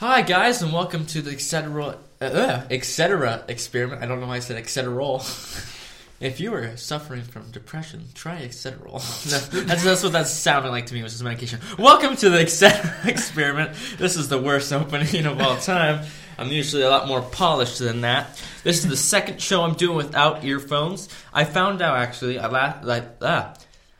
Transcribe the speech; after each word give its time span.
Hi 0.00 0.22
guys, 0.22 0.62
and 0.62 0.72
welcome 0.72 1.06
to 1.06 1.22
the 1.22 1.32
etc. 1.32 1.98
Uh, 2.20 2.62
etc. 2.70 3.42
experiment. 3.48 4.00
I 4.00 4.06
don't 4.06 4.20
know 4.20 4.28
why 4.28 4.36
I 4.36 4.38
said 4.38 4.56
etc. 4.56 5.16
if 6.20 6.38
you 6.38 6.54
are 6.54 6.76
suffering 6.76 7.22
from 7.22 7.50
depression, 7.50 8.04
try 8.14 8.36
etc. 8.42 8.92
that's, 8.92 9.48
that's 9.82 10.04
what 10.04 10.12
that 10.12 10.28
sounded 10.28 10.70
like 10.70 10.86
to 10.86 10.94
me, 10.94 11.02
which 11.02 11.14
is 11.14 11.22
medication. 11.24 11.58
Welcome 11.80 12.14
to 12.14 12.30
the 12.30 12.38
etc. 12.38 12.94
experiment. 13.10 13.76
This 13.98 14.14
is 14.14 14.28
the 14.28 14.40
worst 14.40 14.72
opening 14.72 15.26
of 15.26 15.40
all 15.40 15.56
time. 15.56 16.06
I'm 16.38 16.52
usually 16.52 16.84
a 16.84 16.90
lot 16.90 17.08
more 17.08 17.20
polished 17.20 17.80
than 17.80 18.02
that. 18.02 18.40
This 18.62 18.84
is 18.84 18.88
the 18.88 18.96
second 18.96 19.42
show 19.42 19.64
I'm 19.64 19.74
doing 19.74 19.96
without 19.96 20.44
earphones. 20.44 21.08
I 21.34 21.42
found 21.42 21.82
out 21.82 21.96
actually, 21.96 22.38
I 22.38 22.46
la- 22.46 22.78
like 22.84 23.16
ah. 23.20 23.52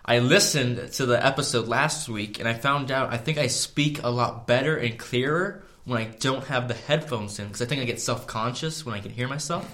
I 0.04 0.20
listened 0.20 0.92
to 0.92 1.06
the 1.06 1.26
episode 1.26 1.66
last 1.66 2.08
week 2.08 2.38
and 2.38 2.48
I 2.48 2.54
found 2.54 2.92
out 2.92 3.12
I 3.12 3.16
think 3.16 3.36
I 3.36 3.48
speak 3.48 4.04
a 4.04 4.08
lot 4.08 4.46
better 4.46 4.76
and 4.76 4.96
clearer 4.96 5.64
when 5.88 6.00
I 6.00 6.04
don't 6.20 6.44
have 6.44 6.68
the 6.68 6.74
headphones 6.74 7.38
in 7.38 7.46
because 7.46 7.62
I 7.62 7.64
think 7.66 7.82
I 7.82 7.84
get 7.84 8.00
self 8.00 8.26
conscious 8.26 8.84
when 8.84 8.94
I 8.94 9.00
can 9.00 9.10
hear 9.10 9.26
myself. 9.26 9.66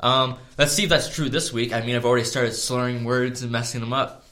Um, 0.00 0.36
let's 0.58 0.72
see 0.72 0.84
if 0.84 0.88
that's 0.88 1.14
true 1.14 1.28
this 1.28 1.52
week. 1.52 1.72
I 1.72 1.80
mean, 1.80 1.94
I've 1.94 2.04
already 2.04 2.24
started 2.24 2.52
slurring 2.52 3.04
words 3.04 3.42
and 3.42 3.52
messing 3.52 3.80
them 3.80 3.92
up. 3.92 4.26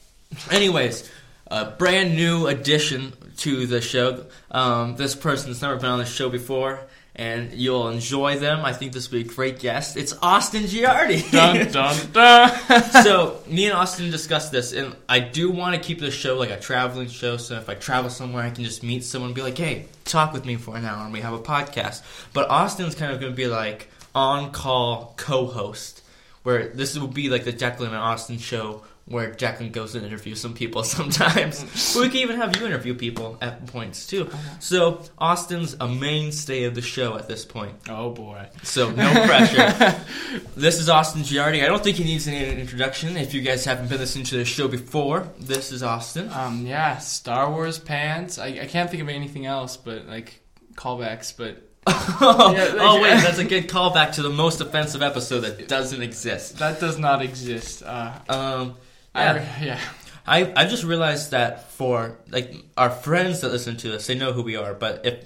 Anyways, 0.51 1.09
a 1.47 1.71
brand 1.71 2.15
new 2.15 2.47
addition 2.47 3.13
to 3.37 3.65
the 3.65 3.81
show. 3.81 4.25
Um, 4.51 4.97
this 4.97 5.15
person's 5.15 5.61
never 5.61 5.77
been 5.77 5.89
on 5.89 5.99
the 5.99 6.05
show 6.05 6.29
before 6.29 6.81
and 7.21 7.53
you'll 7.53 7.87
enjoy 7.89 8.39
them. 8.39 8.65
I 8.65 8.73
think 8.73 8.93
this 8.93 9.11
will 9.11 9.19
be 9.19 9.29
a 9.29 9.31
great 9.31 9.59
guest. 9.59 9.95
It's 9.95 10.11
Austin 10.23 10.63
Giardi. 10.63 11.29
dun 11.31 11.71
dun 11.71 11.95
dun. 12.13 13.03
so 13.03 13.43
me 13.45 13.65
and 13.65 13.75
Austin 13.75 14.09
discussed 14.09 14.51
this, 14.51 14.73
and 14.73 14.95
I 15.07 15.19
do 15.19 15.51
want 15.51 15.75
to 15.75 15.79
keep 15.79 15.99
this 15.99 16.15
show 16.15 16.35
like 16.35 16.49
a 16.49 16.59
traveling 16.59 17.09
show. 17.09 17.37
So 17.37 17.57
if 17.57 17.69
I 17.69 17.75
travel 17.75 18.09
somewhere, 18.09 18.43
I 18.43 18.49
can 18.49 18.63
just 18.63 18.81
meet 18.81 19.03
someone 19.03 19.29
and 19.29 19.35
be 19.35 19.43
like, 19.43 19.55
"Hey, 19.55 19.85
talk 20.03 20.33
with 20.33 20.45
me 20.45 20.55
for 20.55 20.75
an 20.75 20.83
hour," 20.83 21.03
and 21.03 21.13
we 21.13 21.21
have 21.21 21.33
a 21.33 21.39
podcast. 21.39 22.01
But 22.33 22.49
Austin's 22.49 22.95
kind 22.95 23.11
of 23.11 23.19
going 23.19 23.33
to 23.33 23.37
be 23.37 23.45
like 23.45 23.87
on-call 24.15 25.13
co-host, 25.15 26.01
where 26.41 26.69
this 26.69 26.97
will 26.97 27.07
be 27.07 27.29
like 27.29 27.43
the 27.43 27.53
Declan 27.53 27.89
and 27.89 27.95
Austin 27.97 28.39
show 28.39 28.81
where 29.05 29.31
Jacqueline 29.31 29.71
goes 29.71 29.95
and 29.95 30.05
interviews 30.05 30.39
some 30.39 30.53
people 30.53 30.83
sometimes. 30.85 31.95
we 31.99 32.07
can 32.07 32.17
even 32.17 32.37
have 32.37 32.55
you 32.55 32.65
interview 32.65 32.93
people 32.93 33.37
at 33.41 33.65
points 33.67 34.05
too. 34.07 34.29
So 34.59 35.01
Austin's 35.17 35.75
a 35.79 35.87
mainstay 35.87 36.63
of 36.63 36.75
the 36.75 36.81
show 36.81 37.17
at 37.17 37.27
this 37.27 37.43
point. 37.43 37.73
Oh 37.89 38.11
boy. 38.11 38.47
So 38.63 38.91
no 38.91 39.11
pressure. 39.25 39.99
this 40.55 40.79
is 40.79 40.87
Austin 40.87 41.23
Giardi. 41.23 41.63
I 41.63 41.67
don't 41.67 41.83
think 41.83 41.97
he 41.97 42.03
needs 42.03 42.27
any 42.27 42.59
introduction. 42.59 43.17
If 43.17 43.33
you 43.33 43.41
guys 43.41 43.65
haven't 43.65 43.89
been 43.89 43.99
listening 43.99 44.25
to 44.25 44.37
the 44.37 44.45
show 44.45 44.67
before, 44.67 45.27
this 45.39 45.71
is 45.71 45.83
Austin. 45.83 46.29
Um, 46.31 46.65
yeah, 46.65 46.97
Star 46.99 47.49
Wars 47.51 47.79
pants. 47.79 48.37
I, 48.39 48.47
I 48.61 48.65
can't 48.67 48.89
think 48.89 49.01
of 49.01 49.09
anything 49.09 49.45
else, 49.45 49.75
but 49.77 50.07
like 50.07 50.41
callbacks. 50.75 51.35
But 51.35 51.67
oh, 51.87 52.53
Yeah, 52.55 52.63
like- 52.65 52.75
oh, 52.79 53.01
wait, 53.01 53.21
that's 53.21 53.39
a 53.39 53.43
good 53.43 53.67
callback 53.67 54.13
to 54.13 54.21
the 54.21 54.29
most 54.29 54.61
offensive 54.61 55.01
episode 55.01 55.41
that 55.41 55.67
doesn't 55.67 56.01
exist. 56.01 56.59
that 56.59 56.79
does 56.79 56.97
not 56.97 57.21
exist. 57.21 57.83
Uh, 57.83 58.13
Um, 58.29 58.75
I, 59.13 59.23
yeah. 59.23 59.61
yeah. 59.63 59.79
I 60.25 60.53
I 60.55 60.65
just 60.65 60.83
realized 60.83 61.31
that 61.31 61.71
for 61.71 62.17
like 62.29 62.53
our 62.77 62.89
friends 62.89 63.41
that 63.41 63.51
listen 63.51 63.77
to 63.77 63.95
us, 63.95 64.07
they 64.07 64.15
know 64.15 64.33
who 64.33 64.43
we 64.43 64.55
are. 64.55 64.73
But 64.73 65.05
if 65.05 65.25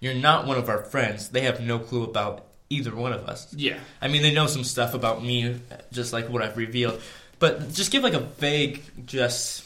you're 0.00 0.14
not 0.14 0.46
one 0.46 0.58
of 0.58 0.68
our 0.68 0.82
friends, 0.84 1.28
they 1.28 1.42
have 1.42 1.60
no 1.60 1.78
clue 1.78 2.02
about 2.04 2.46
either 2.70 2.94
one 2.94 3.12
of 3.12 3.28
us. 3.28 3.52
Yeah. 3.54 3.78
I 4.00 4.08
mean, 4.08 4.22
they 4.22 4.32
know 4.32 4.46
some 4.46 4.64
stuff 4.64 4.94
about 4.94 5.22
me, 5.22 5.60
just 5.92 6.12
like 6.12 6.28
what 6.28 6.42
I've 6.42 6.56
revealed. 6.56 7.00
But 7.38 7.72
just 7.72 7.92
give 7.92 8.02
like 8.02 8.14
a 8.14 8.20
vague, 8.20 8.82
just 9.06 9.64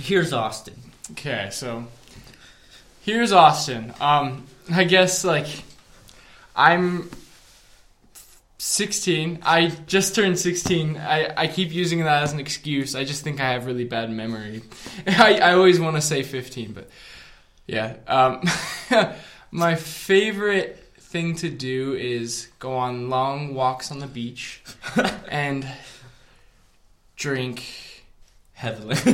here's 0.00 0.32
Austin. 0.32 0.74
Okay, 1.12 1.48
so 1.50 1.86
here's 3.02 3.32
Austin. 3.32 3.94
Um, 4.00 4.46
I 4.70 4.84
guess 4.84 5.24
like 5.24 5.46
I'm 6.54 7.10
16. 8.68 9.38
I 9.42 9.68
just 9.86 10.14
turned 10.14 10.38
16. 10.38 10.98
I, 10.98 11.32
I 11.34 11.46
keep 11.46 11.72
using 11.72 12.00
that 12.00 12.22
as 12.22 12.34
an 12.34 12.38
excuse. 12.38 12.94
I 12.94 13.02
just 13.04 13.24
think 13.24 13.40
I 13.40 13.52
have 13.52 13.64
really 13.64 13.84
bad 13.84 14.10
memory. 14.10 14.62
I, 15.06 15.38
I 15.38 15.54
always 15.54 15.80
want 15.80 15.96
to 15.96 16.02
say 16.02 16.22
15, 16.22 16.72
but 16.72 16.90
yeah. 17.66 17.96
Um, 18.06 18.42
my 19.50 19.74
favorite 19.74 20.84
thing 20.98 21.34
to 21.36 21.48
do 21.48 21.94
is 21.94 22.48
go 22.58 22.76
on 22.76 23.08
long 23.08 23.54
walks 23.54 23.90
on 23.90 24.00
the 24.00 24.06
beach 24.06 24.62
and 25.28 25.66
drink 27.16 27.64
Heavily. 28.52 28.96
I, 28.96 29.12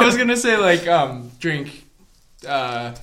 I 0.00 0.04
was 0.04 0.16
gonna 0.16 0.36
say 0.36 0.56
like 0.56 0.86
um 0.86 1.32
drink 1.40 1.84
uh 2.46 2.94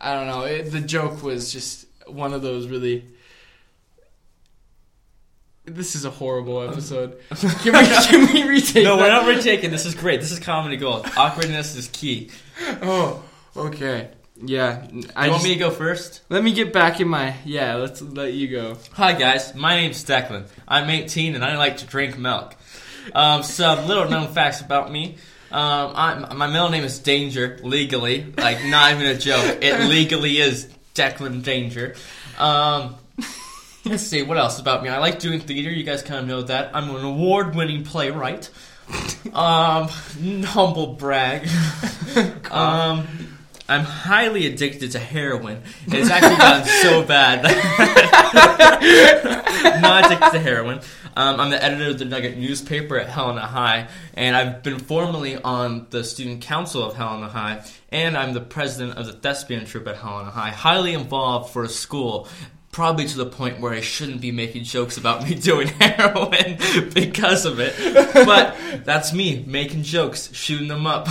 I 0.00 0.14
don't 0.14 0.28
know 0.28 0.42
it, 0.42 0.70
the 0.70 0.80
joke 0.80 1.24
was 1.24 1.52
just 1.52 1.86
one 2.12 2.32
of 2.34 2.42
those 2.42 2.66
really 2.68 3.04
this 5.64 5.94
is 5.94 6.04
a 6.04 6.10
horrible 6.10 6.60
episode 6.68 7.18
can 7.30 7.72
we 7.72 7.86
can 7.86 8.32
we 8.34 8.42
retake 8.48 8.84
no, 8.84 8.96
we're 8.96 9.08
not 9.08 9.26
retaking. 9.28 9.70
This 9.70 9.86
is 9.86 9.94
great. 9.94 10.20
This 10.20 10.32
is 10.32 10.40
comedy 10.40 10.76
gold. 10.76 11.06
Awkwardness 11.16 11.76
is 11.76 11.88
key. 11.88 12.30
oh 12.82 13.22
okay 13.56 14.10
yeah 14.44 14.86
I 15.14 15.26
you 15.26 15.30
want 15.30 15.42
just- 15.42 15.44
me 15.44 15.52
to 15.54 15.58
go 15.60 15.70
first? 15.70 16.22
let 16.28 16.42
me 16.42 16.52
get 16.52 16.72
back 16.72 17.00
in 17.00 17.06
my 17.08 17.36
yeah 17.44 17.76
let's 17.76 18.02
let 18.02 18.32
you 18.32 18.48
go 18.48 18.76
Hi 18.94 19.12
guys, 19.12 19.54
my 19.54 19.76
name's 19.76 20.04
Declan. 20.04 20.48
I'm 20.66 20.90
18 20.90 21.34
and 21.36 21.44
I 21.44 21.56
like 21.56 21.76
to 21.78 21.86
drink 21.86 22.18
milk. 22.18 22.56
Um, 23.14 23.42
some 23.42 23.86
little 23.88 24.08
known 24.08 24.28
facts 24.32 24.60
about 24.60 24.90
me. 24.90 25.16
Um, 25.50 25.92
I'm, 25.94 26.38
my 26.38 26.46
middle 26.46 26.70
name 26.70 26.84
is 26.84 26.98
Danger, 27.00 27.58
legally. 27.62 28.32
Like, 28.38 28.64
not 28.64 28.92
even 28.92 29.06
a 29.06 29.18
joke. 29.18 29.58
It 29.60 29.88
legally 29.90 30.38
is 30.38 30.68
Declan 30.94 31.42
Danger. 31.42 31.94
Um, 32.38 32.96
let's 33.84 34.02
see, 34.02 34.22
what 34.22 34.38
else 34.38 34.58
about 34.58 34.82
me? 34.82 34.88
I 34.88 34.98
like 34.98 35.18
doing 35.18 35.40
theater. 35.40 35.70
You 35.70 35.84
guys 35.84 36.02
kind 36.02 36.20
of 36.20 36.26
know 36.26 36.42
that. 36.42 36.70
I'm 36.74 36.94
an 36.94 37.04
award 37.04 37.54
winning 37.54 37.84
playwright. 37.84 38.50
Um, 39.32 39.88
humble 40.44 40.94
brag. 40.94 41.48
Um, 42.50 43.06
I'm 43.68 43.84
highly 43.84 44.46
addicted 44.46 44.92
to 44.92 44.98
heroin. 44.98 45.62
It's 45.86 46.10
actually 46.10 46.36
gotten 46.36 46.66
so 46.82 47.04
bad. 47.04 47.42
Not 49.82 50.06
addicted 50.06 50.30
to 50.32 50.40
heroin. 50.40 50.80
Um, 51.14 51.40
I'm 51.40 51.50
the 51.50 51.62
editor 51.62 51.90
of 51.90 51.98
the 51.98 52.04
Nugget 52.04 52.38
newspaper 52.38 52.98
at 52.98 53.08
Helena 53.08 53.46
High, 53.46 53.88
and 54.14 54.34
I've 54.34 54.62
been 54.62 54.78
formerly 54.78 55.36
on 55.36 55.86
the 55.90 56.04
student 56.04 56.40
council 56.40 56.82
of 56.82 56.94
Helena 56.94 57.28
High, 57.28 57.64
and 57.90 58.16
I'm 58.16 58.32
the 58.32 58.40
president 58.40 58.96
of 58.98 59.06
the 59.06 59.12
thespian 59.12 59.66
troupe 59.66 59.88
at 59.88 59.96
Helena 59.96 60.30
High. 60.30 60.50
Highly 60.50 60.94
involved 60.94 61.52
for 61.52 61.64
a 61.64 61.68
school. 61.68 62.28
Probably 62.70 63.06
to 63.06 63.18
the 63.18 63.26
point 63.26 63.60
where 63.60 63.74
I 63.74 63.82
shouldn't 63.82 64.22
be 64.22 64.32
making 64.32 64.64
jokes 64.64 64.96
about 64.96 65.22
me 65.28 65.34
doing 65.40 65.68
heroin 65.68 66.56
because 66.94 67.44
of 67.44 67.60
it. 67.60 67.74
But 68.14 68.56
that's 68.86 69.12
me 69.12 69.44
making 69.46 69.82
jokes, 69.82 70.32
shooting 70.32 70.68
them 70.68 70.86
up. 70.86 71.06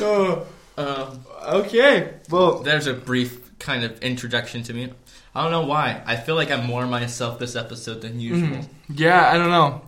oh 0.00 0.46
Um, 0.76 1.24
okay 1.46 2.14
well 2.30 2.60
there's 2.60 2.86
a 2.86 2.94
brief 2.94 3.56
kind 3.58 3.84
of 3.84 4.00
introduction 4.00 4.62
to 4.64 4.72
me. 4.74 4.92
I 5.34 5.42
don't 5.42 5.50
know 5.50 5.66
why. 5.66 6.02
I 6.06 6.16
feel 6.16 6.34
like 6.34 6.50
I'm 6.50 6.66
more 6.66 6.86
myself 6.86 7.38
this 7.38 7.56
episode 7.56 8.00
than 8.02 8.20
usual. 8.20 8.48
Mhm. 8.58 8.66
yeah 8.94 9.30
I 9.30 9.38
don't 9.38 9.50
know 9.50 9.82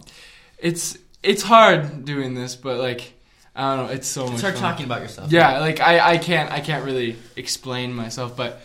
it's 0.58 0.96
it's 1.22 1.42
hard 1.42 2.04
doing 2.04 2.34
this 2.34 2.56
but 2.56 2.78
like 2.78 3.12
I 3.56 3.76
don't 3.76 3.86
know 3.86 3.92
it's 3.92 4.08
so 4.08 4.26
much 4.28 4.38
Start 4.38 4.54
fun. 4.54 4.62
talking 4.62 4.86
about 4.86 5.02
yourself. 5.02 5.30
Yeah, 5.30 5.58
like 5.60 5.80
I, 5.80 6.12
I 6.14 6.18
can't 6.18 6.50
I 6.50 6.60
can't 6.60 6.84
really 6.84 7.16
explain 7.36 7.92
myself, 7.94 8.36
but 8.36 8.60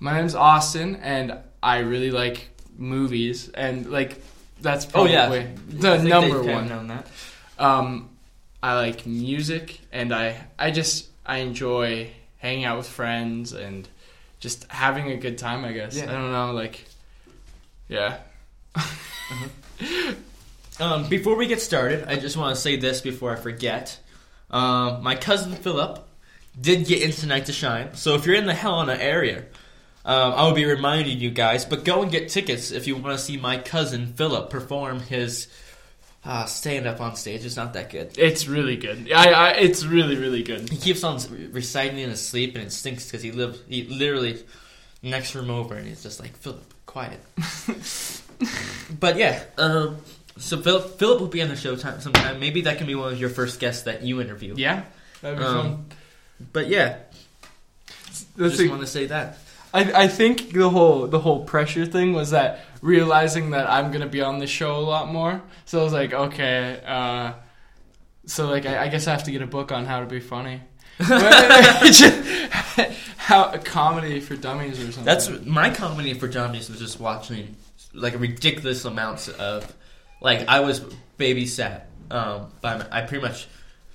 my 0.00 0.16
name's 0.18 0.34
Austin 0.34 0.96
and 0.96 1.36
I 1.62 1.78
really 1.78 2.10
like 2.10 2.48
movies 2.76 3.50
and 3.50 3.90
like 3.90 4.22
that's 4.60 4.86
Oh 4.86 4.90
probably 5.06 5.12
yeah. 5.12 5.46
the 5.68 5.98
number 6.02 6.42
one. 6.42 6.68
Known 6.68 6.88
that. 6.88 7.06
Um 7.58 8.08
I 8.62 8.74
like 8.76 9.06
music 9.06 9.80
and 9.92 10.12
I 10.14 10.36
I 10.58 10.70
just 10.70 11.08
I 11.26 11.38
enjoy 11.38 12.10
hanging 12.38 12.64
out 12.64 12.78
with 12.78 12.88
friends 12.88 13.52
and 13.52 13.86
just 14.40 14.66
having 14.70 15.10
a 15.10 15.16
good 15.16 15.38
time, 15.38 15.64
I 15.64 15.72
guess. 15.72 15.96
Yeah. 15.96 16.04
I 16.04 16.12
don't 16.12 16.32
know, 16.32 16.52
like 16.52 16.84
yeah. 17.88 18.18
Um, 20.80 21.08
before 21.10 21.36
we 21.36 21.46
get 21.46 21.60
started, 21.60 22.08
I 22.08 22.16
just 22.16 22.38
want 22.38 22.54
to 22.54 22.60
say 22.60 22.76
this 22.76 23.02
before 23.02 23.32
I 23.32 23.36
forget. 23.36 24.00
Um, 24.50 25.02
my 25.02 25.14
cousin 25.14 25.52
Philip 25.52 26.08
did 26.58 26.86
get 26.86 27.02
into 27.02 27.26
Night 27.26 27.46
to 27.46 27.52
Shine, 27.52 27.94
so 27.94 28.14
if 28.14 28.24
you're 28.24 28.34
in 28.34 28.46
the 28.46 28.54
Helena 28.54 28.94
area, 28.94 29.44
um, 30.06 30.32
I 30.32 30.44
will 30.44 30.54
be 30.54 30.64
reminding 30.64 31.18
you 31.18 31.30
guys. 31.30 31.66
But 31.66 31.84
go 31.84 32.02
and 32.02 32.10
get 32.10 32.30
tickets 32.30 32.70
if 32.70 32.86
you 32.86 32.96
want 32.96 33.18
to 33.18 33.22
see 33.22 33.36
my 33.36 33.58
cousin 33.58 34.14
Philip 34.14 34.48
perform 34.48 35.00
his 35.00 35.48
uh, 36.24 36.44
stand 36.44 36.86
up 36.86 37.00
on 37.00 37.16
stage. 37.16 37.44
It's 37.44 37.56
not 37.56 37.72
that 37.74 37.90
good. 37.90 38.18
It's 38.18 38.46
really 38.46 38.76
good. 38.76 39.10
I, 39.12 39.30
I 39.30 39.50
it's 39.52 39.84
really 39.84 40.16
really 40.16 40.42
good. 40.42 40.68
He 40.70 40.76
keeps 40.76 41.02
on 41.04 41.18
reciting 41.52 41.98
in 41.98 42.10
his 42.10 42.20
sleep, 42.20 42.54
and 42.54 42.64
it 42.64 42.72
stinks 42.72 43.06
because 43.06 43.22
he 43.22 43.32
lives 43.32 43.60
he 43.68 43.84
literally 43.84 44.38
next 45.02 45.34
room 45.34 45.50
over, 45.50 45.74
and 45.74 45.86
he's 45.88 46.02
just 46.02 46.20
like 46.20 46.36
Philip, 46.36 46.62
quiet. 46.86 47.20
but 49.00 49.16
yeah, 49.16 49.42
um, 49.58 49.96
so 50.36 50.60
Philip 50.60 50.98
Philip 50.98 51.20
will 51.20 51.28
be 51.28 51.42
on 51.42 51.48
the 51.48 51.56
show 51.56 51.76
time 51.76 52.00
sometime. 52.00 52.38
Maybe 52.40 52.62
that 52.62 52.78
can 52.78 52.86
be 52.86 52.94
one 52.94 53.12
of 53.12 53.20
your 53.20 53.30
first 53.30 53.60
guests 53.60 53.84
that 53.84 54.02
you 54.02 54.20
interview. 54.20 54.54
Yeah. 54.56 54.84
That'd 55.22 55.38
be 55.38 55.44
Um, 55.44 55.62
fun. 55.62 55.84
but 56.52 56.68
yeah, 56.68 56.96
The 58.36 58.48
just 58.48 58.68
want 58.70 58.80
to 58.80 58.86
say 58.86 59.06
that. 59.06 59.38
I, 59.72 60.04
I 60.04 60.08
think 60.08 60.52
the 60.52 60.68
whole 60.68 61.06
the 61.06 61.20
whole 61.20 61.44
pressure 61.44 61.86
thing 61.86 62.12
was 62.12 62.30
that 62.30 62.60
realizing 62.82 63.50
that 63.50 63.70
I'm 63.70 63.92
gonna 63.92 64.06
be 64.06 64.20
on 64.20 64.38
the 64.38 64.46
show 64.46 64.76
a 64.76 64.80
lot 64.80 65.12
more. 65.12 65.42
So 65.64 65.80
I 65.80 65.84
was 65.84 65.92
like, 65.92 66.12
okay, 66.12 66.80
uh, 66.86 67.32
so 68.26 68.48
like 68.48 68.66
I, 68.66 68.84
I 68.84 68.88
guess 68.88 69.06
I 69.06 69.12
have 69.12 69.24
to 69.24 69.30
get 69.30 69.42
a 69.42 69.46
book 69.46 69.72
on 69.72 69.86
how 69.86 70.00
to 70.00 70.06
be 70.06 70.20
funny. 70.20 70.62
how 73.16 73.50
a 73.52 73.58
comedy 73.58 74.20
for 74.20 74.36
dummies 74.36 74.78
or 74.80 74.92
something. 74.92 75.04
That's 75.04 75.28
my 75.46 75.70
comedy 75.70 76.14
for 76.14 76.28
dummies 76.28 76.68
was 76.68 76.78
just 76.78 77.00
watching 77.00 77.56
like 77.94 78.18
ridiculous 78.18 78.84
amounts 78.84 79.28
of 79.28 79.74
like 80.20 80.48
I 80.48 80.60
was 80.60 80.80
babysat. 81.18 81.82
Um, 82.10 82.50
by 82.60 82.76
my, 82.76 82.86
I 82.90 83.02
pretty 83.02 83.22
much 83.24 83.46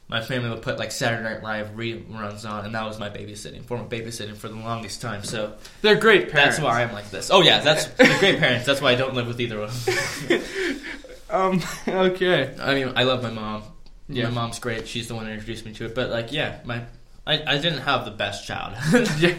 my 0.07 0.22
family 0.22 0.50
would 0.50 0.62
put 0.62 0.78
like 0.78 0.92
Saturday 0.92 1.24
Night 1.24 1.42
Live 1.44 1.69
reruns 1.75 2.50
on, 2.50 2.66
and 2.66 2.75
that 2.75 2.86
was 2.86 3.00
my 3.00 3.10
babysitting 3.10 3.63
form 3.63 3.81
of 3.81 3.90
babysitting 3.90 4.36
for 4.36 4.48
the 4.48 4.56
longest 4.56 5.02
time. 5.02 5.24
So 5.24 5.54
they're 5.81 5.96
great 5.96 6.31
parents. 6.31 6.57
that's 6.57 6.63
why 6.63 6.84
I'm 6.84 6.94
like 6.94 7.10
this. 7.10 7.31
Oh 7.31 7.42
yeah, 7.42 7.60
that's 7.60 7.88
great 8.19 8.40
parents. 8.40 8.66
That's 8.66 8.81
why 8.81 8.92
I 8.92 8.96
don't 8.96 9.16
live 9.16 9.28
with 9.28 9.42
either 9.42 9.62
of 9.62 9.86
them. 9.86 10.42
Um. 11.30 11.62
Okay. 11.88 12.54
I 12.60 12.75
mean, 12.75 12.94
I 12.96 13.04
love 13.04 13.24
my 13.24 13.31
mom. 13.31 13.63
Yeah. 14.07 14.25
My 14.25 14.30
mom's 14.30 14.60
great. 14.60 14.88
She's 14.88 15.07
the 15.07 15.16
one 15.16 15.25
that 15.25 15.31
introduced 15.31 15.66
me 15.66 15.74
to 15.74 15.86
it. 15.86 15.96
But 15.96 16.12
like, 16.12 16.31
yeah, 16.31 16.60
my 16.66 16.84
I, 17.28 17.42
I 17.56 17.58
didn't 17.58 17.80
have 17.80 18.06
the 18.06 18.12
best 18.12 18.46
child. 18.46 18.75
Yeah. 19.18 19.36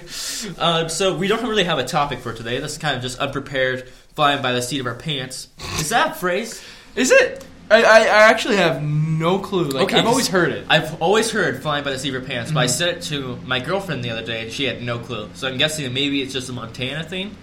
Uh, 0.58 0.88
so 0.88 1.16
we 1.16 1.28
don't 1.28 1.48
really 1.48 1.64
have 1.64 1.78
a 1.78 1.84
topic 1.84 2.18
for 2.18 2.32
today. 2.34 2.58
This 2.58 2.72
is 2.72 2.78
kind 2.78 2.96
of 2.96 3.02
just 3.02 3.18
unprepared, 3.20 3.88
flying 4.16 4.42
by 4.42 4.52
the 4.52 4.62
seat 4.62 4.80
of 4.80 4.86
our 4.86 4.96
pants. 4.96 5.48
Is 5.78 5.90
that 5.90 6.10
a 6.10 6.14
phrase? 6.14 6.62
Is 6.96 7.12
it? 7.12 7.46
I, 7.70 7.82
I, 7.82 7.98
I 8.00 8.22
actually 8.30 8.56
have 8.56 8.82
no 8.82 9.38
clue. 9.38 9.64
Like 9.64 9.84
Okay, 9.84 9.98
I've 9.98 10.06
always 10.06 10.28
heard 10.28 10.50
it. 10.50 10.66
I've 10.68 11.00
always 11.02 11.30
heard 11.30 11.62
flying 11.62 11.82
by 11.84 11.90
the 11.90 11.98
seat 11.98 12.08
of 12.08 12.14
your 12.14 12.22
pants, 12.22 12.52
but 12.52 12.60
I 12.60 12.66
Mhm. 12.66 12.70
said 12.70 12.88
it 12.98 13.02
to 13.04 13.38
my 13.44 13.58
girlfriend 13.60 14.04
the 14.04 14.10
other 14.10 14.24
day, 14.24 14.42
and 14.44 14.52
she 14.52 14.64
had 14.64 14.82
no 14.82 14.98
clue. 14.98 15.28
So 15.34 15.48
I'm 15.48 15.58
guessing 15.58 15.84
that 15.84 15.92
maybe 15.92 16.22
it's 16.22 16.32
just 16.32 16.48
a 16.48 16.52
Montana 16.52 17.02
thing. 17.02 17.34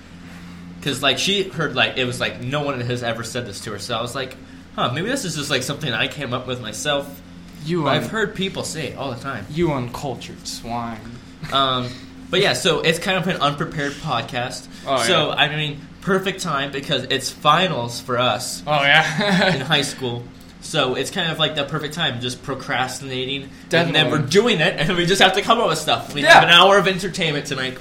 Because 0.80 1.02
like 1.02 1.18
she 1.18 1.44
heard 1.44 1.76
like 1.76 1.98
it 1.98 2.06
was 2.06 2.20
like 2.20 2.42
no 2.42 2.62
one 2.62 2.80
has 2.82 3.04
ever 3.04 3.24
said 3.24 3.46
this 3.48 3.62
to 3.62 3.72
her. 3.72 3.80
So 3.80 3.98
I 3.98 4.02
was 4.02 4.16
like, 4.16 4.36
huh, 4.76 4.92
maybe 4.94 5.08
this 5.10 5.24
is 5.26 5.36
just 5.36 5.50
like 5.50 5.64
something 5.64 5.92
I 5.92 6.08
came 6.08 6.34
up 6.34 6.46
with 6.48 6.62
myself. 6.62 7.22
You 7.66 7.84
But 7.84 7.90
un- 7.98 8.04
I've 8.04 8.10
heard 8.10 8.36
people 8.36 8.64
say 8.64 8.88
it 8.90 8.98
all 8.98 9.12
the 9.14 9.20
time. 9.22 9.46
you 9.50 9.72
uncultured 9.72 10.46
swine. 10.48 11.00
Um, 11.54 11.88
but 12.30 12.42
yeah, 12.42 12.54
so 12.54 12.82
it's 12.82 13.00
kind 13.00 13.18
of 13.18 13.28
an 13.28 13.38
unprepared 13.42 13.94
podcast. 13.94 14.68
Oh, 14.86 15.02
so 15.04 15.30
yeah. 15.30 15.36
I 15.36 15.56
mean, 15.56 15.80
perfect 16.04 16.42
time 16.42 16.72
because 16.72 17.04
it's 17.06 17.30
finals 17.32 18.00
for 18.00 18.18
us 18.20 18.62
Oh 18.68 18.82
yeah, 18.84 19.56
in 19.56 19.62
high 19.62 19.82
school. 19.84 20.24
So 20.62 20.96
it's 20.96 21.12
kind 21.12 21.30
of 21.32 21.40
like 21.40 21.56
the 21.56 21.66
perfect 21.66 21.94
time, 21.94 22.22
just 22.22 22.42
procrastinating, 22.44 23.44
and 23.44 23.52
Definitely. 23.70 24.02
then 24.02 24.12
we're 24.12 24.26
doing 24.28 24.62
it, 24.62 24.76
and 24.80 24.96
we 24.98 25.06
just 25.06 25.22
have 25.22 25.34
to 25.34 25.42
come 25.42 25.60
up 25.60 25.68
with 25.68 25.78
stuff. 25.78 26.14
We 26.14 26.22
Yeah. 26.24 26.34
have 26.36 26.44
an 26.44 26.50
hour 26.50 26.78
of 26.78 26.88
entertainment 26.88 27.48
tonight 27.48 27.78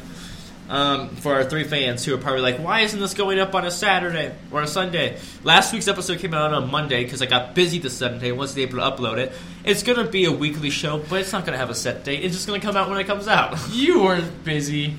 um, 0.69 1.11
for 1.17 1.35
our 1.35 1.45
three 1.45 1.65
fans 1.65 2.05
who 2.05 2.13
are 2.15 2.19
probably 2.19 2.41
like, 2.41 2.57
"Why 2.59 2.81
isn't 2.81 2.99
this 2.99 3.15
going 3.15 3.39
up 3.39 3.55
on 3.55 3.65
a 3.65 3.71
Saturday 3.71 4.33
or 4.51 4.63
a 4.63 4.67
Sunday?" 4.67 5.17
Last 5.45 5.73
week's 5.73 5.87
episode 5.87 6.19
came 6.19 6.35
out 6.35 6.53
on 6.53 6.63
a 6.63 6.67
Monday 6.67 7.05
because 7.05 7.23
I 7.23 7.27
got 7.27 7.55
busy 7.55 7.79
this 7.79 7.97
Sunday 7.97 8.31
and 8.31 8.39
wasn't 8.39 8.61
able 8.61 8.79
to 8.79 8.85
upload 8.85 9.19
it. 9.19 9.33
It's 9.65 9.83
gonna 9.85 10.05
be 10.09 10.25
a 10.25 10.33
weekly 10.33 10.71
show, 10.71 10.99
but 11.11 11.21
it's 11.21 11.33
not 11.33 11.45
gonna 11.47 11.59
have 11.59 11.71
a 11.71 11.75
set 11.77 12.05
date. 12.05 12.25
It's 12.25 12.35
just 12.35 12.47
gonna 12.49 12.59
come 12.61 12.77
out 12.77 12.89
when 12.91 12.99
it 12.99 13.07
comes 13.07 13.29
out. 13.29 13.57
you 13.71 14.03
weren't 14.03 14.43
busy. 14.45 14.95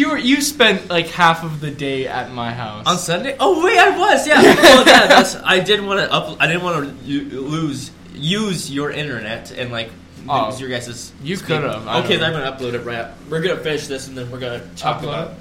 You 0.00 0.08
were. 0.08 0.18
You 0.18 0.40
spent 0.40 0.88
like 0.88 1.08
half 1.08 1.44
of 1.44 1.60
the 1.60 1.70
day 1.70 2.06
at 2.06 2.32
my 2.32 2.52
house. 2.52 2.86
On 2.86 2.96
Sunday? 2.96 3.36
Oh 3.38 3.62
wait, 3.62 3.78
I 3.78 3.98
was. 3.98 4.26
Yeah. 4.26 4.40
well, 4.42 4.86
yeah. 4.86 5.06
That's. 5.08 5.36
I 5.36 5.60
didn't 5.60 5.84
want 5.84 6.00
to 6.00 6.10
up. 6.10 6.38
I 6.40 6.46
didn't 6.46 6.62
want 6.62 7.04
to 7.04 7.04
lose 7.04 7.90
use 8.14 8.70
your 8.70 8.90
internet 8.90 9.50
and 9.52 9.70
like 9.70 9.90
Oh, 10.26 10.48
lose 10.48 10.60
your 10.60 10.70
guys'. 10.70 11.12
you 11.22 11.36
could've, 11.36 11.86
Okay, 11.86 12.16
then 12.16 12.24
I'm 12.24 12.32
gonna 12.32 12.50
upload 12.50 12.74
it 12.74 12.84
right. 12.84 13.12
We're 13.28 13.42
gonna 13.42 13.60
finish 13.60 13.88
this 13.88 14.08
and 14.08 14.16
then 14.16 14.30
we're 14.30 14.40
gonna 14.40 14.66
talk 14.74 15.00
Upload 15.02 15.02
about 15.02 15.34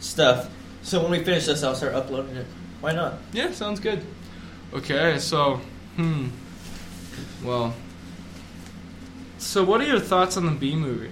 stuff. 0.00 0.48
So 0.82 1.02
when 1.02 1.10
we 1.10 1.22
finish 1.22 1.44
this, 1.44 1.62
I'll 1.62 1.74
start 1.74 1.94
uploading 1.94 2.36
it. 2.36 2.46
Why 2.80 2.92
not? 2.92 3.18
Yeah, 3.32 3.52
sounds 3.52 3.80
good. 3.80 4.02
Okay, 4.72 5.18
so 5.18 5.60
hmm. 5.96 6.28
Well. 7.44 7.74
So 9.38 9.62
what 9.62 9.82
are 9.82 9.86
your 9.86 10.00
thoughts 10.00 10.38
on 10.38 10.46
the 10.46 10.52
B 10.52 10.74
movie? 10.74 11.10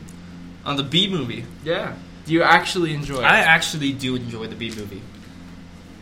On 0.64 0.76
the 0.76 0.82
B 0.82 1.06
movie, 1.06 1.44
Yeah. 1.64 1.96
Do 2.24 2.32
you 2.32 2.42
actually 2.42 2.94
enjoy 2.94 3.18
it? 3.18 3.24
I 3.24 3.40
actually 3.40 3.92
do 3.92 4.16
enjoy 4.16 4.46
the 4.46 4.56
B 4.56 4.70
movie. 4.70 5.02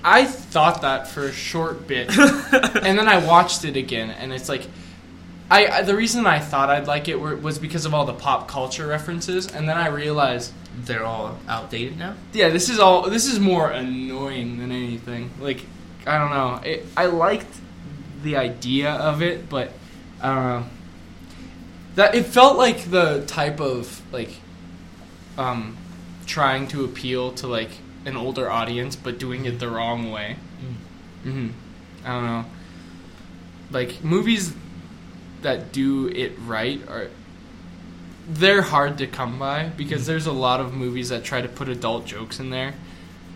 I 0.04 0.24
thought 0.24 0.82
that 0.82 1.08
for 1.08 1.24
a 1.24 1.32
short 1.32 1.86
bit, 1.86 2.08
and 2.18 2.98
then 2.98 3.08
I 3.08 3.24
watched 3.24 3.64
it 3.64 3.76
again, 3.76 4.10
and 4.10 4.32
it's 4.32 4.48
like, 4.48 4.66
I, 5.50 5.66
I 5.66 5.82
the 5.82 5.94
reason 5.94 6.26
I 6.26 6.40
thought 6.40 6.70
I'd 6.70 6.88
like 6.88 7.06
it 7.08 7.20
were, 7.20 7.36
was 7.36 7.58
because 7.58 7.84
of 7.86 7.94
all 7.94 8.04
the 8.04 8.12
pop 8.14 8.48
culture 8.48 8.86
references, 8.86 9.46
and 9.46 9.68
then 9.68 9.76
I 9.76 9.88
realized, 9.88 10.52
They're 10.84 11.04
all 11.04 11.38
outdated 11.48 11.98
now. 11.98 12.14
yeah, 12.32 12.48
this 12.48 12.68
is 12.68 12.80
all 12.80 13.08
this 13.08 13.26
is 13.26 13.38
more 13.38 13.70
annoying 13.70 14.58
than 14.58 14.72
anything. 14.72 15.30
Like, 15.40 15.60
I 16.06 16.18
don't 16.18 16.30
know, 16.30 16.60
it, 16.64 16.84
I 16.96 17.06
liked 17.06 17.54
the 18.24 18.36
idea 18.36 18.90
of 18.90 19.22
it, 19.22 19.48
but 19.48 19.70
I 20.20 20.34
don't 20.34 20.44
know. 20.44 20.66
That 21.94 22.14
it 22.14 22.26
felt 22.26 22.56
like 22.56 22.90
the 22.90 23.22
type 23.26 23.60
of 23.60 24.00
like, 24.12 24.30
um, 25.38 25.76
trying 26.26 26.68
to 26.68 26.84
appeal 26.84 27.32
to 27.32 27.46
like 27.46 27.70
an 28.04 28.16
older 28.16 28.50
audience, 28.50 28.96
but 28.96 29.18
doing 29.18 29.44
it 29.44 29.58
the 29.58 29.68
wrong 29.68 30.10
way. 30.10 30.36
hmm 31.22 31.48
I 32.04 32.08
don't 32.08 32.26
know. 32.26 32.44
Like 33.70 34.02
movies 34.02 34.54
that 35.42 35.72
do 35.72 36.08
it 36.08 36.32
right 36.46 36.80
are 36.88 37.08
they're 38.28 38.62
hard 38.62 38.98
to 38.98 39.06
come 39.06 39.38
by 39.38 39.68
because 39.76 40.06
there's 40.06 40.26
a 40.26 40.32
lot 40.32 40.60
of 40.60 40.72
movies 40.72 41.08
that 41.08 41.24
try 41.24 41.40
to 41.40 41.48
put 41.48 41.68
adult 41.68 42.06
jokes 42.06 42.38
in 42.40 42.50
there. 42.50 42.74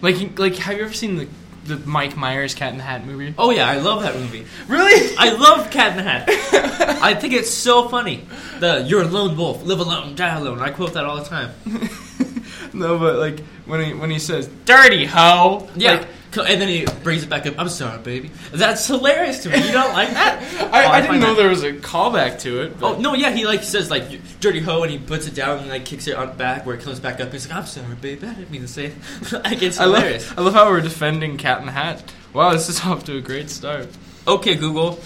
Like 0.03 0.39
like 0.39 0.57
have 0.57 0.77
you 0.77 0.85
ever 0.85 0.93
seen 0.93 1.17
the 1.17 1.29
the 1.67 1.77
Mike 1.89 2.17
Myers 2.17 2.55
Cat 2.55 2.73
in 2.73 2.79
the 2.79 2.85
Hat 2.85 3.05
movie? 3.07 3.35
Oh 3.39 3.51
yeah, 3.51 3.69
I 3.69 3.79
love 3.79 4.03
that 4.03 4.15
movie. 4.17 4.47
Really? 4.69 5.15
I 5.19 5.31
love 5.33 5.71
Cat 5.71 5.93
in 5.93 6.05
the 6.05 6.11
Hat. 6.11 6.25
I 7.03 7.15
think 7.15 7.35
it's 7.35 7.51
so 7.51 7.89
funny. 7.89 8.25
The 8.61 8.83
"You're 8.87 9.03
a 9.03 9.07
lone 9.07 9.37
wolf, 9.37 9.63
live 9.65 9.81
alone, 9.81 10.15
die 10.15 10.35
alone." 10.37 10.61
I 10.61 10.71
quote 10.71 10.95
that 10.95 11.05
all 11.05 11.17
the 11.17 11.25
time. 11.25 11.51
no, 12.73 12.99
but 12.99 13.17
like 13.17 13.41
when 13.67 13.85
he 13.85 13.95
when 13.95 14.11
he 14.11 14.19
says 14.19 14.49
"dirty 14.65 15.05
hoe," 15.05 15.69
Yeah. 15.77 15.93
like, 15.93 16.09
and 16.45 16.61
then 16.61 16.69
he 16.69 16.85
brings 17.03 17.23
it 17.23 17.29
back 17.31 17.47
up. 17.47 17.55
I'm 17.59 17.69
sorry, 17.69 17.99
baby. 17.99 18.31
That's 18.53 18.87
hilarious 18.87 19.43
to 19.45 19.51
me. 19.51 19.57
You 19.67 19.73
don't 19.73 19.93
like 19.93 20.11
that? 20.11 20.43
I, 20.73 20.85
Oh, 20.87 20.89
I 20.91 21.01
didn't 21.01 21.21
know 21.21 21.29
that- 21.35 21.37
there 21.37 21.49
was 21.49 21.63
a 21.63 21.73
callback 21.73 22.41
to 22.41 22.63
it. 22.63 22.79
But 22.81 22.97
Oh 22.97 23.01
no, 23.01 23.15
yeah, 23.15 23.31
he 23.31 23.47
like 23.47 23.63
says 23.63 23.91
like 23.91 24.05
"dirty 24.41 24.61
hoe" 24.61 24.83
and 24.83 24.91
he 24.93 24.99
puts 24.99 25.27
it 25.27 25.35
down 25.35 25.59
and 25.59 25.69
like 25.69 25.85
kicks 25.85 26.07
it 26.07 26.17
on 26.17 26.37
back 26.37 26.67
where 26.67 26.75
it 26.77 26.83
comes 26.83 27.01
back 27.01 27.21
up. 27.21 27.33
He's 27.33 27.49
like, 27.49 27.57
"I'm 27.57 27.67
sorry, 27.67 27.95
baby. 27.95 28.27
I 28.27 28.35
didn't 28.35 28.51
mean 28.51 28.63
to 28.63 28.69
say 28.69 28.87
it." 28.87 29.33
like 29.45 29.63
it's 29.63 29.79
I 29.79 29.85
hilarious. 29.85 30.29
love 30.31 30.39
I 30.39 30.43
love 30.43 30.55
how 30.55 30.69
we're 30.71 30.81
defending 30.81 31.37
Cat 31.37 31.61
in 31.61 31.67
the 31.67 31.73
Hat. 31.73 32.13
Wow, 32.33 32.53
this 32.53 32.69
is 32.69 32.81
off 32.85 33.05
to 33.05 33.17
a 33.17 33.21
great 33.21 33.51
start. 33.51 33.89
Okay, 34.29 34.55
Google. 34.55 34.99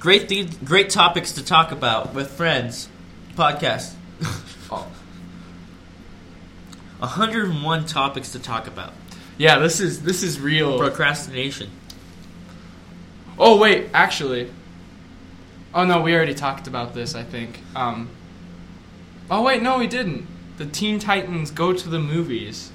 Great, 0.00 0.28
th- 0.28 0.64
great 0.64 0.90
topics 0.90 1.32
to 1.32 1.44
talk 1.44 1.70
about 1.72 2.12
with 2.14 2.30
friends. 2.32 2.88
Podcast. 3.36 3.92
Oh. 4.70 4.88
101 6.98 7.86
topics 7.86 8.32
to 8.32 8.38
talk 8.38 8.66
about. 8.66 8.92
Yeah, 9.38 9.58
this 9.58 9.80
is 9.80 10.02
this 10.02 10.22
is 10.22 10.40
real. 10.40 10.78
Procrastination. 10.78 11.70
Oh 13.38 13.58
wait, 13.58 13.88
actually. 13.92 14.50
Oh 15.74 15.84
no, 15.84 16.00
we 16.00 16.14
already 16.14 16.34
talked 16.34 16.66
about 16.66 16.94
this. 16.94 17.14
I 17.14 17.22
think. 17.22 17.60
Um. 17.74 18.08
Oh 19.30 19.42
wait, 19.42 19.62
no, 19.62 19.78
we 19.78 19.86
didn't. 19.86 20.26
The 20.58 20.66
Teen 20.66 20.98
Titans 20.98 21.50
go 21.50 21.72
to 21.72 21.88
the 21.88 21.98
movies. 21.98 22.70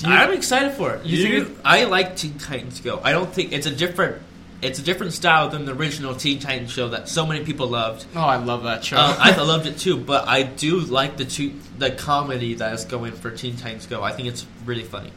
You- 0.00 0.08
I'm 0.08 0.32
excited 0.32 0.72
for 0.72 0.94
it. 0.94 1.04
you 1.06 1.18
You 1.18 1.44
think 1.44 1.58
I 1.64 1.84
like 1.84 2.16
Teen 2.16 2.38
Titans 2.38 2.80
Go. 2.80 3.00
I 3.04 3.12
don't 3.12 3.32
think 3.32 3.52
it's 3.52 3.66
a 3.66 3.70
different. 3.74 4.22
It's 4.62 4.78
a 4.78 4.82
different 4.82 5.14
style 5.14 5.48
than 5.48 5.64
the 5.64 5.72
original 5.72 6.14
Teen 6.14 6.38
Titans 6.38 6.70
show 6.70 6.88
that 6.88 7.08
so 7.08 7.24
many 7.24 7.44
people 7.44 7.68
loved. 7.68 8.04
oh, 8.14 8.20
I 8.20 8.36
love 8.36 8.64
that 8.64 8.84
show. 8.84 8.96
Uh, 8.96 9.14
I 9.18 9.34
loved 9.42 9.66
it 9.66 9.78
too, 9.78 9.96
but 9.96 10.28
I 10.28 10.42
do 10.42 10.80
like 10.80 11.16
the 11.16 11.24
two, 11.24 11.54
the 11.78 11.90
comedy 11.90 12.54
that 12.54 12.74
is 12.74 12.84
going 12.84 13.12
for 13.12 13.30
Teen 13.30 13.56
Titans 13.56 13.86
Go. 13.86 14.02
I 14.02 14.12
think 14.12 14.28
it's 14.28 14.44
really 14.66 14.82
funny. 14.82 15.12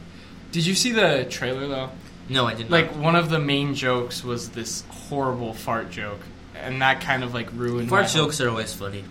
Did 0.54 0.66
you 0.66 0.76
see 0.76 0.92
the 0.92 1.26
trailer 1.28 1.66
though? 1.66 1.90
No, 2.28 2.46
I 2.46 2.54
didn't. 2.54 2.70
Like 2.70 2.94
one 2.94 3.16
of 3.16 3.28
the 3.28 3.40
main 3.40 3.74
jokes 3.74 4.22
was 4.22 4.50
this 4.50 4.84
horrible 4.88 5.52
fart 5.52 5.90
joke, 5.90 6.20
and 6.54 6.80
that 6.80 7.00
kind 7.00 7.24
of 7.24 7.34
like 7.34 7.48
ruined. 7.52 7.90
my 7.90 8.02
fart 8.02 8.12
jokes 8.12 8.40
are 8.40 8.48
always 8.48 8.72
funny. 8.72 9.02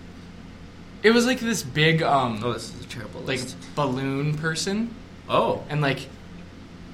It 1.04 1.12
was 1.12 1.26
like 1.26 1.42
this 1.42 1.62
big 1.62 2.02
um 2.02 2.40
Oh, 2.42 2.54
this 2.54 2.74
is 2.74 2.86
a 2.86 2.88
terrible 2.88 3.20
like 3.20 3.42
list. 3.42 3.58
balloon 3.76 4.38
person, 4.38 4.96
Oh, 5.28 5.66
and 5.68 5.82
like 5.82 6.08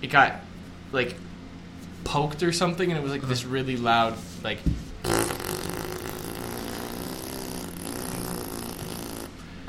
it 0.01 0.07
got 0.07 0.41
like 0.91 1.13
poked 2.03 2.41
or 2.41 2.51
something, 2.51 2.89
and 2.89 2.99
it 2.99 3.03
was 3.03 3.11
like 3.11 3.21
this 3.21 3.45
really 3.45 3.77
loud 3.77 4.15
like. 4.43 4.57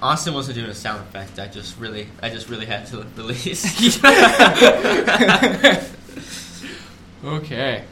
Austin 0.02 0.32
wasn't 0.34 0.56
doing 0.56 0.70
a 0.70 0.74
sound 0.74 1.00
effect. 1.02 1.38
I 1.38 1.46
just 1.46 1.78
really, 1.78 2.08
I 2.22 2.30
just 2.30 2.48
really 2.48 2.66
had 2.66 2.86
to 2.88 3.06
release. 3.16 4.00
Okay. 7.22 7.84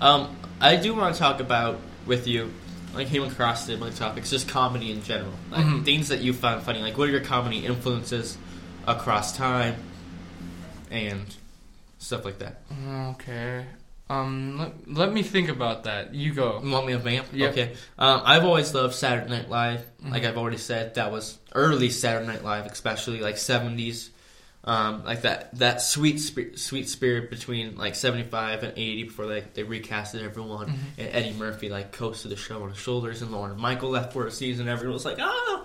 um, 0.00 0.34
I 0.60 0.76
do 0.76 0.94
want 0.94 1.14
to 1.14 1.18
talk 1.20 1.40
about 1.40 1.78
with 2.06 2.26
you 2.26 2.50
like 2.94 3.08
came 3.08 3.22
across 3.22 3.66
similar 3.66 3.92
topics, 3.92 4.30
just 4.30 4.48
comedy 4.48 4.90
in 4.90 5.02
general, 5.04 5.32
like 5.50 5.64
Mhm. 5.64 5.84
things 5.84 6.08
that 6.08 6.20
you 6.20 6.32
found 6.32 6.62
funny. 6.64 6.80
Like, 6.80 6.96
what 6.98 7.08
are 7.08 7.12
your 7.12 7.20
comedy 7.20 7.64
influences 7.66 8.36
across 8.86 9.36
time, 9.36 9.76
and 10.90 11.26
stuff 11.98 12.24
like 12.24 12.38
that. 12.38 12.60
Okay. 13.10 13.64
Um, 14.10 14.58
let, 14.58 14.88
let 14.88 15.12
me 15.12 15.22
think 15.22 15.48
about 15.48 15.84
that. 15.84 16.14
You 16.14 16.32
go. 16.34 16.60
You 16.62 16.70
want 16.70 16.86
me 16.86 16.92
to 16.94 16.98
vamp? 16.98 17.26
Yep. 17.32 17.50
Okay. 17.52 17.72
Um, 17.98 18.22
I've 18.24 18.44
always 18.44 18.74
loved 18.74 18.94
Saturday 18.94 19.30
Night 19.30 19.48
Live. 19.48 19.84
Like 20.04 20.22
Mhm. 20.24 20.28
I've 20.28 20.36
already 20.36 20.56
said, 20.58 20.94
that 20.96 21.12
was 21.12 21.38
early 21.54 21.90
Saturday 21.90 22.26
Night 22.26 22.42
Live, 22.44 22.66
especially 22.66 23.20
like 23.20 23.38
seventies. 23.38 24.10
Um, 24.62 25.04
like 25.04 25.22
that 25.22 25.54
that 25.58 25.80
sweet 25.80 26.18
sp- 26.20 26.52
sweet 26.56 26.86
spirit 26.88 27.30
between 27.30 27.76
like 27.76 27.94
seventy 27.94 28.24
five 28.24 28.62
and 28.62 28.72
eighty 28.76 29.04
before 29.04 29.26
they 29.26 29.42
they 29.54 29.62
recasted 29.64 30.22
everyone 30.22 30.66
Mhm. 30.66 30.76
and 30.98 31.08
Eddie 31.14 31.32
Murphy 31.32 31.70
like 31.70 31.92
coasted 31.92 32.30
the 32.30 32.36
show 32.36 32.62
on 32.64 32.68
his 32.68 32.78
shoulders 32.78 33.22
and 33.22 33.30
Lorne 33.32 33.58
Michael 33.58 33.88
left 33.90 34.12
for 34.12 34.26
a 34.26 34.30
season. 34.30 34.68
Everyone 34.68 34.92
was 34.94 35.06
like 35.06 35.18
ah, 35.18 35.64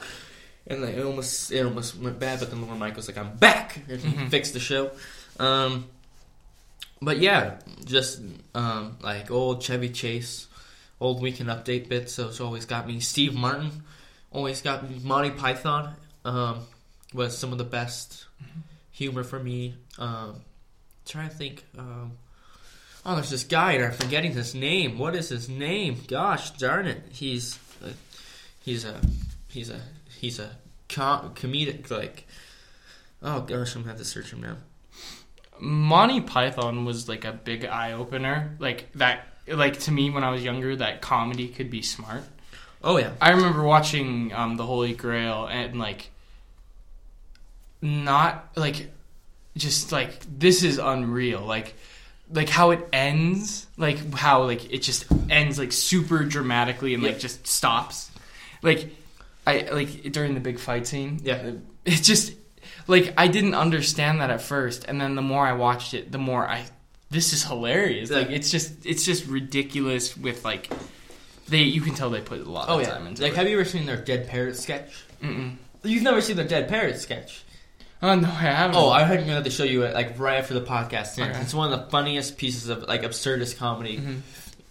and 0.68 0.82
like, 0.82 0.96
it 0.96 1.04
almost 1.04 1.52
it 1.52 1.66
almost 1.66 1.98
went 1.98 2.20
bad. 2.20 2.40
But 2.40 2.52
then 2.52 2.62
Lorne 2.66 2.80
Michael's 2.80 3.08
like 3.10 3.18
I'm 3.18 3.36
back 3.36 3.82
and 3.90 4.00
he 4.00 4.14
Mhm. 4.16 4.30
fixed 4.30 4.54
the 4.54 4.62
show. 4.62 4.92
Um, 5.40 5.88
but 7.06 7.20
yeah, 7.20 7.60
just 7.86 8.20
um, 8.56 8.98
like 9.02 9.30
old 9.30 9.62
Chevy 9.62 9.90
Chase, 9.90 10.48
old 11.00 11.22
Weekend 11.22 11.50
Update 11.50 11.88
bits. 11.88 12.14
So 12.14 12.28
it's 12.28 12.42
always 12.42 12.66
got 12.66 12.88
me. 12.88 13.00
Steve 13.00 13.36
Martin 13.36 13.84
always 14.32 14.62
got 14.62 14.90
me. 14.90 15.00
Monty 15.04 15.30
Python 15.30 15.96
um, 16.26 16.62
was 17.14 17.38
some 17.38 17.52
of 17.52 17.60
the 17.60 17.64
best 17.64 18.26
humor 18.92 19.24
for 19.24 19.40
me. 19.40 19.76
Um, 20.00 20.42
trying 21.06 21.30
to 21.30 21.36
think. 21.36 21.64
Um, 21.78 22.14
oh, 23.06 23.14
there's 23.14 23.30
this 23.30 23.44
guy, 23.44 23.74
and 23.74 23.86
I'm 23.86 23.92
forgetting 23.92 24.32
his 24.32 24.56
name. 24.56 24.98
What 24.98 25.16
is 25.16 25.30
his 25.30 25.48
name? 25.48 26.02
Gosh 26.08 26.52
darn 26.52 26.88
it! 26.88 27.04
He's 27.12 27.60
uh, 27.84 27.90
he's 28.62 28.84
a 28.84 29.00
he's 29.48 29.70
a 29.70 29.80
he's 30.20 30.40
a 30.40 30.50
com- 30.90 31.36
comedic 31.36 31.92
like. 31.92 32.26
Oh 33.22 33.42
gosh, 33.42 33.76
I'm 33.76 33.84
gonna 33.84 33.92
have 33.92 34.00
to 34.00 34.06
search 34.06 34.32
him 34.32 34.42
now. 34.42 34.58
Monty 35.60 36.22
Python 36.22 36.86
was 36.86 37.08
like 37.10 37.26
a 37.26 37.32
big 37.32 37.66
eye 37.66 37.94
opener. 37.94 38.56
Like 38.60 38.92
that. 38.96 39.28
Like 39.48 39.80
to 39.82 39.92
me, 39.92 40.10
when 40.10 40.24
I 40.24 40.32
was 40.32 40.44
younger, 40.44 40.76
that 40.78 41.02
comedy 41.02 41.48
could 41.48 41.70
be 41.70 41.82
smart. 41.84 42.24
Oh 42.84 42.98
yeah, 42.98 43.12
I 43.22 43.32
remember 43.32 43.64
watching 43.64 44.34
um, 44.34 44.58
the 44.58 44.66
Holy 44.66 44.94
Grail 44.94 45.46
and 45.48 45.78
like 45.80 46.10
not 47.82 48.50
like 48.56 48.90
just 49.58 49.92
like 49.92 50.20
this 50.40 50.64
is 50.64 50.78
unreal 50.80 51.42
like 51.42 51.76
like 52.34 52.50
how 52.50 52.72
it 52.72 52.88
ends 52.92 53.68
like 53.78 54.14
how 54.16 54.44
like 54.44 54.74
it 54.74 54.80
just 54.82 55.06
ends 55.30 55.60
like 55.60 55.72
super 55.72 56.24
dramatically 56.24 56.94
and 56.94 57.04
Yeah. 57.04 57.10
like 57.10 57.20
just 57.20 57.46
stops 57.46 58.10
like 58.62 58.90
I 59.46 59.68
like 59.72 60.12
during 60.12 60.34
the 60.34 60.40
big 60.40 60.58
fight 60.60 60.88
scene 60.88 61.20
Yeah. 61.24 61.52
it 61.86 61.96
just 62.02 62.34
like 62.88 63.14
I 63.18 63.28
didn't 63.28 63.56
understand 63.56 64.22
that 64.22 64.30
at 64.30 64.42
first 64.42 64.86
and 64.88 65.00
then 65.02 65.16
the 65.16 65.22
more 65.22 65.46
I 65.46 65.54
watched 65.54 65.94
it 65.94 66.12
the 66.12 66.18
more 66.18 66.48
I 66.48 66.66
this 67.10 67.34
is 67.34 67.44
hilarious 67.44 68.10
like 68.12 68.30
it's 68.30 68.52
just 68.52 68.86
it's 68.86 69.06
just 69.06 69.26
ridiculous 69.28 70.16
with 70.18 70.44
like 70.46 70.72
they 71.48 71.60
you 71.64 71.82
can 71.82 71.94
tell 71.96 72.10
they 72.10 72.22
put 72.22 72.42
a 72.42 72.50
lot 72.50 72.70
Oh 72.70 72.76
of 72.80 72.82
yeah. 72.88 72.94
time 72.94 73.08
into 73.08 73.22
Like, 73.22 73.34
it. 73.34 73.36
have 73.38 73.48
you 73.48 73.60
ever 73.60 73.66
seen 73.70 73.86
their 73.86 73.98
Dead 74.02 74.28
Parrot 74.28 74.56
sketch? 74.58 74.92
Mm-mm. 75.22 75.56
You've 75.84 76.04
never 76.04 76.20
seen 76.22 76.36
their 76.38 76.48
Dead 76.48 76.68
Parrot 76.68 76.98
sketch. 77.00 77.44
Oh 78.02 78.14
no, 78.16 78.28
I 78.28 78.32
haven't. 78.32 78.76
Oh, 78.76 78.90
I 78.90 79.04
heard 79.04 79.26
you 79.26 79.32
have 79.32 79.44
to 79.46 79.50
show 79.52 79.64
you 79.64 79.84
it 79.84 79.94
like 79.94 80.20
right 80.20 80.38
after 80.40 80.54
the 80.54 80.62
podcast. 80.66 81.18
It's 81.42 81.54
one 81.54 81.72
of 81.72 81.80
the 81.80 81.90
funniest 81.92 82.38
pieces 82.38 82.70
of 82.70 82.84
like 82.84 83.04
absurdist 83.04 83.58
comedy 83.58 83.98
Mhm. 84.00 84.22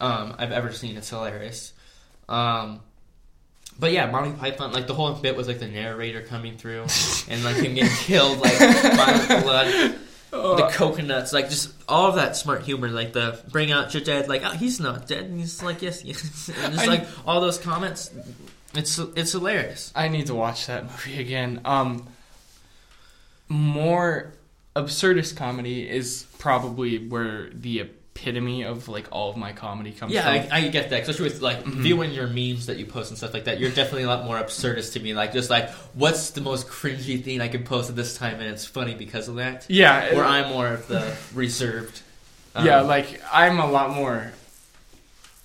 um, 0.01 0.35
I've 0.39 0.53
ever 0.53 0.73
seen. 0.73 0.97
It's 0.97 1.09
hilarious. 1.11 1.73
Um, 2.29 2.81
but 3.79 3.93
yeah, 3.93 4.11
Monty 4.11 4.33
Python, 4.39 4.73
like 4.73 4.87
the 4.87 4.95
whole 4.95 5.13
bit 5.15 5.37
was 5.37 5.49
like 5.49 5.59
the 5.59 5.67
narrator 5.69 6.23
coming 6.23 6.57
through 6.57 6.83
and 7.29 7.43
like 7.45 7.57
him 7.57 7.75
getting 7.75 7.91
killed, 7.97 8.39
like 8.41 8.59
by 8.59 9.13
the 9.29 9.41
blood, 9.43 9.97
Oh, 10.37 10.57
the 10.57 10.67
coconuts, 10.69 11.33
like 11.33 11.49
just 11.49 11.73
all 11.89 12.09
of 12.09 12.17
that 12.17 12.37
smart 12.37 12.63
humor, 12.63 12.89
like 12.89 13.13
the 13.13 13.41
bring 13.53 13.71
out 13.71 13.95
your 13.95 14.03
dead, 14.03 14.29
like 14.29 14.43
oh, 14.45 14.51
he's 14.51 14.81
not 14.81 15.07
dead, 15.07 15.25
and 15.27 15.39
he's 15.39 15.63
like 15.63 15.81
yes, 15.81 16.05
yes, 16.05 16.49
and 16.65 16.75
just 16.75 16.87
I- 16.87 16.89
like 16.89 17.07
all 17.27 17.41
those 17.41 17.59
comments. 17.59 18.11
It's 18.75 18.99
it's 18.99 19.31
hilarious. 19.31 19.93
I 19.95 20.09
need 20.09 20.27
to 20.27 20.35
watch 20.35 20.67
that 20.67 20.83
movie 20.85 21.21
again. 21.21 21.61
Um, 21.65 22.09
more 23.49 24.33
absurdist 24.75 25.37
comedy 25.37 25.89
is 25.89 26.27
probably 26.39 26.99
where 27.09 27.51
the 27.51 27.91
epitome 28.17 28.63
of 28.63 28.89
like 28.89 29.07
all 29.11 29.31
of 29.31 29.37
my 29.37 29.53
comedy 29.53 29.91
comes 29.93 30.13
Yeah, 30.13 30.23
from. 30.43 30.53
I, 30.53 30.59
I 30.67 30.69
get 30.69 30.91
that, 30.91 31.01
especially 31.03 31.25
with 31.25 31.41
like 31.41 31.65
Mhm. 31.65 31.75
viewing 31.83 32.13
your 32.13 32.27
memes 32.29 32.67
that 32.67 32.77
you 32.79 32.87
post 32.87 33.11
and 33.11 33.19
stuff 33.19 33.35
like 33.35 33.45
that. 33.45 33.59
You're 33.59 33.71
definitely 33.71 34.05
a 34.05 34.07
lot 34.09 34.25
more 34.25 34.37
absurdist 34.37 34.93
to 34.95 35.01
me. 35.01 35.15
Like, 35.15 35.33
just 35.33 35.51
like, 35.51 35.71
what's 35.95 36.31
the 36.31 36.41
most 36.41 36.69
cringy 36.69 37.23
thing 37.23 37.41
I 37.41 37.49
can 37.49 37.65
post 37.65 37.91
at 37.91 37.97
this 37.97 38.17
time, 38.17 38.35
and 38.41 38.45
it's 38.45 38.65
funny 38.65 38.95
because 38.95 39.29
of 39.29 39.37
that. 39.37 39.67
yeah, 39.69 40.15
Where 40.15 40.25
I'm 40.25 40.49
more 40.51 40.69
of 40.69 40.87
the 40.87 41.17
reserved. 41.35 42.01
um, 42.55 42.65
yeah, 42.67 42.81
like 42.83 43.21
I'm 43.33 43.59
a 43.59 43.71
lot 43.71 43.91
more. 43.91 44.33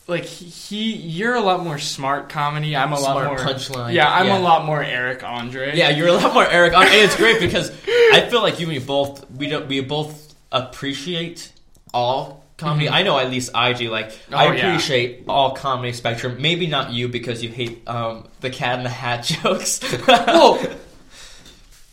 Like 0.08 0.26
he, 0.26 0.94
you're 0.94 1.36
a 1.36 1.42
lot 1.42 1.64
more 1.64 1.78
smart 1.78 2.30
comedy. 2.30 2.76
I'm 2.76 2.94
a 2.94 3.00
lot 3.00 3.26
more 3.26 3.38
punchline. 3.38 3.94
Yeah, 3.94 4.12
I'm 4.12 4.26
yeah. 4.28 4.40
a 4.40 4.42
lot 4.42 4.66
more 4.66 4.82
Eric 4.84 5.24
Andre. 5.24 5.76
Yeah, 5.78 5.90
you're 5.90 6.08
a 6.08 6.14
lot 6.14 6.34
more 6.34 6.48
Eric, 6.48 6.74
and 6.74 6.88
it's 6.92 7.16
great 7.16 7.40
because 7.40 7.70
I 7.88 8.28
feel 8.30 8.42
like 8.42 8.60
you 8.60 8.68
and 8.68 8.78
me 8.80 8.84
both 8.84 9.30
we 9.32 9.48
don't 9.50 9.68
we 9.68 9.82
both 9.82 10.34
appreciate 10.52 11.52
all 11.94 12.38
comedy. 12.60 12.88
Mhm. 12.88 12.92
I 12.92 13.04
know 13.04 13.18
at 13.18 13.30
least 13.32 13.51
I 13.56 13.74
do. 13.74 13.89
Like 13.89 14.12
Oh, 14.32 14.36
I 14.38 14.54
yeah. 14.54 14.68
appreciate 14.68 15.24
all 15.28 15.51
comedy 15.56 15.94
spectrum. 15.94 16.38
Maybe 16.39 16.68
not 16.68 16.92
you 16.92 17.08
because 17.08 17.42
you 17.44 17.50
hate 17.50 17.88
um, 17.88 18.28
the 18.42 18.50
Cat 18.51 18.78
in 18.78 18.84
the 18.84 18.89
Hat 18.89 19.24
jokes. 19.44 19.80
well, 20.08 20.60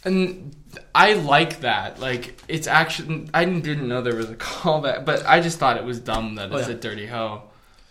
and 0.05 0.55
I 0.95 1.15
like 1.15 1.61
that. 1.61 2.01
Like, 2.01 2.39
it's 2.49 2.67
actually 2.67 3.29
I 3.35 3.45
didn't 3.45 3.89
know 3.89 4.03
there 4.03 4.17
was 4.17 4.31
a 4.31 4.35
callback, 4.37 5.05
but 5.05 5.25
I 5.27 5.41
just 5.41 5.59
thought 5.59 5.77
it 5.77 5.85
was 5.85 6.01
dumb 6.01 6.35
that 6.37 6.53
Oh, 6.53 6.57
it's 6.57 6.69
yeah. 6.69 6.75
a 6.75 6.79
dirty 6.79 7.07
hoe. 7.07 7.43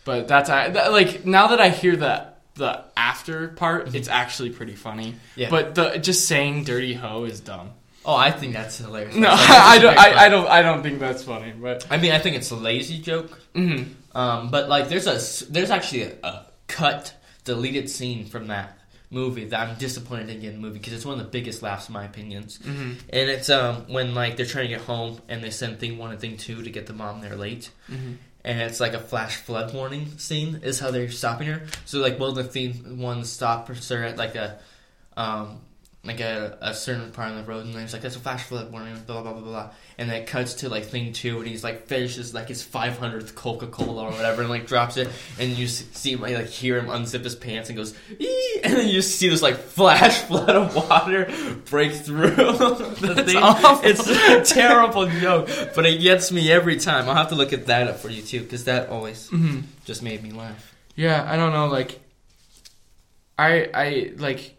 But 0.03 0.27
that's 0.27 0.49
I 0.49 0.69
that, 0.69 0.91
like 0.91 1.25
now 1.25 1.47
that 1.47 1.59
I 1.59 1.69
hear 1.69 1.95
the 1.95 2.27
the 2.55 2.83
after 2.95 3.49
part, 3.49 3.93
it's 3.95 4.07
actually 4.07 4.51
pretty 4.51 4.75
funny. 4.75 5.07
Mm-hmm. 5.11 5.17
Yeah. 5.41 5.49
But 5.49 5.75
the 5.75 5.97
just 5.97 6.27
saying 6.27 6.63
dirty 6.65 6.93
hoe 6.93 7.25
is 7.25 7.39
dumb. 7.39 7.71
Oh, 8.05 8.15
I 8.15 8.31
think 8.31 8.53
that's 8.53 8.77
hilarious. 8.77 9.15
No, 9.15 9.29
Like, 9.29 9.39
I 9.49 9.77
don't. 9.79 9.97
I, 9.97 10.25
I 10.25 10.29
don't. 10.29 10.47
I 10.47 10.61
don't 10.61 10.83
think 10.83 10.99
that's 10.99 11.23
funny. 11.23 11.51
But 11.59 11.87
I 11.89 11.97
mean, 11.97 12.11
I 12.11 12.19
think 12.19 12.35
it's 12.35 12.51
a 12.51 12.55
lazy 12.55 12.99
joke. 12.99 13.39
mhm. 13.55 13.93
Um, 14.13 14.49
but 14.51 14.69
like, 14.69 14.87
there's 14.89 15.07
a 15.07 15.51
there's 15.51 15.71
actually 15.71 16.03
a, 16.03 16.13
a 16.23 16.45
cut 16.67 17.13
deleted 17.43 17.89
scene 17.89 18.25
from 18.25 18.47
that 18.47 18.77
movie 19.11 19.45
that 19.45 19.59
I'm 19.67 19.77
disappointed 19.77 20.29
in 20.29 20.41
getting 20.41 20.61
the 20.61 20.67
movie 20.67 20.79
because 20.79 20.93
it's 20.93 21.05
one 21.05 21.19
of 21.19 21.25
the 21.25 21.29
biggest 21.31 21.61
laughs 21.61 21.87
in 21.89 21.93
my 21.93 22.05
opinions. 22.05 22.59
Mhm. 22.59 22.97
And 23.09 23.29
it's 23.29 23.49
um 23.49 23.85
when 23.87 24.13
like 24.15 24.35
they're 24.37 24.45
trying 24.45 24.65
to 24.69 24.75
get 24.75 24.81
home 24.81 25.19
and 25.29 25.43
they 25.43 25.51
send 25.51 25.79
thing 25.79 25.97
one 25.97 26.11
and 26.11 26.19
thing 26.19 26.37
two 26.37 26.61
to 26.63 26.69
get 26.69 26.85
the 26.87 26.93
mom 26.93 27.21
there 27.21 27.35
late. 27.35 27.69
Mhm. 27.91 28.17
And 28.43 28.61
it's 28.61 28.79
like 28.79 28.93
a 28.93 28.99
flash 28.99 29.35
flood 29.37 29.73
warning 29.73 30.17
scene 30.17 30.59
is 30.63 30.79
how 30.79 30.91
they're 30.91 31.09
stopping 31.09 31.47
her. 31.47 31.63
So 31.85 31.99
like 31.99 32.19
one 32.19 32.29
of 32.29 32.35
the 32.35 32.43
thing 32.43 32.99
ones 32.99 33.29
stop 33.29 33.67
her 33.67 34.03
at 34.03 34.17
like 34.17 34.35
a 34.35 34.59
um 35.17 35.61
like 36.05 36.19
a, 36.19 36.57
a 36.61 36.73
certain 36.73 37.11
part 37.11 37.31
of 37.31 37.37
the 37.37 37.43
road 37.43 37.65
and 37.65 37.73
then 37.73 37.83
it's 37.83 37.93
like 37.93 38.01
that's 38.03 38.15
a 38.15 38.19
flash 38.19 38.43
flood 38.43 38.71
warning 38.71 38.95
blah 39.07 39.21
blah 39.23 39.33
blah 39.33 39.41
blah 39.41 39.69
and 39.97 40.09
then 40.09 40.21
it 40.21 40.27
cuts 40.27 40.53
to 40.55 40.69
like 40.69 40.85
thing 40.85 41.11
two 41.13 41.39
and 41.39 41.47
he's 41.47 41.63
like 41.63 41.87
finishes 41.87 42.33
like 42.33 42.47
his 42.47 42.63
500th 42.63 43.33
Coca-Cola 43.33 44.03
or 44.03 44.11
whatever 44.11 44.41
and 44.41 44.49
like 44.51 44.67
drops 44.67 44.97
it 44.97 45.09
and 45.39 45.49
you 45.57 45.67
see 45.67 46.11
him 46.13 46.21
like 46.21 46.45
hear 46.47 46.77
him 46.77 46.87
unzip 46.87 47.23
his 47.23 47.33
pants 47.35 47.69
and 47.69 47.77
goes 47.77 47.95
Ee! 48.19 48.59
and 48.63 48.73
then 48.73 48.87
you 48.87 49.01
see 49.01 49.29
this 49.29 49.41
like 49.41 49.55
flash 49.57 50.17
flood 50.27 50.49
of 50.49 50.75
water 50.75 51.25
break 51.69 51.93
through 51.93 52.29
the 52.35 53.23
thing 53.25 53.37
awful. 53.37 53.89
it's 53.89 54.07
a 54.07 54.53
terrible 54.53 55.07
joke 55.09 55.49
but 55.75 55.85
it 55.85 56.01
gets 56.01 56.31
me 56.31 56.51
every 56.51 56.77
time 56.77 57.09
I'll 57.09 57.15
have 57.15 57.29
to 57.29 57.35
look 57.35 57.51
at 57.53 57.65
that 57.67 57.87
up 57.87 57.97
for 57.97 58.09
you 58.09 58.21
too 58.21 58.41
because 58.41 58.65
that 58.65 58.89
always 58.89 59.29
Mhm. 59.31 59.63
just 59.85 60.03
made 60.03 60.21
me 60.21 60.31
laugh 60.31 60.73
Yeah, 60.95 61.25
I 61.27 61.35
don't 61.35 61.51
know. 61.51 61.65
Like, 61.67 61.99
I 63.37 63.69
I 63.73 64.11
like 64.17 64.55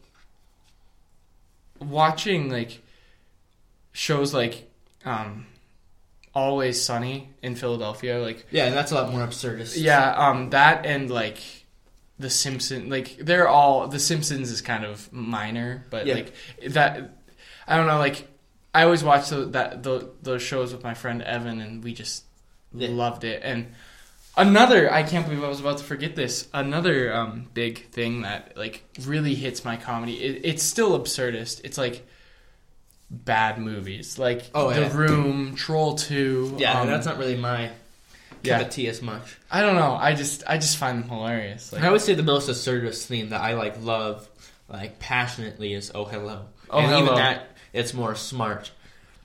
watching 1.80 2.50
like 2.50 2.82
shows 3.92 4.34
like 4.34 4.70
um, 5.04 5.46
Always 6.34 6.82
Sunny 6.82 7.30
in 7.42 7.54
Philadelphia. 7.54 8.18
Like, 8.18 8.46
yeah 8.50 8.66
and 8.66 8.76
that's 8.76 8.92
a 8.92 8.94
lot 8.94 9.10
more 9.10 9.26
absurdist 9.26 9.80
yeah, 9.80 10.12
um, 10.16 10.50
that 10.50 10.84
and 10.84 11.10
like 11.10 11.38
The 12.18 12.28
Simpsons. 12.30 12.90
Like, 12.90 13.16
they're 13.18 13.48
all 13.48 13.88
The 13.88 13.98
Simpsons 13.98 14.50
is 14.50 14.60
kind 14.60 14.84
of 14.84 15.10
minor, 15.12 15.84
but 15.90 16.06
Yeah. 16.06 16.14
like 16.14 16.34
that. 16.68 17.10
I 17.68 17.76
don't 17.76 17.86
know. 17.86 17.98
Like, 17.98 18.28
I 18.74 18.82
always 18.82 19.02
watch 19.02 19.30
the, 19.30 19.46
that 19.46 19.82
the, 19.82 20.10
those 20.22 20.42
shows 20.42 20.72
with 20.72 20.84
my 20.84 20.94
friend 20.94 21.22
Evan, 21.22 21.60
and 21.60 21.82
we 21.82 21.94
just 21.94 22.24
Yeah. 22.74 22.88
loved 22.90 23.24
it. 23.24 23.40
And 23.42 23.72
another, 24.36 24.92
I 24.92 25.02
can't 25.02 25.24
believe 25.26 25.42
I 25.44 25.48
was 25.48 25.60
about 25.60 25.78
to 25.78 25.84
forget 25.84 26.14
this. 26.16 26.48
Another 26.52 27.12
um, 27.14 27.48
big 27.54 27.88
thing 27.90 28.22
that 28.22 28.56
like 28.56 28.82
really 29.02 29.34
hits 29.34 29.64
my 29.64 29.76
comedy. 29.76 30.14
It, 30.22 30.40
it's 30.44 30.62
still 30.62 30.98
absurdist. 30.98 31.60
It's 31.64 31.78
like 31.78 32.06
bad 33.10 33.58
movies, 33.58 34.18
like 34.18 34.50
Oh, 34.54 34.72
The 34.72 34.80
yeah. 34.82 34.96
Room, 34.96 35.54
Troll 35.54 35.94
Two. 35.94 36.54
yeah 36.58 36.80
um, 36.80 36.86
that's 36.88 37.06
not 37.06 37.18
really 37.18 37.36
my 37.36 37.70
Yeah. 38.42 38.60
of 38.60 38.70
tea 38.70 38.88
as 38.88 39.00
much. 39.02 39.36
I 39.50 39.60
don't 39.62 39.76
know. 39.76 39.94
I 39.94 40.14
just 40.14 40.42
I 40.46 40.58
just 40.58 40.76
find 40.76 41.02
them 41.02 41.08
hilarious. 41.08 41.72
Like, 41.72 41.82
I 41.82 41.90
would 41.90 42.00
say 42.00 42.14
the 42.14 42.22
most 42.22 42.48
assertive 42.48 42.96
theme 42.96 43.30
that 43.30 43.40
I 43.40 43.54
like 43.54 43.82
love, 43.82 44.28
like 44.68 44.98
passionately, 44.98 45.72
is 45.74 45.92
"Oh 45.94 46.04
Hello." 46.04 46.46
Oh, 46.68 46.78
and 46.80 46.92
even 47.04 47.14
that, 47.14 47.46
it's 47.72 47.94
more 47.94 48.16
smart, 48.16 48.72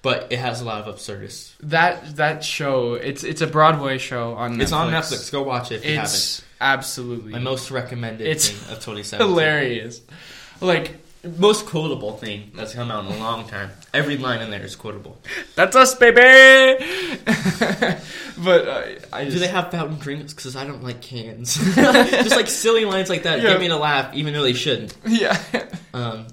but 0.01 0.31
it 0.31 0.39
has 0.39 0.61
a 0.61 0.65
lot 0.65 0.87
of 0.87 0.95
absurdist. 0.95 1.51
that 1.61 2.15
that 2.17 2.43
show. 2.43 2.95
It's 2.95 3.23
it's 3.23 3.41
a 3.41 3.47
Broadway 3.47 3.97
show 3.97 4.33
on. 4.35 4.55
Netflix. 4.57 4.61
It's 4.61 4.71
on 4.71 4.91
Netflix. 4.91 5.31
Go 5.31 5.43
watch 5.43 5.71
it 5.71 5.75
if 5.75 5.85
you 5.85 5.95
haven't. 5.95 6.05
It's 6.05 6.41
absolutely 6.59 7.31
My 7.33 7.39
most 7.39 7.71
recommended 7.71 8.27
It's 8.27 8.49
thing 8.49 8.71
of 8.73 8.83
2017. 8.85 9.27
hilarious. 9.27 10.01
Like 10.59 10.95
Most 11.37 11.65
quotable 11.67 12.17
thing 12.17 12.51
that's 12.55 12.73
come 12.73 12.89
out 12.91 13.05
in 13.05 13.11
a 13.11 13.17
long 13.19 13.47
time. 13.47 13.69
Every 13.93 14.17
line 14.17 14.41
in 14.41 14.49
there 14.51 14.63
is 14.63 14.75
quotable. 14.75 15.19
that's 15.55 15.75
us, 15.75 15.93
baby. 15.95 16.83
but 17.25 18.67
uh, 18.67 18.83
I 19.13 19.25
just, 19.25 19.33
Do 19.35 19.39
they 19.39 19.47
have 19.47 19.69
fountain 19.71 19.97
drinks? 19.99 20.33
Because 20.33 20.55
I 20.55 20.65
don't 20.65 20.83
like 20.83 21.01
cans. 21.01 21.55
just 21.75 22.35
like 22.35 22.47
silly 22.47 22.85
lines 22.85 23.09
like 23.09 23.23
that 23.23 23.41
Yeah. 23.41 23.51
get 23.51 23.59
me 23.59 23.67
to 23.67 23.75
laugh, 23.77 24.13
even 24.15 24.33
though 24.33 24.43
they 24.43 24.53
shouldn't. 24.53 24.95
Yeah. 25.05 25.37
Um, 25.93 26.27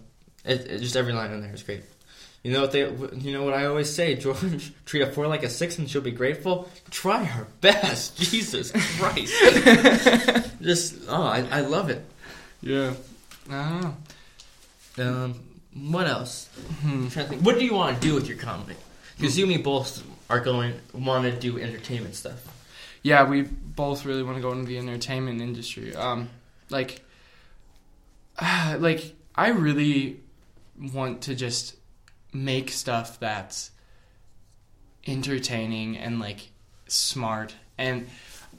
it, 0.45 0.61
it- 0.67 0.79
just 0.81 0.97
every 0.97 1.13
line 1.13 1.33
in 1.33 1.41
there 1.43 1.53
is 1.53 1.63
great. 1.63 1.83
You 2.42 2.52
know 2.52 2.61
what 2.61 2.73
they? 2.73 2.80
You 2.80 3.33
know 3.33 3.42
what 3.42 3.54
I 3.54 3.66
always 3.66 3.92
say, 3.92 4.14
George. 4.14 4.73
Treat 4.85 5.02
a 5.02 5.11
four 5.12 5.26
like 5.26 5.42
a 5.42 5.50
six, 5.50 5.78
and 5.78 5.90
she'll 5.90 6.00
be 6.00 6.12
grateful. 6.12 6.68
Try 6.90 7.25
her 7.25 7.47
best. 7.61 8.16
Jesus 8.30 8.71
Christ. 8.99 9.35
just 10.62 10.97
oh, 11.09 11.23
I, 11.23 11.47
I 11.50 11.61
love 11.62 11.90
it. 11.90 12.04
Yeah. 12.61 12.95
I. 13.50 13.92
Um, 14.99 15.40
what 15.75 16.07
else? 16.07 16.49
Hmm. 16.80 16.88
I'm 16.88 17.11
trying 17.11 17.26
to 17.26 17.30
think. 17.30 17.42
What 17.42 17.59
do 17.59 17.64
you 17.64 17.75
want 17.75 18.00
to 18.00 18.09
do 18.09 18.14
with 18.14 18.28
your 18.28 18.38
comedy? 18.38 18.76
Because 19.16 19.37
you 19.37 19.45
and 19.45 19.54
me 19.54 19.61
both 19.61 20.02
are 20.30 20.40
going 20.40 20.75
want 20.92 21.25
to 21.25 21.33
do 21.33 21.59
entertainment 21.59 22.14
stuff. 22.14 22.47
Yeah, 23.02 23.28
we 23.28 23.42
both 23.42 24.04
really 24.04 24.23
want 24.23 24.37
to 24.37 24.42
go 24.42 24.52
into 24.52 24.66
the 24.66 24.78
entertainment 24.78 25.40
industry. 25.40 25.95
Um, 25.95 26.28
like, 26.71 27.02
like 28.42 29.14
I 29.35 29.49
really 29.50 30.21
want 30.92 31.23
to 31.23 31.35
just 31.35 31.75
make 32.32 32.70
stuff 32.70 33.18
that's 33.20 33.70
entertaining 35.06 35.97
and 35.97 36.20
like 36.20 36.50
smart. 36.87 37.54
And 37.76 38.08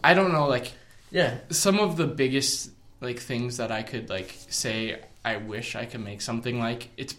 I 0.04 0.14
don't 0.14 0.32
know, 0.32 0.48
like 0.48 0.72
Yeah. 1.12 1.38
some 1.50 1.80
of 1.80 1.98
the 1.98 2.08
biggest 2.08 2.72
like 3.02 3.20
things 3.20 3.58
that 3.58 3.72
I 3.72 3.84
could 3.84 4.10
like 4.10 4.36
say 4.50 5.00
I 5.24 5.38
wish 5.38 5.76
I 5.76 5.86
could 5.86 6.02
make 6.02 6.22
something 6.22 6.60
like 6.60 6.90
it's 6.98 7.16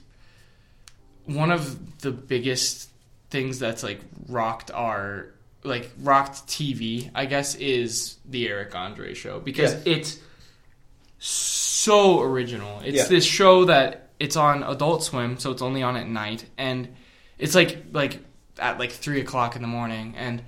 one 1.27 1.51
of 1.51 2.01
the 2.01 2.11
biggest 2.11 2.91
things 3.31 3.59
that's 3.59 3.83
like 3.83 4.01
rocked 4.29 4.71
our 4.73 5.33
like 5.63 5.91
rocked 6.01 6.47
TV 6.49 7.11
I 7.15 7.27
guess 7.27 7.55
is 7.55 8.17
the 8.29 8.49
Eric 8.49 8.75
Andre 8.75 9.15
show 9.15 9.41
because 9.41 9.75
Yeah. 9.87 9.93
it's 9.95 10.19
so 11.19 12.21
original. 12.21 12.81
It's 12.81 12.97
Yeah. 12.97 13.05
this 13.05 13.25
show 13.25 13.67
that 13.67 14.10
it's 14.21 14.37
on 14.37 14.63
Adult 14.63 15.03
Swim, 15.03 15.39
so 15.39 15.51
it's 15.51 15.63
only 15.63 15.83
on 15.83 15.97
at 15.97 16.07
night, 16.07 16.45
and 16.57 16.89
it's 17.39 17.55
like 17.57 17.87
like 17.93 18.21
at 18.59 18.79
like 18.79 18.93
three 18.93 19.21
o'clock 19.21 19.57
in 19.57 19.63
the 19.63 19.69
morning, 19.69 20.15
and 20.17 20.43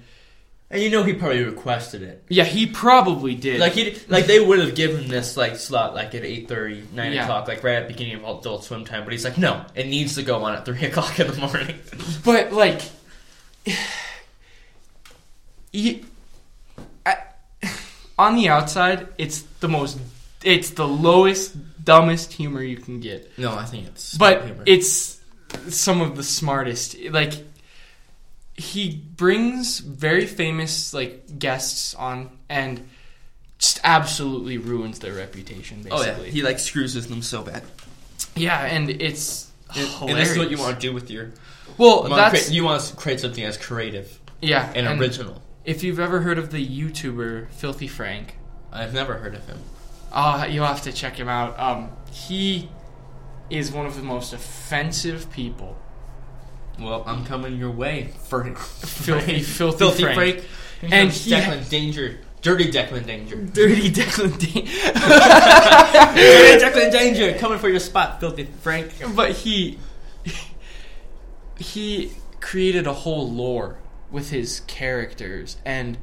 And 0.71 0.83
you 0.83 0.91
know 0.91 1.03
he 1.03 1.13
probably 1.15 1.43
requested 1.45 2.03
it. 2.03 2.23
yeah, 2.29 2.45
he 2.45 2.67
probably 2.67 3.35
did. 3.35 3.59
Like 3.61 3.73
he, 3.73 3.97
like 4.09 4.27
they 4.27 4.39
would 4.41 4.59
have 4.61 4.75
given 4.75 5.09
this 5.09 5.37
like 5.37 5.57
slot 5.57 5.95
like 5.95 6.15
at 6.15 6.23
8.30, 6.23 6.93
9 6.93 7.13
Yeah. 7.13 7.23
o'clock, 7.25 7.49
like 7.49 7.63
right 7.65 7.77
at 7.77 7.89
the 7.89 7.93
beginning 7.95 8.17
of 8.23 8.39
Adult 8.41 8.65
Swim 8.65 8.85
time. 8.85 9.05
But 9.05 9.13
he's 9.13 9.25
like, 9.25 9.39
no, 9.39 9.65
it 9.75 9.87
needs 9.87 10.15
to 10.17 10.23
go 10.23 10.45
on 10.45 10.55
at 10.55 10.65
three 10.65 10.85
o'clock 10.91 11.19
in 11.19 11.27
the 11.29 11.37
morning. 11.39 11.79
But 12.25 12.53
like, 12.53 12.83
you, 15.73 16.05
I, 17.07 17.17
on 18.19 18.37
the 18.37 18.49
outside, 18.49 19.09
it's 19.19 19.43
the 19.61 19.69
most, 19.69 19.99
it's 20.45 20.71
the 20.71 20.87
lowest, 20.87 21.55
dumbest 21.85 22.33
humor 22.33 22.63
you 22.63 22.77
can 22.77 23.01
get. 23.01 23.37
no, 23.39 23.53
I 23.55 23.65
think 23.65 23.87
it's 23.89 24.17
But 24.17 24.45
humor. 24.45 24.63
it's 24.67 25.21
some 25.69 26.01
of 26.01 26.17
the 26.17 26.23
smartest. 26.23 26.97
Like, 27.11 27.33
he 28.55 28.91
brings 29.17 29.79
very 29.81 30.27
famous 30.27 30.93
like 30.95 31.39
guests 31.39 31.95
on 31.95 32.31
and 32.49 32.89
just 33.59 33.81
absolutely 33.85 34.59
ruins 34.59 34.99
their 34.99 35.15
reputation. 35.15 35.87
oh 35.91 36.01
yeah, 36.01 36.11
Basically, 36.11 36.31
he 36.31 36.43
like 36.43 36.59
screws 36.59 36.95
with 36.95 37.09
them 37.09 37.23
so 37.23 37.43
bad. 37.43 37.63
yeah, 38.37 38.65
and 38.65 38.91
it's 38.91 39.51
And, 39.75 39.89
and 40.11 40.19
this 40.19 40.31
is 40.33 40.39
what 40.39 40.51
you 40.51 40.59
want 40.59 40.81
to 40.81 40.87
do 40.87 40.93
with 40.93 41.11
your. 41.11 41.33
Well, 41.79 42.03
you 42.05 42.11
want 42.11 42.11
to 42.11 42.17
that's 42.17 42.31
create, 42.45 42.55
you 42.55 42.65
want 42.65 42.83
to 42.83 42.97
create 42.97 43.21
something 43.21 43.45
as 43.45 43.57
creative 43.57 44.19
yeah, 44.43 44.71
and, 44.75 45.01
original. 45.01 45.41
If 45.65 45.83
you've 45.85 46.01
ever 46.01 46.21
heard 46.21 46.39
of 46.39 46.51
the 46.51 46.65
YouTuber 46.65 47.49
Filthy 47.51 47.87
Frank, 47.89 48.37
I've 48.73 48.93
never 48.93 49.15
heard 49.15 49.35
of 49.35 49.47
him. 49.47 49.59
Uh, 50.13 50.47
you'll 50.51 50.67
have 50.67 50.83
to 50.83 50.93
check 50.93 51.17
him 51.17 51.29
out. 51.29 51.59
Um, 51.59 51.91
he 52.13 52.69
is 53.51 53.73
one 53.73 53.87
of 53.87 53.97
the 53.97 54.03
most 54.03 54.33
offensive 54.33 55.31
people. 55.33 55.77
Well, 56.79 57.03
I'm 57.07 57.25
coming 57.25 57.59
your 57.59 57.71
way 57.71 58.13
for 58.25 58.45
Filthy, 58.55 59.41
filthy, 59.43 59.79
filthy 59.79 60.03
Frank. 60.05 60.17
Frank. 60.17 60.45
And 60.83 60.93
And 60.93 61.11
he- 61.11 61.31
Danger, 61.71 62.19
dirty 62.41 62.71
Declan 62.73 63.07
Danger, 63.07 63.37
Dirty 63.37 63.91
Declan 63.91 64.39
dirty 64.39 64.65
Declan 66.65 66.91
Danger, 66.91 67.39
coming 67.39 67.59
for 67.59 67.69
your 67.69 67.79
spot, 67.81 68.21
filthy 68.21 68.45
Frank. 68.63 68.93
but 69.15 69.33
he 69.33 69.79
he 71.59 72.13
created 72.41 72.87
a 72.87 72.93
whole 72.93 73.31
lore 73.31 73.79
with 74.11 74.31
his 74.31 74.61
characters 74.61 75.57
and 75.65 75.97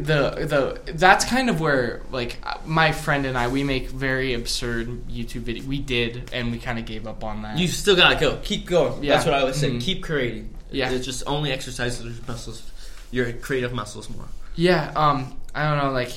the 0.00 0.80
the 0.84 0.92
that's 0.92 1.24
kind 1.24 1.48
of 1.50 1.60
where 1.60 2.02
like 2.10 2.38
my 2.66 2.92
friend 2.92 3.26
and 3.26 3.36
I 3.36 3.48
we 3.48 3.64
make 3.64 3.88
very 3.90 4.34
absurd 4.34 5.08
YouTube 5.08 5.42
video 5.42 5.64
we 5.64 5.78
did 5.80 6.30
and 6.32 6.50
we 6.52 6.58
kind 6.58 6.78
of 6.78 6.84
gave 6.84 7.06
up 7.06 7.24
on 7.24 7.42
that. 7.42 7.58
You 7.58 7.68
still 7.68 7.96
gotta 7.96 8.16
go. 8.18 8.38
Keep 8.42 8.66
going. 8.66 9.02
Yeah. 9.02 9.14
That's 9.14 9.24
what 9.24 9.34
I 9.34 9.44
would 9.44 9.54
say. 9.54 9.70
Mhm. 9.70 9.80
Keep 9.80 10.02
creating. 10.02 10.54
Yeah. 10.70 10.90
It 10.90 11.00
just 11.00 11.22
only 11.26 11.52
exercises 11.52 12.04
your 12.04 12.26
muscles, 12.26 12.62
your 13.10 13.32
creative 13.32 13.72
muscles 13.72 14.10
more. 14.10 14.26
Yeah, 14.56 14.90
um, 14.96 15.38
I 15.54 15.68
don't 15.68 15.78
know, 15.84 15.90
like, 15.92 16.12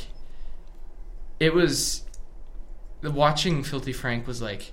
it 1.40 1.54
was. 1.54 2.04
The 3.02 3.12
watching 3.12 3.64
Filthy 3.64 3.94
Frank 3.94 4.28
was 4.28 4.42
like, 4.42 4.72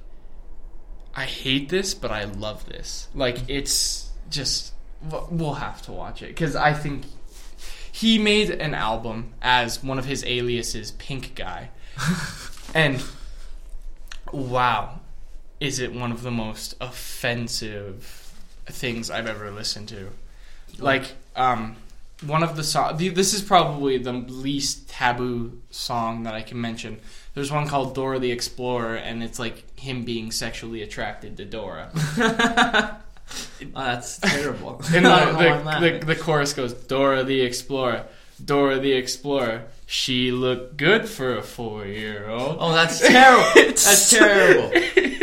I 1.15 1.25
hate 1.25 1.69
this, 1.69 1.95
but 1.95 2.11
I 2.11 2.25
love 2.25 2.67
this. 2.67 3.09
Like, 3.15 3.39
it's 3.49 4.11
just. 4.31 4.73
We'll 5.31 5.55
have 5.55 5.83
to 5.83 5.93
watch 5.93 6.23
it 6.23 6.29
because 6.29 6.57
I 6.57 6.73
think 6.73 7.05
he 7.97 8.19
made 8.19 8.51
an 8.51 8.75
album 8.75 9.33
as 9.41 9.83
one 9.83 9.99
of 9.99 10.05
his 10.05 10.23
aliases, 10.27 10.91
Pink 10.93 11.35
Guy, 11.35 11.71
and 12.75 13.03
wow, 14.31 15.01
is 15.61 15.79
it 15.79 15.95
one 15.95 16.13
of 16.13 16.23
the 16.23 16.31
most 16.31 16.75
offensive 16.79 18.35
things 18.67 19.11
I've 19.11 19.27
ever 19.27 19.51
listened 19.51 19.89
to? 19.89 20.11
Like, 20.79 21.15
um, 21.37 21.77
one 22.21 22.43
of 22.43 22.57
the 22.57 22.65
songs, 22.65 22.99
This 22.99 23.33
is 23.33 23.41
probably 23.41 23.97
the 23.97 24.13
least 24.13 24.91
taboo 24.91 25.63
song 25.71 26.25
that 26.25 26.35
I 26.35 26.43
can 26.43 26.61
mention. 26.61 27.01
There's 27.33 27.51
one 27.51 27.67
called 27.67 27.95
Dora 27.95 28.19
the 28.19 28.31
Explorer, 28.31 28.97
and 28.97 29.23
it's 29.23 29.39
like 29.39 29.79
him 29.81 30.05
being 30.05 30.31
sexually 30.33 30.83
attracted 30.83 31.39
to 31.39 31.47
Dora. 31.47 33.01
Oh, 33.75 33.85
that's 33.85 34.19
terrible. 34.19 34.81
And 34.95 35.07
I 35.07 35.25
don't 35.25 35.33
know 35.35 35.39
why 35.65 35.73
I'm 35.75 35.83
the, 35.83 35.99
the, 35.99 36.07
the 36.07 36.17
chorus 36.17 36.53
goes, 36.53 36.73
Dora 36.73 37.25
the 37.25 37.41
Explorer, 37.43 38.05
Dora 38.45 38.79
the 38.79 38.93
Explorer. 38.93 39.65
She 39.87 40.31
looked 40.33 40.77
good 40.77 41.09
for 41.09 41.37
a 41.37 41.43
four 41.43 41.85
year 41.87 42.29
old. 42.29 42.57
oh, 42.61 42.73
that's 42.73 43.01
terrible. 43.01 43.45
That's 43.55 44.11
terrible. 44.11 44.71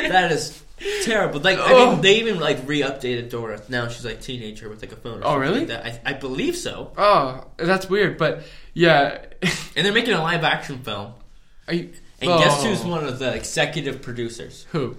That 0.09 0.31
is 0.31 0.61
terrible. 1.03 1.39
Like 1.41 1.59
I 1.59 1.73
Oh. 1.73 1.91
mean, 1.93 2.01
they 2.01 2.15
even 2.19 2.39
like 2.39 2.59
re-updated 2.65 3.29
Dora. 3.29 3.61
Now 3.69 3.87
she's 3.89 4.05
like 4.05 4.21
teenager 4.21 4.69
with 4.69 4.81
like 4.81 4.91
a 4.91 4.95
phone. 4.95 5.21
Or 5.23 5.27
Oh, 5.27 5.37
really? 5.37 5.59
Like 5.59 5.67
that. 5.69 5.85
I, 5.85 6.11
I 6.11 6.13
believe 6.13 6.55
so. 6.55 6.91
Oh, 6.97 7.45
that's 7.57 7.89
weird, 7.89 8.17
but 8.17 8.43
yeah. 8.73 9.19
And 9.75 9.85
they're 9.85 9.93
making 9.93 10.13
a 10.13 10.21
live 10.21 10.43
action 10.43 10.79
film. 10.79 11.13
Are 11.67 11.73
you, 11.73 11.89
And 12.21 12.29
guess 12.39 12.63
Oh. 12.63 12.67
who's 12.69 12.83
one 12.83 13.05
of 13.05 13.19
the 13.19 13.33
executive 13.33 14.01
producers? 14.01 14.65
who? 14.71 14.95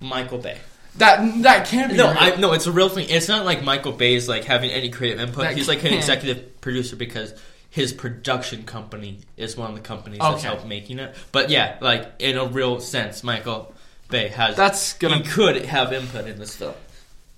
Michael 0.00 0.38
Bay. 0.38 0.58
That 0.98 1.42
that 1.42 1.66
can't 1.68 1.90
be. 1.90 1.96
No, 1.96 2.08
real. 2.10 2.16
I 2.18 2.36
no, 2.36 2.52
it's 2.52 2.66
a 2.66 2.72
real 2.72 2.88
thing. 2.88 3.06
It's 3.08 3.28
not 3.28 3.44
like 3.44 3.62
Michael 3.62 3.92
Bay's 3.92 4.28
like 4.28 4.44
having 4.44 4.70
any 4.70 4.90
creative 4.90 5.20
input. 5.20 5.44
That 5.44 5.56
He's 5.56 5.68
like 5.68 5.82
an 5.84 5.92
executive 5.94 6.60
producer 6.60 6.96
because 6.96 7.34
his 7.70 7.92
production 7.92 8.64
company 8.64 9.18
is 9.36 9.56
one 9.56 9.70
of 9.70 9.76
the 9.76 9.82
companies 9.82 10.18
that's 10.20 10.36
Okay. 10.38 10.46
helped 10.48 10.66
making 10.66 10.98
it. 10.98 11.14
But 11.32 11.50
yeah, 11.50 11.76
like 11.80 12.10
in 12.18 12.36
a 12.36 12.46
real 12.46 12.80
sense, 12.80 13.22
Michael 13.22 13.74
Bay 14.10 14.28
has 14.28 14.56
That's 14.56 14.94
gonna 14.94 15.18
he 15.18 15.22
could 15.24 15.64
have 15.66 15.92
input 15.92 16.26
in 16.26 16.38
this 16.38 16.56
film 16.56 16.74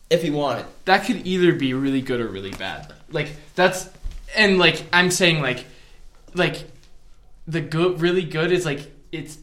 if 0.08 0.22
he 0.22 0.30
wanted. 0.30 0.66
that 0.86 1.04
could 1.04 1.26
either 1.26 1.52
be 1.52 1.74
really 1.74 2.00
good 2.00 2.20
or 2.20 2.28
really 2.28 2.52
bad. 2.52 2.92
Like 3.10 3.28
that's 3.56 3.88
and 4.36 4.58
like 4.58 4.82
I'm 4.92 5.10
saying 5.10 5.42
like 5.42 5.66
like 6.34 6.64
the 7.48 7.60
good 7.60 8.00
really 8.00 8.22
good 8.24 8.52
is 8.52 8.64
like 8.64 8.88
it's 9.12 9.36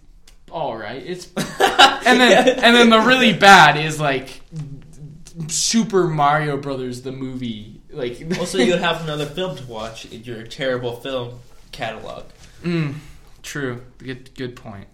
all 0.52 0.78
right. 0.78 1.04
It's 1.06 1.28
and 1.36 2.20
then 2.20 2.48
and 2.48 2.76
then 2.76 2.90
the 2.90 3.00
really 3.00 3.34
bad 3.34 3.78
is 3.78 4.00
like 4.00 4.42
Super 5.48 6.08
Mario 6.08 6.58
Brothers 6.58 7.02
the 7.02 7.12
movie 7.12 7.82
like 7.92 8.22
Also, 8.40 8.58
you'd 8.60 8.80
have 8.80 9.04
another 9.04 9.26
film 9.26 9.56
to 9.58 9.66
watch 9.66 10.06
in 10.06 10.24
your 10.24 10.44
terrible 10.44 10.96
film 10.98 11.40
catalog. 11.72 12.26
Mm, 12.64 12.96
true. 13.44 13.82
Good 13.98 14.34
good 14.36 14.56
point. 14.56 14.88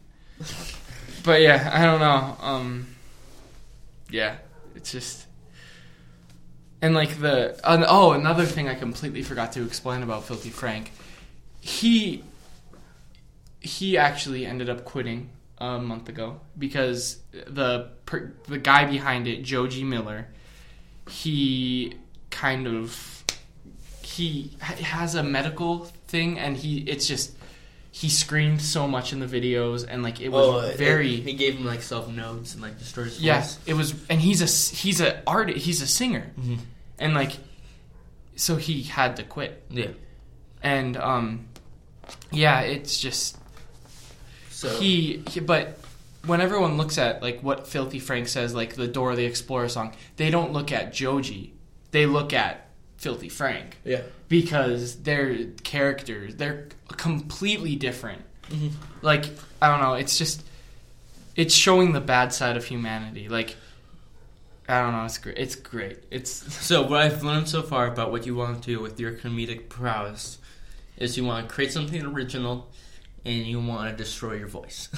But 1.23 1.41
yeah, 1.41 1.69
I 1.73 1.85
don't 1.85 1.99
know. 1.99 2.37
Um 2.39 2.87
yeah, 4.09 4.37
it's 4.75 4.91
just 4.91 5.25
and 6.81 6.93
like 6.93 7.19
the 7.19 7.59
uh, 7.63 7.85
oh, 7.87 8.11
another 8.11 8.45
thing 8.45 8.67
I 8.67 8.75
completely 8.75 9.23
forgot 9.23 9.53
to 9.53 9.63
explain 9.63 10.03
about 10.03 10.25
Filthy 10.25 10.49
Frank. 10.49 10.91
He 11.61 12.23
he 13.61 13.97
actually 13.97 14.45
ended 14.45 14.69
up 14.69 14.83
quitting 14.83 15.29
a 15.63 15.79
month 15.79 16.09
ago 16.09 16.39
because 16.57 17.19
the 17.31 17.89
per, 18.05 18.33
the 18.47 18.57
guy 18.57 18.85
behind 18.85 19.27
it, 19.27 19.43
Joji 19.43 19.83
Miller, 19.83 20.27
he 21.09 21.93
kind 22.29 22.67
of 22.67 23.23
he 24.01 24.51
has 24.59 25.15
a 25.15 25.23
medical 25.23 25.85
thing 26.07 26.37
and 26.39 26.57
he 26.57 26.79
it's 26.81 27.07
just 27.07 27.31
he 27.91 28.09
screamed 28.09 28.61
so 28.61 28.87
much 28.87 29.13
in 29.13 29.19
the 29.19 29.25
videos 29.27 29.85
and 29.87 30.03
like 30.03 30.19
it 30.19 30.29
was 30.29 30.73
Oh, 30.73 30.77
very 30.77 31.15
He 31.17 31.33
gave 31.33 31.55
him 31.55 31.65
like 31.65 31.81
self 31.81 32.07
notes 32.09 32.53
and 32.53 32.61
like 32.61 32.77
destroyed 32.79 33.05
his 33.05 33.15
voice. 33.17 33.23
Yes, 33.23 33.59
it 33.65 33.73
was, 33.75 33.93
and 34.09 34.19
he's 34.19 34.41
a 34.41 34.75
he's 34.75 34.99
a 34.99 35.21
art 35.27 35.49
he's 35.49 35.81
a 35.81 35.87
singer, 35.87 36.31
Mhm. 36.39 36.57
and 36.99 37.13
like, 37.13 37.33
so 38.35 38.55
he 38.57 38.83
had 38.83 39.15
to 39.17 39.23
quit, 39.23 39.63
Yeah. 39.69 39.89
and 40.61 40.97
um, 40.97 41.45
yeah, 42.31 42.61
it's 42.61 42.99
just 42.99 43.37
So 44.63 44.79
he, 44.79 45.21
he. 45.29 45.41
But 45.41 45.77
when 46.25 46.39
everyone 46.39 46.77
looks 46.77 46.97
at 46.97 47.21
like 47.21 47.41
what 47.41 47.67
Filthy 47.67 47.99
Frank 47.99 48.29
says, 48.29 48.55
like 48.55 48.75
the 48.75 48.87
Dora 48.87 49.15
the 49.15 49.25
Explorer 49.25 49.67
song, 49.67 49.93
they 50.15 50.29
don't 50.29 50.53
look 50.53 50.71
at 50.71 50.93
Joji, 50.93 51.53
they 51.91 52.05
look 52.05 52.31
at 52.33 52.69
Filthy 52.97 53.27
Frank 53.27 53.77
yeah. 53.83 54.01
because 54.29 55.03
they're 55.03 55.47
characters, 55.63 56.35
they're 56.35 56.69
completely 56.87 57.75
different. 57.75 58.21
Mhm. 58.49 58.71
Like 59.01 59.25
I 59.61 59.69
don't 59.69 59.81
know, 59.81 59.95
it's 59.95 60.17
just 60.17 60.45
it's 61.35 61.53
showing 61.53 61.91
the 61.91 62.01
bad 62.01 62.31
side 62.33 62.55
of 62.55 62.65
humanity. 62.65 63.27
Like 63.27 63.57
I 64.69 64.81
don't 64.81 64.93
know, 64.93 65.03
it's 65.03 65.17
great. 65.17 65.37
It's 65.37 65.55
great. 65.55 65.99
It's 66.09 66.31
So 66.65 66.83
what 66.83 67.01
I've 67.01 67.21
learned 67.21 67.49
so 67.49 67.61
far 67.61 67.87
about 67.87 68.11
what 68.11 68.25
you 68.25 68.35
want 68.35 68.63
to 68.63 68.65
do 68.65 68.79
with 68.79 68.97
your 68.97 69.11
comedic 69.11 69.67
prowess 69.67 70.37
is 70.95 71.17
you 71.17 71.25
want 71.25 71.49
to 71.49 71.53
create 71.53 71.73
something 71.73 72.01
original 72.05 72.71
and 73.25 73.35
you 73.45 73.59
want 73.61 73.89
to 73.89 73.95
destroy 74.03 74.33
your 74.33 74.47
voice. 74.47 74.89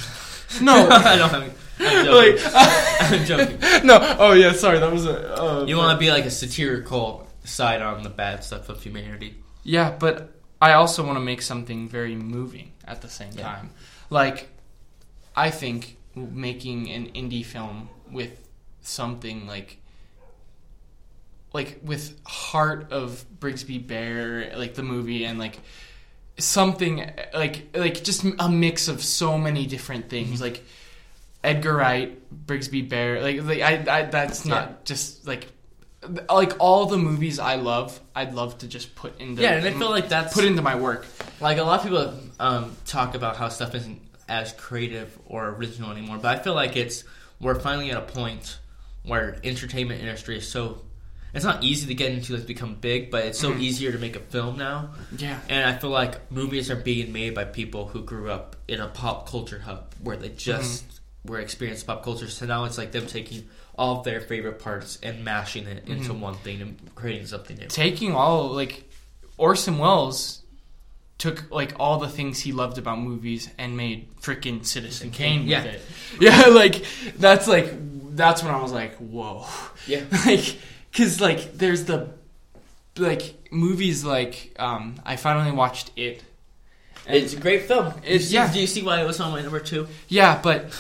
no, 0.62 0.88
I 0.90 1.16
don't. 1.18 1.34
I'm, 1.34 1.52
I'm 1.80 2.06
joking. 2.06 2.36
like 2.36 2.54
I'm 3.12 3.26
joking. 3.26 3.60
no. 3.88 4.16
Oh 4.20 4.34
yeah, 4.34 4.54
sorry. 4.54 4.80
That 4.80 4.92
was 4.92 5.06
a. 5.06 5.36
Uh, 5.42 5.66
You 5.66 5.78
want 5.78 5.96
to 5.96 6.00
be 6.00 6.12
like 6.12 6.26
a 6.26 6.32
satirical 6.32 7.28
side 7.44 7.82
on 7.82 8.04
the 8.04 8.10
bad 8.10 8.44
stuff 8.44 8.70
of 8.70 8.82
humanity. 8.82 9.36
Yeah, 9.64 9.92
but 9.98 10.32
I 10.62 10.74
also 10.74 11.04
want 11.06 11.18
to 11.18 11.22
make 11.24 11.42
something 11.42 11.88
very 11.90 12.16
moving 12.16 12.72
at 12.88 13.02
the 13.02 13.10
same 13.10 13.32
Yeah. 13.34 13.44
time. 13.44 13.70
Like, 14.10 14.50
I 15.36 15.50
think 15.52 15.98
making 16.16 16.90
an 16.92 17.08
indie 17.12 17.44
film 17.46 17.90
with 18.12 18.32
something 18.82 19.48
like, 19.48 19.78
like 21.54 21.80
with 21.84 22.20
heart 22.26 22.92
of 22.92 23.26
Brigsby 23.40 23.86
Bear, 23.86 24.54
like 24.58 24.76
the 24.76 24.84
movie, 24.84 25.26
and 25.26 25.40
like 25.40 25.60
something 26.38 27.10
like 27.34 27.76
like 27.76 28.04
just 28.04 28.24
a 28.40 28.50
mix 28.50 28.88
of 28.88 29.04
so 29.04 29.38
many 29.38 29.66
different 29.66 30.10
things, 30.10 30.42
like. 30.42 30.64
Edgar 31.44 31.76
Wright, 31.76 32.20
Brigsby 32.48 32.90
Bear, 32.90 33.22
like, 33.22 33.44
like 33.44 33.62
I, 33.62 34.00
I, 34.00 34.02
that's 34.06 34.46
not 34.48 34.68
Yeah. 34.70 34.76
just 34.84 35.28
like, 35.28 35.46
like 36.28 36.54
all 36.60 36.88
the 36.88 36.98
movies 36.98 37.38
I 37.38 37.54
love, 37.58 38.00
I'd 38.16 38.34
love 38.34 38.58
to 38.60 38.68
just 38.68 38.96
put 38.96 39.22
into 39.22 39.44
Yeah, 39.44 39.52
and 39.52 39.64
I 39.68 39.70
feel 39.78 39.92
like 39.92 40.10
that's 40.10 40.34
put 40.34 40.44
into 40.44 40.64
my 40.64 40.74
work. 40.76 41.06
like 41.40 41.60
a 41.60 41.64
lot 41.64 41.82
of 41.82 41.86
people 41.86 42.14
um, 42.40 42.76
talk 42.88 43.14
about 43.14 43.38
how 43.38 43.50
stuff 43.50 43.76
isn't 43.76 44.02
as 44.28 44.54
creative 44.54 45.16
or 45.28 45.50
original 45.50 45.92
anymore, 45.92 46.18
but 46.18 46.36
I 46.36 46.42
feel 46.42 46.56
like 46.56 46.76
it's 46.76 47.04
we're 47.40 47.60
finally 47.60 47.92
at 47.92 47.98
a 47.98 48.02
point 48.02 48.58
where 49.04 49.38
entertainment 49.44 50.02
industry 50.02 50.38
is 50.40 50.48
so 50.48 50.82
it's 51.36 51.46
not 51.46 51.64
easy 51.64 51.86
to 51.88 51.94
get 51.94 52.12
into 52.12 52.38
to 52.38 52.44
become 52.44 52.76
big, 52.76 53.12
but 53.12 53.26
it's 53.26 53.38
so 53.40 53.52
Mhm. 53.52 53.62
easier 53.62 53.92
to 53.92 53.98
make 54.00 54.16
a 54.16 54.20
film 54.20 54.58
now. 54.58 54.92
Yeah. 55.18 55.40
And 55.50 55.66
I 55.70 55.78
feel 55.78 55.90
like 55.92 56.32
movies 56.32 56.72
are 56.72 56.76
being 56.76 57.12
made 57.12 57.36
by 57.36 57.44
people 57.44 57.90
who 57.90 58.02
grew 58.04 58.32
up 58.32 58.56
in 58.68 58.80
a 58.80 58.88
pop 58.88 59.30
culture 59.30 59.60
hub 59.60 59.94
where 60.02 60.18
they 60.18 60.30
just 60.30 60.86
were 61.26 61.40
experienced 61.40 61.86
pop 61.86 62.04
culture. 62.04 62.30
So 62.30 62.46
now 62.46 62.64
it's 62.66 62.78
like 62.78 62.92
them 62.92 63.06
taking 63.08 63.48
all 63.78 63.98
of 64.00 64.06
their 64.06 64.22
favorite 64.22 64.60
parts 64.60 64.98
and 65.04 65.24
mashing 65.26 65.68
it 65.68 65.88
into 65.88 66.14
Mhm. 66.14 66.20
one 66.20 66.36
thing 66.36 66.62
and 66.62 66.78
creating 66.96 67.28
something 67.28 67.58
new. 67.58 67.68
Taking 67.68 68.14
all 68.16 68.48
like 68.50 68.90
Orson 69.38 69.78
Welles 69.78 70.42
took 71.18 71.50
like 71.52 71.74
all 71.80 71.98
the 72.00 72.08
things 72.10 72.40
he 72.42 72.52
loved 72.52 72.78
about 72.78 73.00
movies 73.00 73.50
and 73.58 73.76
made 73.78 74.08
freaking 74.22 74.66
Citizen 74.66 75.12
Kane 75.12 75.48
Yeah. 75.48 75.64
with 75.64 75.74
it. 75.76 75.82
Yeah, 76.22 76.46
like 76.48 76.86
that's 77.18 77.48
like 77.48 77.74
that's 78.16 78.42
when 78.44 78.54
I 78.54 78.62
was 78.62 78.72
like, 78.72 78.96
whoa. 78.98 79.46
Yeah. 79.88 80.02
like 80.26 80.56
cuz 80.96 81.20
like 81.22 81.58
there's 81.58 81.86
the 81.86 82.10
like 82.98 83.36
movies 83.52 84.04
like 84.04 84.54
um 84.60 84.96
I 85.06 85.16
finally 85.16 85.52
watched 85.52 85.92
it. 85.96 86.24
And- 87.08 87.18
It's 87.18 87.34
a 87.34 87.40
great 87.40 87.64
film. 87.68 87.88
It's- 88.04 88.32
yeah. 88.32 88.52
Do 88.52 88.60
you 88.60 88.68
see 88.68 88.82
why 88.82 89.02
it 89.02 89.06
was 89.06 89.20
on 89.20 89.32
my 89.32 89.42
number 89.42 89.60
two? 89.60 89.88
Yeah, 90.08 90.40
but 90.42 90.72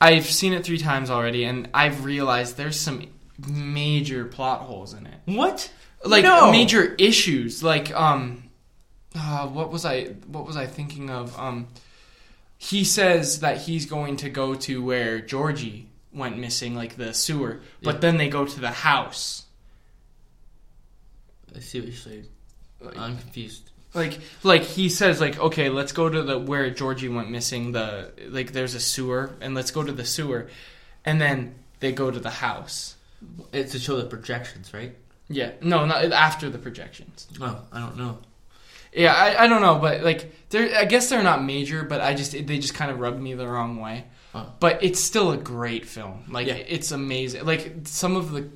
I've 0.00 0.26
seen 0.26 0.52
it 0.52 0.64
3 0.64 0.78
times 0.78 1.10
already 1.10 1.44
and 1.44 1.68
I've 1.72 2.04
realized 2.04 2.56
there's 2.56 2.78
some 2.80 3.06
major 3.48 4.24
plot 4.24 4.60
holes 4.62 4.94
in 4.94 5.06
it. 5.06 5.14
What? 5.26 5.70
like 6.04 6.24
No. 6.24 6.50
major 6.50 6.94
issues 6.98 7.62
like 7.62 7.94
um 7.94 8.42
uh, 9.14 9.46
what 9.46 9.70
was 9.70 9.84
i 9.84 10.06
what 10.26 10.44
was 10.44 10.56
i 10.56 10.66
thinking 10.66 11.10
of 11.10 11.38
um 11.38 11.68
he 12.58 12.82
says 12.82 13.38
that 13.38 13.58
he's 13.58 13.86
going 13.86 14.16
to 14.16 14.28
go 14.28 14.54
to 14.56 14.82
where 14.82 15.20
georgie 15.20 15.86
went 16.14 16.36
missing 16.38 16.74
like 16.74 16.96
the 16.96 17.12
sewer 17.14 17.60
but 17.82 17.94
Yeah. 17.96 18.00
then 18.00 18.16
they 18.18 18.28
go 18.28 18.44
to 18.44 18.60
the 18.60 18.70
house 18.70 19.44
I 21.54 21.60
see 21.60 21.80
what 21.80 21.88
you're 21.88 21.96
saying. 21.96 22.26
like, 22.80 22.98
I'm 22.98 23.16
confused. 23.18 23.70
like 23.94 24.18
like 24.42 24.62
he 24.62 24.88
says 24.88 25.20
like 25.20 25.38
okay 25.38 25.68
let's 25.68 25.92
go 25.92 26.08
to 26.08 26.22
the 26.22 26.38
where 26.38 26.70
georgie 26.70 27.08
went 27.08 27.30
missing 27.30 27.72
the 27.72 28.10
like 28.28 28.52
there's 28.52 28.74
a 28.74 28.80
sewer 28.80 29.34
and 29.40 29.54
let's 29.54 29.70
go 29.70 29.82
to 29.82 29.92
the 29.92 30.04
sewer 30.04 30.48
and 31.04 31.20
then 31.20 31.54
they 31.80 31.92
go 31.92 32.10
to 32.10 32.20
the 32.20 32.30
house 32.30 32.96
It's 33.52 33.72
to 33.72 33.78
show 33.78 33.96
the 33.96 34.04
projections, 34.06 34.72
right? 34.74 34.94
yeah 35.28 35.52
no 35.60 35.84
not 35.86 36.04
after 36.12 36.48
the 36.50 36.58
projections 36.58 37.26
Oh, 37.40 37.60
I 37.72 37.80
don't 37.80 37.96
know. 37.96 38.18
Yeah, 38.94 39.14
I, 39.14 39.44
I 39.44 39.46
don't 39.46 39.62
know, 39.62 39.76
but 39.78 40.02
like 40.04 40.30
they're 40.50 40.76
I 40.76 40.84
guess 40.84 41.08
they're 41.08 41.22
not 41.22 41.42
major, 41.42 41.82
but 41.82 42.02
I 42.02 42.12
just 42.14 42.32
they 42.32 42.58
just 42.58 42.74
kind 42.74 42.90
of 42.90 43.00
rubbed 43.00 43.18
me 43.22 43.32
the 43.32 43.48
wrong 43.48 43.80
way. 43.80 44.04
But 44.60 44.82
it's 44.82 44.98
still 45.00 45.32
a 45.32 45.36
great 45.36 45.86
film. 45.86 46.24
Like 46.28 46.46
Yeah. 46.46 46.54
it's 46.54 46.90
amazing. 46.90 47.44
Like 47.44 47.72
some 47.84 48.16
of 48.16 48.32
the 48.32 48.48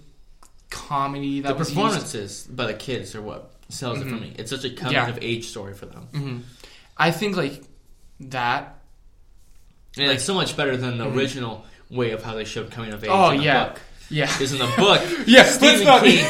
comedy 0.71 1.41
that 1.43 1.49
the 1.59 1.65
performances 1.65 2.47
by 2.51 2.67
the 2.67 2.75
kids 2.75 3.15
are 3.15 3.23
what 3.23 3.53
sells 3.69 3.99
it 4.01 4.05
for 4.05 4.11
Mhm. 4.17 4.21
me. 4.21 4.33
It's 4.39 4.51
such 4.51 4.65
a 4.65 4.71
coming 4.71 4.95
Yeah. 4.95 5.09
of 5.09 5.19
age 5.23 5.47
story 5.49 5.75
for 5.75 5.87
them. 5.87 6.09
hmm 6.15 6.39
I 6.97 7.11
think 7.11 7.37
like 7.37 7.62
that. 8.21 8.79
And 9.99 10.07
Like- 10.09 10.17
it's 10.17 10.25
so 10.25 10.35
much 10.35 10.57
better 10.57 10.77
than 10.77 10.99
the 10.99 11.05
Mhm. 11.05 11.15
original 11.17 11.65
way 11.91 12.11
of 12.12 12.23
how 12.23 12.35
they 12.35 12.45
showed 12.45 12.71
coming 12.71 12.93
of 12.93 13.03
age. 13.05 13.11
Oh, 13.12 13.31
in 13.31 13.39
the 13.39 13.45
yeah. 13.45 13.65
book. 13.69 13.81
Yeah, 14.09 14.27
Because 14.27 14.53
in 14.53 14.59
the 14.59 14.73
book, 14.77 15.03
Yes, 15.27 15.61
let's 15.61 15.79
Stephen 15.81 16.01
King. 16.01 16.27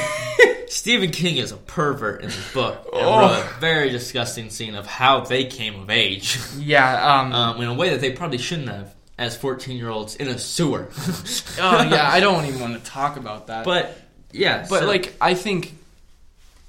Stephen 0.69 1.11
King 1.11 1.37
is 1.37 1.53
a 1.53 1.57
pervert 1.57 2.23
in 2.23 2.31
the 2.31 2.37
book. 2.53 2.89
And 2.93 3.05
Oh. 3.05 3.21
wrote 3.21 3.33
a 3.45 3.61
very 3.61 3.91
disgusting 3.91 4.51
scene 4.51 4.75
of 4.75 4.87
how 4.87 5.21
they 5.21 5.45
came 5.45 5.79
of 5.81 5.89
age, 5.91 6.39
yeah. 6.59 7.21
Um, 7.21 7.33
um, 7.41 7.61
in 7.63 7.69
a 7.69 7.75
way 7.75 7.91
that 7.91 8.01
they 8.01 8.11
probably 8.13 8.39
shouldn't 8.39 8.69
have, 8.69 8.95
as 9.19 9.37
fourteen-year-olds 9.37 10.17
in 10.17 10.29
a 10.29 10.39
sewer. 10.39 10.89
oh 11.61 11.83
yeah. 11.91 12.09
I 12.11 12.21
don't 12.21 12.45
even 12.47 12.61
want 12.61 12.75
to 12.83 12.91
talk 12.91 13.17
about 13.17 13.47
that. 13.49 13.65
But 13.65 13.97
yeah, 14.33 14.67
but 14.69 14.81
so- 14.81 14.87
like 14.87 15.15
I 15.21 15.35
think 15.35 15.75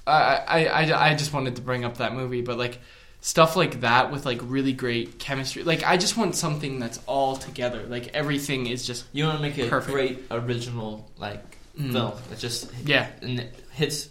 I, 0.06 0.36
I 0.46 0.64
I 0.66 1.08
I 1.10 1.14
just 1.14 1.32
wanted 1.32 1.56
to 1.56 1.62
bring 1.62 1.84
up 1.84 1.98
that 1.98 2.14
movie, 2.14 2.40
but 2.42 2.56
like 2.58 2.78
stuff 3.20 3.56
like 3.56 3.80
that 3.80 4.10
with 4.12 4.24
like 4.24 4.38
really 4.42 4.72
great 4.72 5.18
chemistry. 5.18 5.62
Like 5.64 5.82
I 5.84 5.96
just 5.96 6.16
want 6.16 6.34
something 6.36 6.78
that's 6.78 7.00
all 7.06 7.36
together. 7.36 7.84
Like 7.86 8.08
everything 8.14 8.66
is 8.66 8.86
just 8.86 9.04
you 9.12 9.24
want 9.24 9.36
to 9.36 9.42
make 9.42 9.58
a 9.58 9.68
Perfect. 9.68 9.92
great 9.92 10.18
original 10.30 11.10
like 11.18 11.42
Mm. 11.78 11.92
film 11.92 12.12
that 12.28 12.40
just 12.40 12.72
yeah. 12.84 13.06
and 13.22 13.38
it 13.38 13.54
hits 13.70 14.08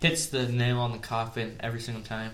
hits 0.00 0.26
the 0.26 0.48
nail 0.48 0.80
on 0.80 0.92
the 0.92 0.98
coffin 0.98 1.56
every 1.60 1.80
single 1.80 2.02
time. 2.04 2.32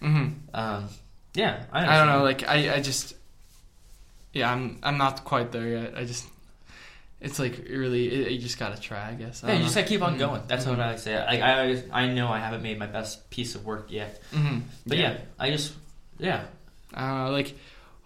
hmm 0.00 0.28
Um, 0.52 0.88
yeah, 1.34 1.62
I, 1.70 1.86
I 1.86 1.98
don't 1.98 2.08
know. 2.08 2.24
Like 2.24 2.42
I, 2.42 2.74
I 2.74 2.80
just 2.80 3.14
yeah. 4.34 4.52
I'm 4.52 4.78
I'm 4.82 4.98
not 4.98 5.24
quite 5.24 5.50
there 5.52 5.66
yet. 5.68 5.94
I 5.96 6.04
just 6.04 6.26
it's 7.20 7.38
like 7.38 7.66
really 7.70 8.06
it, 8.26 8.32
you 8.32 8.38
just 8.38 8.58
gotta 8.58 8.78
try. 8.80 9.08
I 9.10 9.14
guess. 9.14 9.42
I 9.42 9.48
yeah, 9.48 9.54
you 9.58 9.62
just 9.64 9.74
gotta 9.74 9.86
keep 9.88 10.02
on 10.02 10.16
Mhm. 10.16 10.18
going. 10.18 10.42
That's 10.46 10.66
what 10.66 10.78
I 10.80 10.96
say. 10.96 11.16
Like 11.16 11.40
I, 11.40 11.82
I 11.92 12.12
know 12.12 12.28
I 12.28 12.38
haven't 12.38 12.62
made 12.62 12.78
my 12.78 12.86
best 12.86 13.30
piece 13.30 13.54
of 13.54 13.64
work 13.64 13.86
yet, 13.90 14.20
Mhm. 14.32 14.62
but 14.86 14.98
yeah, 14.98 15.16
I 15.38 15.50
just 15.50 15.72
yeah. 16.18 16.42
I 16.92 17.08
don't 17.08 17.24
know. 17.26 17.30
Like 17.32 17.54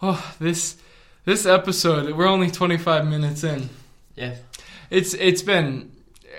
oh 0.03 0.35
this 0.39 0.77
this 1.25 1.45
episode 1.47 2.15
we're 2.17 2.29
only 2.29 2.51
25 2.51 3.07
minutes 3.07 3.43
in. 3.45 3.69
Yeah. 4.15 4.37
It's 4.91 5.15
it's 5.15 5.43
been 5.43 5.91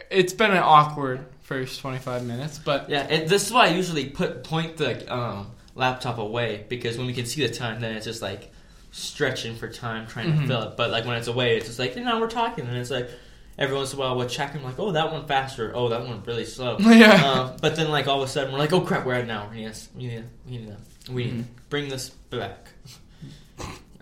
it's 0.10 0.34
been 0.34 0.52
an 0.52 0.58
awkward 0.63 1.25
first 1.41 1.80
25 1.82 2.25
minutes, 2.25 2.60
but 2.60 2.89
Yeah, 2.89 3.06
and 3.10 3.28
this 3.28 3.45
is 3.47 3.52
why 3.52 3.65
I 3.67 3.69
usually 3.71 4.06
put 4.10 4.43
point 4.43 4.78
the 4.78 5.12
um, 5.13 5.47
laptop 5.75 6.17
away 6.19 6.63
because 6.69 6.97
when 6.97 7.08
we 7.08 7.13
can 7.13 7.25
see 7.25 7.45
the 7.45 7.54
time, 7.54 7.82
then 7.82 7.95
it's 7.95 8.06
just 8.06 8.21
like 8.21 8.52
stretching 8.91 9.56
for 9.56 9.67
time 9.67 10.08
trying 10.08 10.34
Mhm. 10.34 10.41
to 10.41 10.47
fill 10.47 10.62
it. 10.63 10.78
But 10.78 10.89
like 10.91 11.06
when 11.06 11.17
it's 11.17 11.28
away, 11.28 11.58
it's 11.58 11.67
just 11.67 11.80
like 11.80 11.95
you 11.95 12.04
know 12.04 12.19
we're 12.19 12.30
talking, 12.30 12.65
and 12.67 12.75
it's 12.78 12.91
like 12.91 13.10
every 13.58 13.75
once 13.75 13.91
in 13.93 13.97
a 13.97 14.02
while 14.02 14.15
we'll 14.15 14.28
check 14.30 14.56
and 14.56 14.63
like 14.63 14.80
oh 14.80 14.91
that 14.93 15.12
one 15.12 15.25
faster, 15.28 15.71
oh 15.75 15.89
that 15.89 16.06
one 16.08 16.23
really 16.25 16.45
slow. 16.45 16.78
yeah. 16.80 17.13
um, 17.30 17.58
but 17.62 17.75
then 17.75 17.89
like 17.89 18.08
all 18.08 18.21
of 18.21 18.28
a 18.28 18.32
sudden 18.32 18.52
we're 18.54 18.60
like 18.60 18.73
oh 18.73 18.82
crap 18.82 19.06
we're 19.06 19.13
at 19.15 19.23
an 19.25 19.32
hour. 19.32 19.54
Yes, 19.56 19.89
we 19.95 20.08
need 20.08 20.23
we 20.45 20.58
need 20.58 20.67
to 20.67 21.12
we 21.13 21.23
need 21.25 21.34
Mhm. 21.34 21.43
to 21.43 21.49
bring 21.69 21.89
this 21.89 22.10
back. 22.30 22.69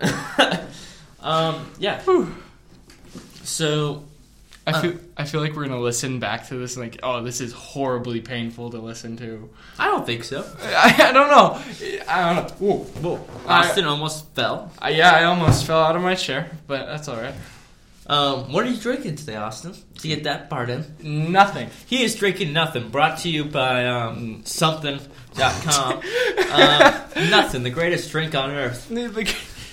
um, 1.20 1.66
yeah. 1.78 2.00
So 3.42 4.04
I 4.68 4.72
uh, 4.72 4.80
feel 4.80 4.94
I 5.16 5.24
feel 5.24 5.40
like 5.40 5.54
we're 5.54 5.66
gonna 5.66 5.80
listen 5.80 6.20
back 6.20 6.48
to 6.48 6.56
this 6.56 6.76
and 6.76 6.84
like, 6.84 7.00
oh, 7.02 7.22
this 7.22 7.40
is 7.40 7.52
horribly 7.52 8.20
painful 8.20 8.70
to 8.70 8.78
listen 8.78 9.16
to. 9.16 9.48
I 9.78 9.86
don't 9.86 10.04
think 10.04 10.24
so. 10.24 10.44
I, 10.62 11.08
I 11.08 11.12
don't 11.12 11.30
know. 11.30 11.60
I 12.08 12.34
don't 12.34 12.60
know. 12.60 12.66
Whoa. 12.66 13.16
Whoa, 13.16 13.24
I- 13.46 13.60
Austin 13.60 13.84
almost 13.86 14.34
fell. 14.34 14.70
I, 14.78 14.90
yeah, 14.90 15.12
I 15.12 15.24
almost 15.24 15.66
fell 15.66 15.80
out 15.82 15.96
of 15.96 16.02
my 16.02 16.14
chair, 16.14 16.50
but 16.66 16.86
that's 16.86 17.08
all 17.08 17.16
right. 17.16 17.34
Um, 18.06 18.52
what 18.52 18.64
are 18.64 18.70
you 18.70 18.80
drinking 18.80 19.16
today, 19.16 19.36
Austin? 19.36 19.74
To 19.98 20.08
get 20.08 20.24
that 20.24 20.48
part 20.48 20.70
in. 20.70 21.30
Nothing. 21.30 21.68
He 21.86 22.02
is 22.02 22.14
drinking 22.14 22.54
nothing. 22.54 22.88
Brought 22.88 23.18
to 23.18 23.28
you 23.28 23.44
by 23.44 23.86
um, 23.86 24.42
something.com. 24.44 26.00
uh, 26.38 27.04
nothing, 27.30 27.62
the 27.64 27.70
greatest 27.70 28.10
drink 28.10 28.34
on 28.34 28.50
earth. 28.50 28.90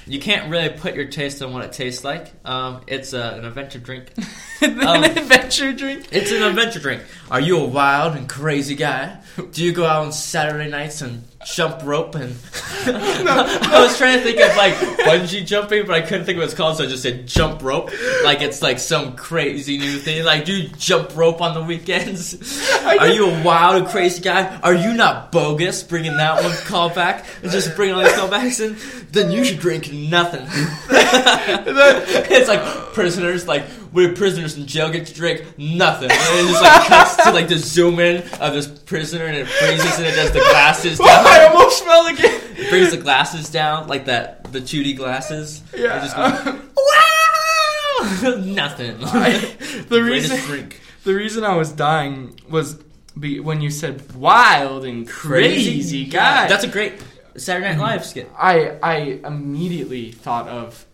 You 0.08 0.20
can't 0.20 0.50
really 0.52 0.70
put 0.70 0.94
your 0.96 1.06
taste 1.06 1.42
on 1.42 1.52
what 1.54 1.66
it 1.66 1.72
tastes 1.74 2.04
like. 2.04 2.32
Um, 2.46 2.82
it's 2.88 3.14
uh, 3.14 3.36
an 3.40 3.46
adventure 3.46 3.80
drink. 3.80 4.12
an 4.62 4.86
Um, 4.86 5.04
adventure 5.04 5.74
drink. 5.74 6.08
It's 6.12 6.32
an 6.32 6.44
adventure 6.44 6.80
drink. 6.80 7.02
Are 7.32 7.40
you 7.40 7.58
a 7.58 7.66
wild 7.66 8.16
and 8.16 8.30
crazy 8.30 8.76
guy? 8.76 9.20
Do 9.52 9.64
you 9.64 9.72
go 9.74 9.86
out 9.86 10.06
on 10.06 10.12
Saturday 10.12 10.70
nights 10.70 11.02
and 11.02 11.24
jump 11.44 11.84
rope 11.84 12.16
and? 12.16 12.36
I 12.88 13.82
was 13.82 13.98
trying 13.98 14.18
to 14.18 14.24
think 14.24 14.40
of 14.40 14.56
like 14.56 14.74
bungee 15.06 15.46
jumping, 15.46 15.86
but 15.86 15.96
I 15.96 16.02
couldn't 16.02 16.26
think 16.26 16.38
of 16.38 16.42
what 16.42 16.46
it's 16.46 16.54
called, 16.54 16.78
so 16.78 16.84
I 16.84 16.88
just 16.88 17.04
said 17.04 17.28
jump 17.28 17.64
rope. 17.64 17.92
Like 18.24 18.42
it's 18.42 18.62
like 18.62 18.80
some 18.80 19.16
crazy 19.16 19.78
new 19.78 19.98
thing. 19.98 20.24
Like, 20.24 20.46
do 20.46 20.56
you 20.56 20.70
jump 20.70 21.16
rope 21.16 21.42
on 21.42 21.54
the 21.54 21.64
weekends? 21.64 22.36
Are 22.84 23.08
you 23.08 23.30
a 23.30 23.44
wild 23.44 23.88
crazy 23.90 24.22
guy? 24.22 24.58
Are 24.62 24.74
you 24.74 24.94
not 24.94 25.32
bogus? 25.32 25.84
Bringing 25.84 26.18
that 26.18 26.44
one 26.44 26.56
call 26.66 26.90
back 26.90 27.26
and 27.42 27.52
just 27.52 27.76
bringing 27.76 27.96
all 27.96 28.04
these 28.04 28.14
callbacks 28.14 28.60
in. 28.60 28.78
Then 29.12 29.32
you 29.32 29.44
should 29.44 29.60
drink 29.60 29.92
nothing. 29.92 30.46
it's 30.90 32.48
like 32.48 32.94
prisoners, 32.94 33.48
like 33.48 33.66
when 33.96 34.14
prisoners 34.14 34.58
in 34.58 34.68
jail 34.68 34.92
get 34.92 35.08
to 35.08 35.14
drink 35.14 35.58
nothing. 35.58 36.12
And 36.12 36.48
it 36.48 36.52
just 36.52 36.62
like 36.62 36.88
cuts 36.88 37.16
to 37.24 37.32
like 37.32 37.48
the 37.48 37.58
zoom 37.58 38.00
in 38.00 38.18
of 38.40 38.54
this 38.54 38.68
prisoner 38.68 39.26
and 39.26 39.36
it 39.38 39.48
freezes 39.48 39.98
and 39.98 40.06
it 40.06 40.16
does 40.16 40.32
the 40.32 40.40
glasses 40.40 41.00
Oh, 41.02 41.06
I 41.08 41.38
down. 41.40 41.56
almost 41.56 41.84
fell 41.84 42.06
again. 42.08 42.42
It 42.58 42.70
brings 42.70 42.92
the 42.92 42.98
glasses 42.98 43.50
down, 43.50 43.88
like 43.88 44.06
that 44.06 44.52
the 44.52 44.60
2D 44.60 44.98
glasses. 44.98 45.64
Yeah. 45.76 46.00
Just 46.02 46.16
goes, 46.16 46.62
wow! 46.78 48.36
nothing. 48.46 48.98
I- 49.04 49.56
the 49.90 50.02
reason 50.04 50.38
drink. 50.46 50.82
the 51.04 51.14
reason 51.14 51.44
I 51.44 51.56
was 51.56 51.72
dying 51.72 52.40
was 52.50 52.76
be, 53.20 53.40
when 53.40 53.62
you 53.62 53.70
said 53.70 54.14
wild 54.16 54.84
and 54.86 55.08
crazy 55.08 56.06
guy. 56.06 56.48
That's 56.48 56.64
a 56.66 56.68
great 56.68 56.94
Saturday 57.38 57.70
Night 57.76 57.80
Live 57.80 58.06
skit. 58.06 58.30
I 58.38 58.78
I 58.84 58.96
immediately 59.24 60.12
thought 60.12 60.48
of 60.50 60.86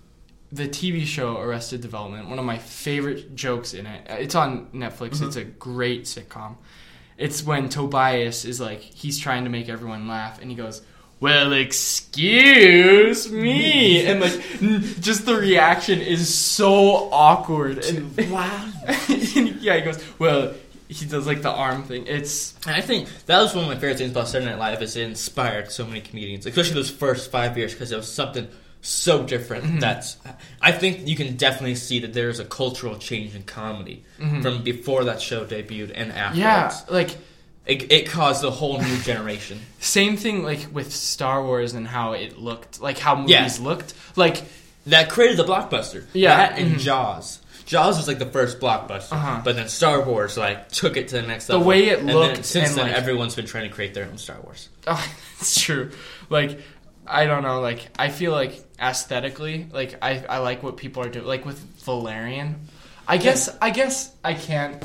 the 0.51 0.67
TV 0.67 1.05
show 1.05 1.37
Arrested 1.37 1.81
Development. 1.81 2.27
One 2.27 2.39
of 2.39 2.45
my 2.45 2.57
favorite 2.57 3.35
jokes 3.35 3.73
in 3.73 3.85
it. 3.85 4.05
It's 4.09 4.35
on 4.35 4.67
Netflix. 4.67 5.15
Mm-hmm. 5.15 5.27
It's 5.27 5.35
a 5.37 5.43
great 5.45 6.03
sitcom. 6.03 6.57
It's 7.17 7.43
when 7.43 7.69
Tobias 7.69 8.45
is 8.45 8.59
like 8.59 8.81
he's 8.81 9.19
trying 9.19 9.43
to 9.45 9.49
make 9.49 9.69
everyone 9.69 10.07
laugh, 10.07 10.41
and 10.41 10.49
he 10.49 10.57
goes, 10.57 10.81
"Well, 11.19 11.53
excuse 11.53 13.31
me," 13.31 14.05
and 14.07 14.19
like 14.19 14.41
just 14.99 15.25
the 15.25 15.35
reaction 15.35 16.01
is 16.01 16.33
so 16.33 17.11
awkward. 17.11 17.85
And 17.85 18.17
Wow. 18.31 18.69
yeah, 19.07 19.77
he 19.77 19.81
goes, 19.81 20.03
"Well." 20.19 20.53
He 20.87 21.05
does 21.05 21.25
like 21.25 21.41
the 21.41 21.49
arm 21.49 21.83
thing. 21.83 22.05
It's 22.05 22.53
And 22.67 22.75
I 22.75 22.81
think 22.81 23.07
that 23.25 23.39
was 23.39 23.55
one 23.55 23.63
of 23.63 23.69
my 23.69 23.75
favorite 23.75 23.97
things 23.97 24.11
about 24.11 24.27
Saturday 24.27 24.51
Night 24.51 24.59
Live 24.59 24.81
is 24.81 24.97
it 24.97 25.03
inspired 25.03 25.71
so 25.71 25.85
many 25.85 26.01
comedians, 26.01 26.45
especially 26.45 26.73
those 26.73 26.89
first 26.89 27.31
five 27.31 27.57
years, 27.57 27.71
because 27.71 27.93
it 27.93 27.95
was 27.95 28.11
something 28.11 28.49
so 28.81 29.23
different. 29.23 29.63
Mm-hmm. 29.63 29.79
That's 29.79 30.17
I 30.61 30.71
think 30.71 31.07
you 31.07 31.15
can 31.15 31.37
definitely 31.37 31.75
see 31.75 31.99
that 31.99 32.13
there's 32.13 32.39
a 32.39 32.45
cultural 32.45 32.97
change 32.97 33.35
in 33.35 33.43
comedy 33.43 34.03
from 34.41 34.63
before 34.63 35.03
that 35.05 35.21
show 35.21 35.45
debuted 35.45 35.91
and. 35.95 36.11
Mm-hmm. 36.11 36.37
yeah, 36.39 36.73
like 36.89 37.15
It, 37.65 37.91
it 37.91 38.09
caused 38.09 38.43
a 38.43 38.49
whole 38.49 38.81
new 38.81 38.97
generation. 38.99 39.59
Same 39.79 40.17
thing 40.17 40.43
like 40.43 40.67
with 40.73 40.91
Star 40.93 41.43
Wars 41.43 41.73
and 41.75 41.87
how 41.87 42.13
it 42.13 42.39
looked, 42.39 42.81
like 42.81 42.97
how 42.97 43.15
movies 43.15 43.59
Yeah. 43.59 43.65
looked. 43.67 43.93
Like 44.15 44.41
that 44.87 45.09
created 45.09 45.37
the 45.37 45.43
blockbuster. 45.45 46.05
Yeah. 46.13 46.37
that 46.37 46.57
and 46.59 46.75
Mhm. 46.75 46.79
Jaws. 46.79 47.39
Jaws 47.65 47.97
was 47.97 48.07
like 48.07 48.17
the 48.19 48.25
first 48.25 48.59
blockbuster, 48.59 49.13
Uh-huh. 49.13 49.41
but 49.45 49.55
then 49.55 49.69
Star 49.69 50.01
Wars 50.03 50.35
like 50.37 50.69
took 50.71 50.97
it 50.97 51.09
to 51.09 51.21
the 51.21 51.27
next 51.27 51.47
level. 51.47 51.61
The 51.61 51.67
way 51.69 51.89
it 51.89 51.99
And 51.99 52.09
then 52.09 52.15
looked 52.15 52.45
since 52.45 52.69
and, 52.69 52.77
then, 52.79 52.87
like- 52.87 52.95
everyone's 52.97 53.35
been 53.35 53.45
trying 53.45 53.69
to 53.69 53.73
create 53.75 53.93
their 53.93 54.05
own 54.05 54.17
Star 54.17 54.37
Wars. 54.41 54.67
oh, 54.87 55.07
it's 55.39 55.61
true. 55.61 55.91
Like 56.29 56.59
I 57.07 57.25
don't 57.25 57.43
know, 57.43 57.61
like 57.61 57.89
I 57.97 58.09
feel 58.09 58.31
like 58.31 58.61
aesthetically, 58.79 59.67
like 59.71 59.97
I, 60.01 60.23
I 60.29 60.37
like 60.39 60.63
what 60.63 60.77
people 60.77 61.03
are 61.03 61.09
doing 61.09 61.25
like 61.25 61.45
with 61.45 61.59
Valerian. 61.83 62.55
I 63.07 63.17
guess 63.17 63.49
I 63.61 63.71
guess 63.71 64.13
I 64.23 64.33
can't 64.35 64.83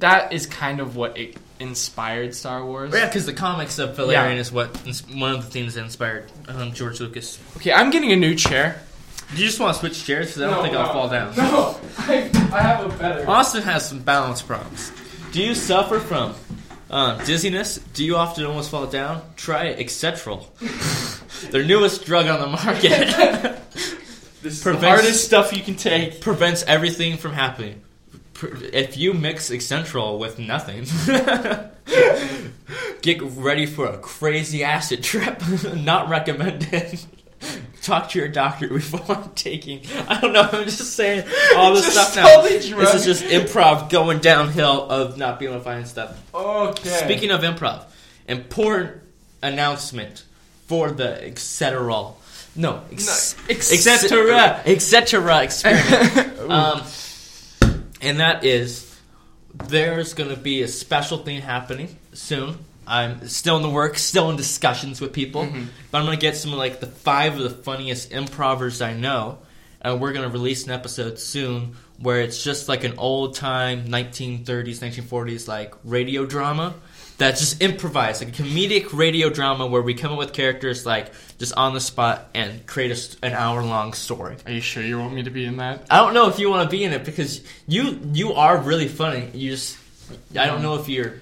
that 0.00 0.32
is 0.32 0.46
kind 0.46 0.80
of 0.80 0.96
what 0.96 1.16
it 1.16 1.36
inspired 1.60 2.34
Star 2.34 2.64
Wars. 2.66 2.92
Yeah, 2.92 3.06
because 3.06 3.24
the 3.26 3.32
comics 3.32 3.78
of 3.78 3.94
Valerian 3.96 4.34
Yeah. 4.34 4.40
is 4.40 4.50
what 4.52 4.76
one 5.14 5.32
of 5.32 5.44
the 5.44 5.50
things 5.50 5.74
that 5.74 5.84
inspired 5.84 6.30
um, 6.48 6.72
George 6.72 6.98
Lucas. 7.00 7.38
Okay, 7.56 7.72
I'm 7.72 7.90
getting 7.90 8.10
a 8.12 8.16
new 8.16 8.34
chair. 8.34 8.82
Do 9.34 9.38
you 9.40 9.46
just 9.46 9.60
want 9.60 9.72
to 9.74 9.80
switch 9.80 10.04
chairs? 10.04 10.26
Because 10.26 10.42
I 10.42 10.50
don't 10.50 10.62
think 10.62 10.76
I'll 10.76 10.92
fall 10.92 11.08
down. 11.18 11.34
No, 11.36 11.78
I, 11.98 12.28
I 12.52 12.60
have 12.60 12.84
a 12.92 12.98
better. 12.98 13.30
Austin 13.30 13.62
has 13.62 13.88
some 13.88 14.00
balance 14.00 14.42
problems. 14.42 14.92
Do 15.30 15.40
you 15.42 15.54
suffer 15.54 16.00
from 16.00 16.34
uh, 16.90 17.22
dizziness? 17.24 17.78
Do 17.94 18.04
you 18.04 18.16
often 18.16 18.44
almost 18.44 18.70
fall 18.70 18.86
down? 18.88 19.22
Try 19.36 19.72
Excetral, 19.74 20.46
their 21.50 21.64
newest 21.64 22.04
drug 22.04 22.26
on 22.26 22.40
the 22.40 22.46
market. 22.46 23.58
This 24.42 24.54
is 24.54 24.62
Prevents- 24.64 24.82
the 24.82 24.88
hardest 24.88 25.24
stuff 25.24 25.52
you 25.52 25.62
can 25.62 25.76
take. 25.76 26.20
Prevents 26.20 26.64
everything 26.64 27.16
from 27.16 27.32
happening. 27.32 27.80
If 28.42 28.96
you 28.96 29.14
mix 29.14 29.50
Excentral 29.50 30.18
with 30.18 30.40
nothing, 30.40 30.84
get 33.02 33.22
ready 33.22 33.66
for 33.66 33.86
a 33.86 33.98
crazy 33.98 34.64
acid 34.64 35.04
trip. 35.04 35.40
Not 35.76 36.08
recommended. 36.08 37.00
Talk 37.82 38.08
to 38.10 38.18
your 38.18 38.26
doctor 38.26 38.66
before 38.66 39.30
taking. 39.36 39.82
I 40.08 40.20
don't 40.20 40.32
know. 40.32 40.48
I'm 40.52 40.64
just 40.64 40.94
saying 40.96 41.24
all 41.56 41.72
this 41.74 41.94
Just 41.94 42.12
stuff 42.12 42.24
now. 42.24 42.42
This 42.42 42.66
is 42.94 43.04
just 43.04 43.24
improv 43.24 43.90
going 43.90 44.18
downhill 44.18 44.90
of 44.90 45.18
not 45.18 45.38
being 45.38 45.52
able 45.52 45.60
to 45.60 45.64
find 45.64 45.86
stuff. 45.86 46.20
Okay. 46.34 46.88
Speaking 46.88 47.30
of 47.30 47.42
improv, 47.42 47.84
important 48.26 49.02
announcement 49.40 50.24
for 50.66 50.90
the 50.90 51.24
etc. 51.26 52.12
No, 52.54 52.82
ex- 52.92 53.36
No, 53.48 53.54
etc.. 53.54 54.58
etc. 54.66 55.42
experiment. 55.44 56.38
um, 56.50 56.82
and 58.00 58.20
that 58.20 58.44
is 58.44 58.88
there's 59.54 60.14
going 60.14 60.30
to 60.30 60.36
be 60.36 60.62
a 60.62 60.68
special 60.68 61.18
thing 61.18 61.40
happening 61.40 61.96
soon. 62.12 62.58
I'm 62.86 63.28
still 63.28 63.56
in 63.56 63.62
the 63.62 63.70
works, 63.70 64.02
still 64.02 64.28
in 64.30 64.36
discussions 64.36 65.00
with 65.00 65.12
people, 65.12 65.46
but 65.90 65.98
I'm 65.98 66.04
going 66.04 66.16
to 66.18 66.20
get 66.20 66.36
some 66.36 66.52
of 66.52 66.58
like 66.58 66.80
the 66.80 66.86
five 66.88 67.36
of 67.36 67.42
the 67.42 67.50
funniest 67.50 68.10
improvers 68.12 68.82
I 68.82 68.92
know, 68.92 69.38
and 69.80 70.00
we're 70.00 70.12
going 70.12 70.28
to 70.28 70.32
release 70.32 70.64
an 70.64 70.72
episode 70.72 71.18
soon 71.18 71.76
where 71.98 72.20
it's 72.22 72.42
just 72.42 72.68
like 72.68 72.82
an 72.82 72.94
old 72.98 73.36
time 73.36 73.86
1930s, 73.86 74.78
1940s 74.80 75.46
like 75.46 75.74
radio 75.84 76.26
drama 76.26 76.74
that's 77.18 77.40
just 77.40 77.62
improvised, 77.62 78.24
like 78.24 78.38
a 78.38 78.42
comedic 78.42 78.92
radio 78.96 79.30
drama 79.30 79.66
where 79.66 79.82
we 79.82 79.94
come 79.94 80.12
up 80.12 80.18
with 80.18 80.32
characters 80.32 80.84
like 80.86 81.12
just 81.38 81.52
on 81.54 81.74
the 81.74 81.80
spot 81.80 82.28
and 82.34 82.66
create 82.66 82.90
a 82.90 82.96
st 82.96 83.18
an 83.22 83.32
hour 83.32 83.62
long 83.62 83.92
story. 83.92 84.36
Are 84.46 84.52
you 84.52 84.60
sure 84.60 84.82
you 84.82 84.98
want 84.98 85.14
me 85.14 85.22
to 85.22 85.30
be 85.30 85.44
in 85.44 85.58
that? 85.58 85.86
I 85.90 85.98
don't 85.98 86.14
know 86.14 86.28
if 86.28 86.38
you 86.38 86.50
want 86.50 86.68
to 86.68 86.76
be 86.76 86.82
in 86.84 86.92
it 86.92 87.04
because 87.04 87.42
you 87.66 87.98
you 88.12 88.32
are 88.32 88.56
really 88.58 88.88
funny. 88.88 89.28
You 89.34 89.50
just 89.50 89.76
I 90.38 90.46
don't 90.46 90.62
know 90.62 90.76
if 90.76 90.88
you're 90.88 91.14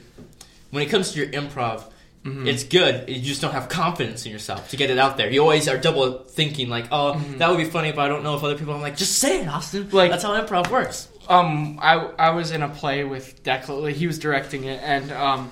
when 0.71 0.83
it 0.83 0.87
comes 0.91 1.13
to 1.13 1.19
your 1.19 1.29
improv, 1.29 1.85
Mm-hmm. 2.23 2.47
it's 2.49 2.65
good. 2.65 3.09
You 3.09 3.19
just 3.23 3.41
don't 3.41 3.53
have 3.53 3.71
confidence 3.71 4.27
in 4.27 4.31
yourself 4.33 4.69
to 4.73 4.77
get 4.77 4.91
it 4.91 4.99
out 4.99 5.17
there. 5.17 5.31
You 5.31 5.41
always 5.41 5.67
are 5.69 5.79
double 5.79 6.19
thinking 6.25 6.69
like, 6.69 6.89
oh, 6.93 7.19
that 7.39 7.49
would 7.49 7.57
be 7.57 7.65
funny, 7.65 7.93
but 7.93 8.03
I 8.03 8.09
don't 8.09 8.23
know 8.23 8.37
if 8.37 8.45
other 8.45 8.59
people. 8.59 8.75
I'm 8.75 8.83
like, 8.83 8.99
just 8.99 9.19
say 9.19 9.41
it, 9.41 9.49
Austin. 9.49 9.85
Mm-hmm. 9.85 9.97
Like- 9.97 10.11
that's 10.11 10.23
how 10.23 10.39
improv 10.39 10.69
works. 10.71 11.09
Um, 11.31 11.79
I 11.81 11.95
I 12.19 12.31
was 12.33 12.51
in 12.51 12.61
a 12.63 12.69
play 12.69 13.05
with 13.05 13.43
Declan. 13.43 13.93
He 13.93 14.07
was 14.07 14.19
directing 14.19 14.65
it, 14.65 14.83
and 14.83 15.11
um, 15.13 15.51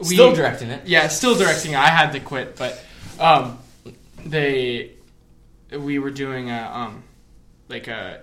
we, 0.00 0.06
Still 0.06 0.34
directing 0.34 0.70
it. 0.70 0.86
Yeah, 0.86 1.08
still 1.08 1.34
directing. 1.36 1.72
it. 1.72 1.76
I 1.78 1.86
had 1.88 2.12
to 2.12 2.20
quit, 2.20 2.56
but 2.56 2.82
um, 3.18 3.58
they 4.24 4.92
we 5.76 5.98
were 5.98 6.10
doing 6.10 6.50
a 6.50 6.70
um 6.72 7.02
like 7.68 7.88
a 7.88 8.22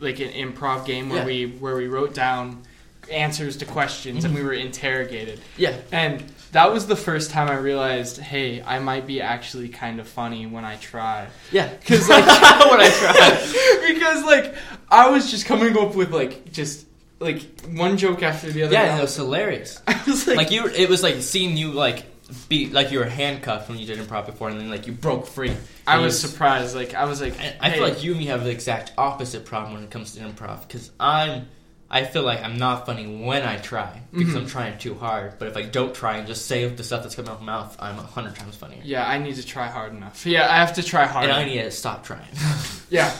like 0.00 0.20
an 0.20 0.30
improv 0.32 0.86
game 0.86 1.08
where 1.08 1.20
Yeah. 1.20 1.26
we 1.26 1.46
where 1.46 1.76
we 1.76 1.88
wrote 1.88 2.14
down 2.14 2.62
answers 3.10 3.56
to 3.58 3.64
questions 3.64 4.24
and 4.24 4.34
we 4.34 4.42
were 4.42 4.52
interrogated. 4.52 5.40
Yeah. 5.56 5.76
And 5.92 6.24
that 6.52 6.72
was 6.72 6.86
the 6.88 6.96
first 6.96 7.30
time 7.30 7.48
I 7.48 7.54
realized, 7.56 8.18
hey, 8.18 8.62
I 8.62 8.78
might 8.80 9.06
be 9.06 9.20
actually 9.20 9.68
kind 9.68 10.00
of 10.00 10.08
funny 10.08 10.44
when 10.46 10.64
I 10.64 10.76
try. 10.76 11.28
Yeah. 11.52 11.68
Because 11.80 12.08
like 12.08 12.26
when 12.26 12.80
I 12.80 12.90
try. 12.90 13.88
because 13.94 14.24
like 14.24 14.54
I 14.90 15.10
was 15.10 15.30
just 15.30 15.46
coming 15.46 15.76
up 15.78 15.94
with 15.94 16.10
like 16.12 16.50
just 16.52 16.85
like 17.18 17.42
one 17.70 17.96
joke 17.96 18.22
after 18.22 18.50
the 18.50 18.64
other. 18.64 18.72
Yeah, 18.72 18.90
and 18.92 18.98
it 18.98 19.02
was 19.02 19.16
hilarious. 19.16 19.80
I 19.86 20.00
was 20.06 20.26
like, 20.26 20.36
Like 20.36 20.50
you, 20.50 20.66
it 20.68 20.88
was 20.88 21.02
like 21.02 21.16
seeing 21.22 21.56
you 21.56 21.72
like 21.72 22.04
be 22.48 22.68
like 22.70 22.90
you 22.90 22.98
were 22.98 23.04
handcuffed 23.04 23.68
when 23.68 23.78
you 23.78 23.86
did 23.86 23.98
improv 23.98 24.26
before, 24.26 24.48
and 24.50 24.58
then 24.60 24.68
like 24.70 24.86
you 24.86 24.92
broke 24.92 25.26
free. 25.26 25.54
I 25.86 25.94
And 25.94 26.02
was 26.04 26.18
surprised. 26.20 26.74
Like 26.76 26.94
I 26.94 27.04
was 27.04 27.20
like, 27.20 27.34
And 27.40 27.54
I 27.60 27.70
hey, 27.70 27.78
feel 27.78 27.88
like 27.88 28.02
you 28.02 28.10
and 28.12 28.20
me 28.20 28.26
have 28.26 28.44
the 28.44 28.50
exact 28.50 28.92
opposite 28.98 29.44
problem 29.44 29.74
when 29.74 29.84
it 29.84 29.90
comes 29.90 30.14
to 30.14 30.20
improv 30.20 30.66
because 30.66 30.90
I'm. 31.00 31.48
I 31.88 32.02
feel 32.02 32.24
like 32.24 32.42
I'm 32.42 32.58
not 32.58 32.84
funny 32.84 33.06
when 33.06 33.44
I 33.44 33.58
try 33.58 34.00
because 34.12 34.34
Mhm. 34.34 34.38
I'm 34.38 34.46
trying 34.48 34.76
too 34.76 34.96
hard. 34.96 35.38
But 35.38 35.46
if 35.46 35.56
I 35.56 35.62
don't 35.62 35.94
try 35.94 36.16
and 36.16 36.26
just 36.26 36.46
say 36.46 36.66
the 36.68 36.82
stuff 36.82 37.04
that's 37.04 37.14
coming 37.14 37.30
out 37.30 37.36
of 37.36 37.42
my 37.42 37.52
mouth, 37.52 37.76
I'm 37.78 37.96
a 37.96 38.02
hundred 38.02 38.34
times 38.34 38.56
funnier. 38.56 38.80
yeah, 38.82 39.06
I 39.08 39.18
need 39.18 39.36
to 39.36 39.46
try 39.46 39.68
hard 39.68 39.92
enough. 39.92 40.26
Yeah, 40.26 40.50
I 40.52 40.56
have 40.56 40.74
to 40.74 40.82
try 40.82 41.06
hard. 41.06 41.26
And 41.26 41.32
I 41.32 41.44
need 41.44 41.62
to 41.62 41.70
stop 41.70 42.04
trying. 42.04 42.26
Yeah, 42.90 43.14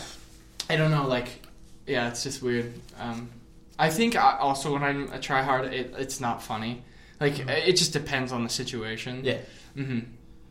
I 0.68 0.74
don't 0.74 0.90
know. 0.90 1.06
Like, 1.06 1.28
yeah, 1.87 2.09
it's 2.09 2.24
just 2.24 2.42
weird. 2.42 2.72
Um, 2.98 3.30
I 3.78 3.90
think 3.90 4.16
I, 4.16 4.38
also 4.38 4.72
when 4.72 4.82
I'm, 4.82 5.10
I 5.12 5.18
try 5.18 5.42
hard, 5.42 5.72
it, 5.72 5.94
it's 5.98 6.20
not 6.20 6.42
funny. 6.42 6.82
Like, 7.20 7.34
Mhm. 7.34 7.48
it 7.68 7.76
just 7.76 7.92
depends 7.92 8.32
on 8.32 8.42
the 8.44 8.50
situation. 8.50 9.20
yeah. 9.24 9.38
hmm 9.74 10.00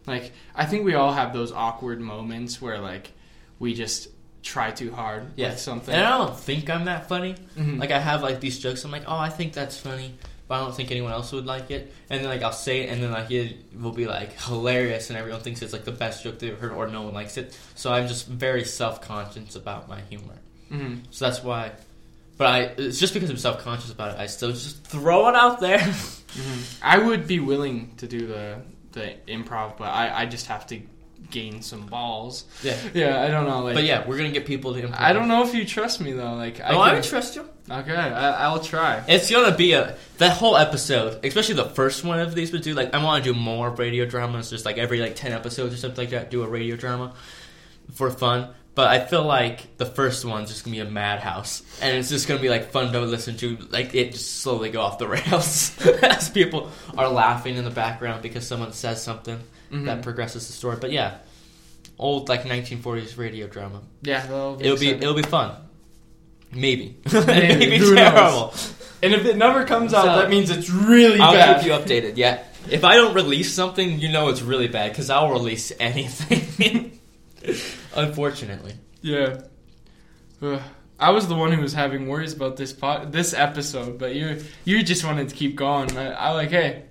Like, 0.07 0.31
I 0.55 0.65
think 0.65 0.85
we 0.85 0.93
all 0.93 1.11
have 1.13 1.33
those 1.33 1.51
awkward 1.51 1.99
moments 1.99 2.61
where 2.61 2.79
like 2.79 3.11
we 3.59 3.73
just 3.73 4.09
try 4.43 4.69
too 4.69 4.91
hard 4.91 5.31
Yeah. 5.35 5.49
with 5.49 5.59
something. 5.59 5.93
And 5.95 6.03
I 6.05 6.17
don't 6.19 6.37
think 6.37 6.69
I'm 6.69 6.85
that 6.85 7.09
funny. 7.09 7.35
Mhm. 7.57 7.79
Like 7.79 7.89
I 7.91 7.99
have 7.99 8.21
like 8.21 8.39
these 8.39 8.59
jokes. 8.59 8.83
I'm 8.85 8.91
like, 8.91 9.05
oh, 9.07 9.17
I 9.17 9.29
think 9.29 9.53
that's 9.53 9.77
funny, 9.79 10.13
but 10.47 10.55
I 10.55 10.59
don't 10.59 10.75
think 10.75 10.91
anyone 10.91 11.11
else 11.11 11.31
would 11.31 11.47
like 11.47 11.71
it. 11.71 11.91
And 12.11 12.21
then 12.21 12.29
like 12.29 12.43
I'll 12.43 12.51
say 12.51 12.81
it, 12.81 12.89
and 12.91 13.01
then 13.01 13.11
like 13.11 13.31
it 13.31 13.57
will 13.81 13.91
be 13.91 14.05
like 14.05 14.39
hilarious, 14.41 15.09
and 15.09 15.17
everyone 15.17 15.41
thinks 15.41 15.63
it's 15.63 15.73
like 15.73 15.85
the 15.85 15.91
best 15.91 16.23
joke 16.23 16.37
they've 16.37 16.59
heard, 16.59 16.73
or 16.73 16.85
no 16.87 17.01
one 17.01 17.13
likes 17.15 17.37
it. 17.37 17.57
So 17.73 17.91
I'm 17.91 18.07
just 18.07 18.27
very 18.27 18.63
self 18.65 19.01
conscious 19.01 19.55
about 19.55 19.89
my 19.89 20.01
humor. 20.01 20.37
Mhm. 20.71 20.99
So 21.09 21.25
that's 21.25 21.43
why. 21.43 21.71
But 22.37 22.47
I, 22.47 22.59
it's 22.77 22.99
just 22.99 23.13
because 23.13 23.29
I'm 23.29 23.37
self 23.37 23.59
conscious 23.63 23.91
about 23.91 24.11
it. 24.15 24.19
I 24.19 24.25
still 24.27 24.51
just 24.51 24.83
throw 24.85 25.29
it 25.29 25.35
out 25.35 25.59
there. 25.59 25.79
Mhm. 26.35 26.79
I 26.83 26.97
would 26.97 27.27
be 27.27 27.39
willing 27.39 27.93
to 27.95 28.07
do 28.07 28.27
the 28.27 28.57
the 28.91 29.13
improv, 29.25 29.77
but 29.77 29.85
I, 29.85 30.23
I 30.23 30.25
just 30.25 30.47
have 30.47 30.67
to 30.67 30.81
gain 31.31 31.61
some 31.61 31.85
balls. 31.85 32.43
yeah. 32.61 32.75
Yeah, 32.93 33.21
I 33.23 33.29
don't 33.29 33.45
know. 33.47 33.61
Like, 33.63 33.75
But 33.75 33.85
yeah, 33.85 34.05
we're 34.05 34.17
gonna 34.17 34.31
get 34.31 34.45
people 34.45 34.73
to. 34.73 34.81
Improv. 34.81 34.99
I 34.99 35.13
don't 35.13 35.29
know 35.29 35.43
if 35.43 35.53
you 35.55 35.63
trust 35.63 36.01
me 36.01 36.11
though. 36.11 36.33
Like, 36.33 36.59
I 36.59 36.73
Oh, 36.73 36.81
I 36.81 36.87
can- 36.89 36.95
would 36.95 37.03
trust 37.05 37.37
you. 37.37 37.47
okay, 37.71 37.95
I, 37.95 38.31
I'll 38.43 38.59
try. 38.59 39.01
It's 39.07 39.31
gonna 39.31 39.55
be 39.55 39.71
a 39.71 39.95
that 40.17 40.35
whole 40.35 40.57
episode, 40.57 41.23
especially 41.25 41.55
the 41.55 41.69
first 41.69 42.03
one 42.03 42.19
of 42.19 42.35
these 42.35 42.51
would 42.51 42.63
do. 42.63 42.73
Like, 42.73 42.93
I 42.93 43.01
want 43.01 43.23
to 43.23 43.31
do 43.33 43.39
more 43.39 43.69
radio 43.69 44.05
dramas, 44.05 44.49
just 44.49 44.65
like 44.65 44.77
every 44.77 44.99
like 44.99 45.15
ten 45.15 45.31
episodes 45.31 45.73
or 45.73 45.77
something 45.77 45.99
like 46.03 46.09
that. 46.09 46.31
Do 46.31 46.43
a 46.43 46.47
radio 46.49 46.75
drama 46.75 47.13
for 47.93 48.11
fun. 48.11 48.49
But 48.75 48.87
I 48.89 48.99
feel 49.05 49.23
like 49.23 49.77
the 49.77 49.85
first 49.85 50.25
one's 50.25 50.49
just 50.49 50.65
gonna 50.65 50.75
be 50.75 50.81
a 50.81 50.85
madhouse, 50.85 51.63
and 51.81 51.95
it's 51.97 52.09
just 52.09 52.27
gonna 52.27 52.41
be 52.41 52.49
like 52.49 52.71
fun 52.71 52.91
to 52.91 52.99
listen 52.99 53.37
to. 53.37 53.57
Like 53.71 53.95
it 53.95 54.11
just 54.11 54.41
slowly 54.41 54.69
go 54.69 54.81
off 54.81 54.99
the 54.99 55.07
rails 55.15 55.73
as 56.03 56.29
people 56.29 56.69
are 56.97 57.07
laughing 57.09 57.55
in 57.55 57.63
the 57.63 57.69
background 57.71 58.21
because 58.21 58.45
someone 58.45 58.73
says 58.73 59.01
something 59.01 59.39
Mhm. 59.71 59.85
that 59.85 60.01
progresses 60.03 60.45
the 60.47 60.53
story. 60.53 60.75
But 60.79 60.91
yeah, 60.91 61.15
old 61.97 62.27
like 62.27 62.43
1940s 62.43 63.17
radio 63.17 63.47
drama. 63.47 63.81
yeah, 64.01 64.21
that'll 64.27 64.57
It'll 64.61 64.77
be 64.77 64.89
it'll 64.89 65.13
be 65.15 65.21
fun. 65.23 65.55
Maybe, 66.51 66.97
Maybe. 67.13 67.25
maybe 67.57 67.79
knows? 67.79 67.95
terrible. 67.95 68.53
And 69.03 69.13
if 69.13 69.25
it 69.25 69.37
never 69.37 69.63
comes 69.65 69.93
out, 69.93 70.03
So- 70.05 70.15
that 70.21 70.29
means 70.29 70.49
it's 70.49 70.69
really 70.69 71.19
I'll 71.19 71.31
bad. 71.33 71.61
keep 71.61 71.67
you 71.67 71.73
updated. 71.77 72.17
Yeah, 72.17 72.43
if 72.69 72.83
I 72.83 72.95
don't 72.95 73.13
release 73.13 73.53
something, 73.53 73.99
you 73.99 74.09
know 74.09 74.27
it's 74.29 74.41
really 74.41 74.67
bad 74.67 74.91
because 74.91 75.09
I'll 75.09 75.31
release 75.31 75.71
anything. 75.79 76.99
Unfortunately, 77.95 78.73
Yeah. 79.01 79.41
Ugh. 80.41 80.61
I 80.97 81.09
was 81.11 81.27
the 81.27 81.35
one 81.35 81.51
who 81.51 81.61
was 81.61 81.73
having 81.73 82.07
worries 82.07 82.31
about 82.33 82.55
this 82.55 82.71
pot, 82.71 83.11
this 83.11 83.33
episode, 83.33 83.99
but 83.99 84.15
you 84.15 84.41
you 84.63 84.81
just 84.83 85.03
wanted 85.03 85.27
to 85.29 85.35
keep 85.35 85.55
going. 85.57 85.95
I, 85.97 86.11
I 86.11 86.29
like, 86.31 86.51
hey, 86.51 86.83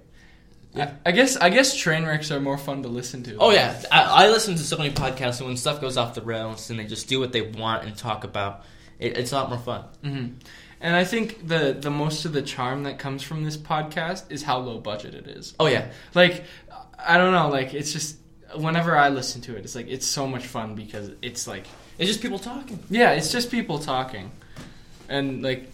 Yeah. 0.75 0.93
I, 1.07 1.09
I 1.09 1.13
guess 1.13 1.37
I 1.37 1.49
guess 1.49 1.75
train 1.77 2.05
wrecks 2.05 2.31
are 2.31 2.39
more 2.41 2.59
fun 2.59 2.83
to 2.83 2.89
listen 2.89 3.23
to. 3.25 3.37
oh 3.39 3.51
yeah, 3.51 3.81
I, 3.91 4.27
I 4.27 4.29
listen 4.29 4.57
to 4.57 4.63
so 4.63 4.77
many 4.77 4.91
podcasts, 4.91 5.39
and 5.39 5.49
when 5.49 5.57
stuff 5.57 5.81
goes 5.81 5.97
off 5.97 6.15
the 6.15 6.21
rails 6.23 6.69
and 6.71 6.79
they 6.79 6.85
just 6.85 7.09
do 7.09 7.19
what 7.19 7.33
they 7.33 7.41
want 7.43 7.85
and 7.85 7.97
talk 7.97 8.25
about, 8.25 8.65
it, 8.99 9.17
it's 9.17 9.33
a 9.33 9.37
lot 9.37 9.49
more 9.49 9.59
fun. 9.59 9.85
hmm 10.03 10.27
And 10.81 10.95
I 10.95 11.05
think 11.05 11.49
the 11.49 11.73
the 11.79 11.91
most 11.91 12.27
of 12.27 12.33
the 12.35 12.43
charm 12.43 12.83
that 12.85 12.99
comes 12.99 13.23
from 13.23 13.43
this 13.45 13.57
podcast 13.57 14.31
is 14.31 14.43
how 14.43 14.59
low 14.59 14.79
budget 14.81 15.15
it 15.15 15.27
is. 15.29 15.55
Oh 15.59 15.67
yeah, 15.67 15.93
Like, 16.15 16.45
I 16.99 17.17
don't 17.17 17.33
know, 17.33 17.49
like 17.49 17.73
it's 17.73 17.93
just 17.93 18.19
whenever 18.57 18.97
I 18.97 19.09
listen 19.09 19.41
to 19.43 19.57
it, 19.57 19.65
it's 19.65 19.75
like 19.75 19.89
it's 19.89 20.07
so 20.07 20.27
much 20.27 20.47
fun 20.47 20.75
because 20.75 21.11
it's 21.23 21.47
like 21.47 21.67
it's 21.99 22.09
just 22.09 22.21
people 22.23 22.39
talking. 22.39 22.79
Yeah, 22.91 23.13
it's 23.13 23.31
just 23.33 23.51
people 23.51 23.79
talking. 23.79 24.31
And 25.09 25.43
like 25.43 25.71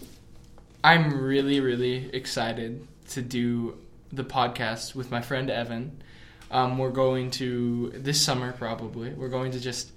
I'm 0.83 1.23
really 1.23 1.61
really 1.61 2.11
excited 2.15 2.87
to 3.11 3.23
do 3.23 3.77
the 4.13 4.25
podcast 4.25 4.95
with 4.95 5.11
my 5.11 5.21
friend 5.21 5.51
Evan. 5.51 6.03
Um, 6.51 6.79
we're 6.79 6.91
going 6.91 7.31
to 7.33 7.91
this 7.95 8.21
summer 8.21 8.53
probably. 8.53 9.11
We're 9.11 9.29
going 9.29 9.53
to 9.53 9.61
just 9.61 9.91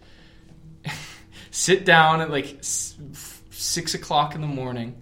sit 1.51 1.83
down 1.85 2.21
at 2.21 2.29
like 2.29 2.59
s- 2.59 2.95
six 3.49 3.95
o'clock 3.95 4.35
in 4.35 4.41
the 4.41 4.47
morning 4.47 5.01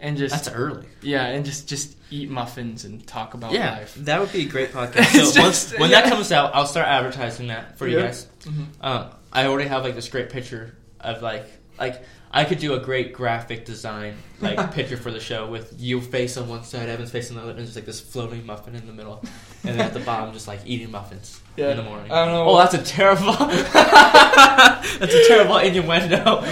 and 0.00 0.16
just 0.16 0.34
That's 0.34 0.48
early. 0.48 0.86
yeah, 1.02 1.26
and 1.26 1.44
just 1.44 1.68
just 1.68 1.96
eat 2.10 2.30
muffins 2.30 2.84
and 2.84 3.06
talk 3.06 3.34
about 3.34 3.52
yeah, 3.52 3.72
life. 3.78 3.94
that 3.96 4.20
would 4.20 4.32
be 4.32 4.42
a 4.46 4.48
great 4.48 4.72
podcast. 4.72 5.32
So 5.32 5.42
once, 5.42 5.72
when 5.78 5.90
yeah. 5.90 6.00
that 6.02 6.10
comes 6.10 6.32
out, 6.32 6.54
I'll 6.54 6.66
start 6.66 6.86
advertising 6.88 7.48
that 7.48 7.78
for 7.78 7.86
you 7.86 7.98
Yeah. 7.98 8.06
guys. 8.06 8.26
Mhm. 8.44 8.66
Um, 8.80 9.10
I 9.32 9.46
already 9.46 9.68
have 9.68 9.84
like 9.84 9.94
this 9.94 10.08
great 10.08 10.30
picture 10.30 10.74
of 11.00 11.22
like 11.22 11.46
like 11.78 12.02
I 12.32 12.44
could 12.44 12.58
do 12.58 12.74
a 12.74 12.78
great 12.80 13.12
graphic 13.12 13.64
design 13.64 14.14
like 14.40 14.72
picture 14.78 14.96
for 14.96 15.10
the 15.10 15.18
show 15.20 15.48
with 15.48 15.74
you 15.78 16.00
face 16.00 16.36
on 16.36 16.48
one 16.48 16.62
side, 16.64 16.88
Evan's 16.88 17.10
face 17.10 17.30
on 17.30 17.36
the 17.36 17.42
other, 17.42 17.50
and 17.52 17.60
just 17.60 17.74
like 17.76 17.86
this 17.86 18.00
floating 18.00 18.44
muffin 18.46 18.74
in 18.76 18.86
the 18.86 18.92
middle, 18.92 19.20
and 19.64 19.78
then 19.78 19.80
at 19.80 19.92
the 19.94 20.00
bottom 20.00 20.32
just 20.32 20.46
like 20.48 20.60
eating 20.64 20.90
muffins 20.90 21.40
Yeah. 21.56 21.70
in 21.72 21.76
the 21.76 21.82
morning. 21.82 22.10
I 22.12 22.24
don't 22.24 22.34
know. 22.34 22.48
Oh, 22.50 22.56
that's 22.58 22.74
a 22.74 22.82
terrible. 22.82 23.32
that's 23.34 25.14
a 25.14 25.28
terrible 25.28 25.58
innuendo. 25.58 26.44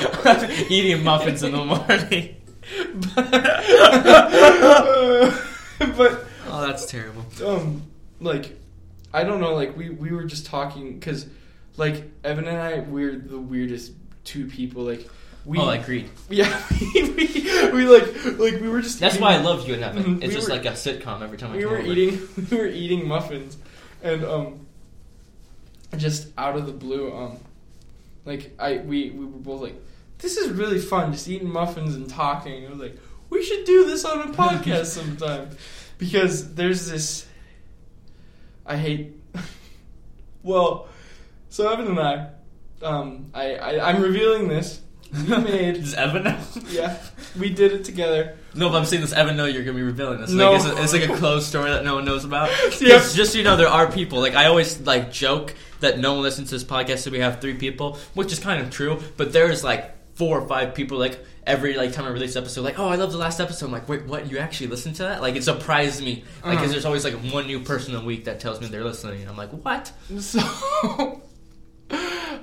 eating 0.68 1.04
muffins 1.04 1.42
in 1.42 1.52
the 1.52 1.64
morning. 1.64 2.34
but 5.96 6.24
Oh, 6.50 6.66
that's 6.66 6.86
terrible. 6.86 7.24
um 7.44 7.82
like 8.20 8.58
i 9.12 9.22
don't 9.22 9.40
know 9.40 9.54
like 9.54 9.76
we 9.76 9.90
we 9.90 10.10
were 10.12 10.24
just 10.24 10.46
talking 10.46 10.94
because 10.98 11.26
like 11.76 12.04
evan 12.24 12.46
and 12.48 12.58
i 12.58 12.80
we're 12.80 13.16
the 13.16 13.38
weirdest 13.38 13.92
two 14.24 14.46
people 14.46 14.82
like 14.82 15.08
we 15.44 15.58
oh, 15.58 15.68
agreed. 15.70 16.10
yeah 16.28 16.62
we, 16.94 17.02
we, 17.10 17.70
we 17.72 17.86
like 17.86 18.14
like 18.38 18.60
we 18.60 18.68
were 18.68 18.82
just 18.82 18.98
That's 19.00 19.14
eating- 19.14 19.24
why 19.24 19.32
I 19.34 19.38
love 19.38 19.66
you 19.66 19.74
and 19.74 19.82
Evan. 19.84 20.02
Mhm, 20.04 20.16
It's 20.18 20.28
we 20.28 20.34
just 20.34 20.48
were- 20.48 20.54
like 20.56 20.66
a 20.66 20.72
sitcom 20.72 21.22
every 21.22 21.38
time 21.38 21.52
I 21.52 21.56
we 21.56 21.64
were 21.64 21.78
over. 21.78 21.86
eating 21.90 22.20
we 22.50 22.56
were 22.58 22.66
eating 22.66 23.08
muffins 23.08 23.56
and 24.02 24.24
um 24.24 24.66
just 25.96 26.28
out 26.36 26.56
of 26.56 26.66
the 26.66 26.72
blue 26.72 27.14
um 27.16 27.38
like 28.26 28.52
i 28.58 28.76
we 28.78 29.08
we 29.10 29.24
were 29.24 29.38
both 29.38 29.62
like 29.62 29.74
this 30.18 30.36
is 30.36 30.50
really 30.50 30.78
fun 30.78 31.12
just 31.12 31.28
eating 31.28 31.50
muffins 31.50 31.94
and 31.94 32.08
talking 32.08 32.66
i 32.66 32.70
was 32.70 32.78
like 32.78 32.96
we 33.30 33.42
should 33.42 33.64
do 33.64 33.86
this 33.86 34.04
on 34.04 34.20
a 34.20 34.32
podcast 34.32 34.86
sometime 34.86 35.48
because 35.98 36.54
there's 36.54 36.88
this 36.88 37.26
i 38.66 38.76
hate 38.76 39.14
well 40.42 40.88
so 41.48 41.70
evan 41.70 41.86
and 41.88 42.00
i 42.00 42.28
um 42.82 43.30
i, 43.34 43.54
I 43.54 43.90
i'm 43.90 44.02
revealing 44.02 44.48
this 44.48 44.80
we 45.12 45.36
made 45.38 45.76
Does 45.76 45.94
Evan 45.94 46.24
know? 46.24 46.38
yeah 46.68 46.98
we 47.38 47.48
did 47.48 47.72
it 47.72 47.84
together 47.84 48.36
No, 48.54 48.68
but 48.68 48.76
I'm 48.76 48.84
saying 48.84 49.00
this. 49.00 49.12
Evan, 49.12 49.36
know 49.38 49.46
you're 49.46 49.62
gonna 49.62 49.76
be 49.76 49.82
revealing 49.82 50.20
this. 50.20 50.30
No. 50.30 50.52
Like, 50.52 50.60
it's, 50.60 50.66
a, 50.68 50.82
it's 50.82 50.92
like 50.92 51.08
a 51.08 51.16
closed 51.16 51.46
story 51.46 51.70
that 51.70 51.84
no 51.84 51.94
one 51.94 52.04
knows 52.04 52.24
about. 52.24 52.50
Yep. 52.80 53.02
Just 53.12 53.32
so 53.32 53.38
you 53.38 53.44
know, 53.44 53.56
there 53.56 53.68
are 53.68 53.90
people. 53.90 54.20
Like 54.20 54.34
I 54.34 54.46
always 54.46 54.80
like 54.80 55.10
joke 55.10 55.54
that 55.80 55.98
no 55.98 56.14
one 56.14 56.22
listens 56.22 56.48
to 56.50 56.56
this 56.56 56.64
podcast, 56.64 56.98
so 56.98 57.10
we 57.10 57.20
have 57.20 57.40
three 57.40 57.54
people, 57.54 57.98
which 58.14 58.32
is 58.32 58.38
kind 58.38 58.60
of 58.60 58.70
true. 58.70 59.00
But 59.16 59.32
there's 59.32 59.62
like 59.64 59.94
four 60.18 60.38
or 60.40 60.46
five 60.48 60.74
people. 60.74 60.98
Like 60.98 61.24
every 61.46 61.74
like 61.76 61.92
time 61.94 62.04
I 62.04 62.08
release 62.10 62.36
an 62.36 62.42
episode, 62.42 62.62
like 62.62 62.78
oh, 62.78 62.88
I 62.88 62.96
love 62.96 63.12
the 63.12 63.18
last 63.18 63.40
episode. 63.40 63.66
I'm 63.66 63.72
like, 63.72 63.88
wait, 63.88 64.04
what? 64.06 64.30
You 64.30 64.38
actually 64.38 64.66
listened 64.66 64.96
to 64.96 65.04
that? 65.04 65.22
Like 65.22 65.36
it 65.36 65.44
surprised 65.44 66.02
me. 66.02 66.24
Like, 66.44 66.56
Uh-huh. 66.56 66.64
cause 66.64 66.72
there's 66.72 66.84
always 66.84 67.04
like 67.04 67.14
one 67.32 67.46
new 67.46 67.60
person 67.60 67.94
a 67.94 68.04
week 68.04 68.24
that 68.26 68.40
tells 68.40 68.60
me 68.60 68.66
they're 68.68 68.84
listening. 68.84 69.20
And 69.22 69.30
I'm 69.30 69.36
like, 69.36 69.50
what? 69.52 69.90
So, 70.20 71.22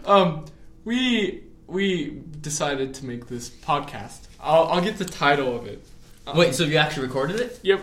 um, 0.06 0.46
we 0.84 1.44
we 1.68 2.22
decided 2.42 2.94
to 2.96 3.06
make 3.06 3.28
this 3.28 3.50
podcast. 3.50 4.22
I'll, 4.40 4.66
I'll 4.66 4.82
get 4.82 4.98
the 4.98 5.06
title 5.06 5.56
of 5.56 5.66
it. 5.68 5.84
Um, 6.28 6.38
Wait, 6.38 6.56
so 6.56 6.64
you 6.64 6.78
actually 6.78 7.08
recorded 7.08 7.40
it? 7.40 7.60
Yep. 7.64 7.82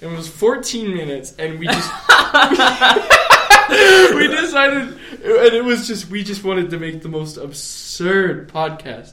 It 0.00 0.06
was 0.08 0.28
14 0.28 0.92
minutes, 0.94 1.32
and 1.38 1.58
we 1.58 1.66
just 1.66 1.90
we 4.14 4.28
decided, 4.28 4.88
and 5.22 5.54
it 5.54 5.64
was 5.64 5.86
just 5.86 6.08
we 6.10 6.22
just 6.22 6.44
wanted 6.44 6.70
to 6.70 6.78
make 6.78 7.02
the 7.02 7.08
most 7.08 7.36
absurd 7.36 8.48
podcast. 8.50 9.12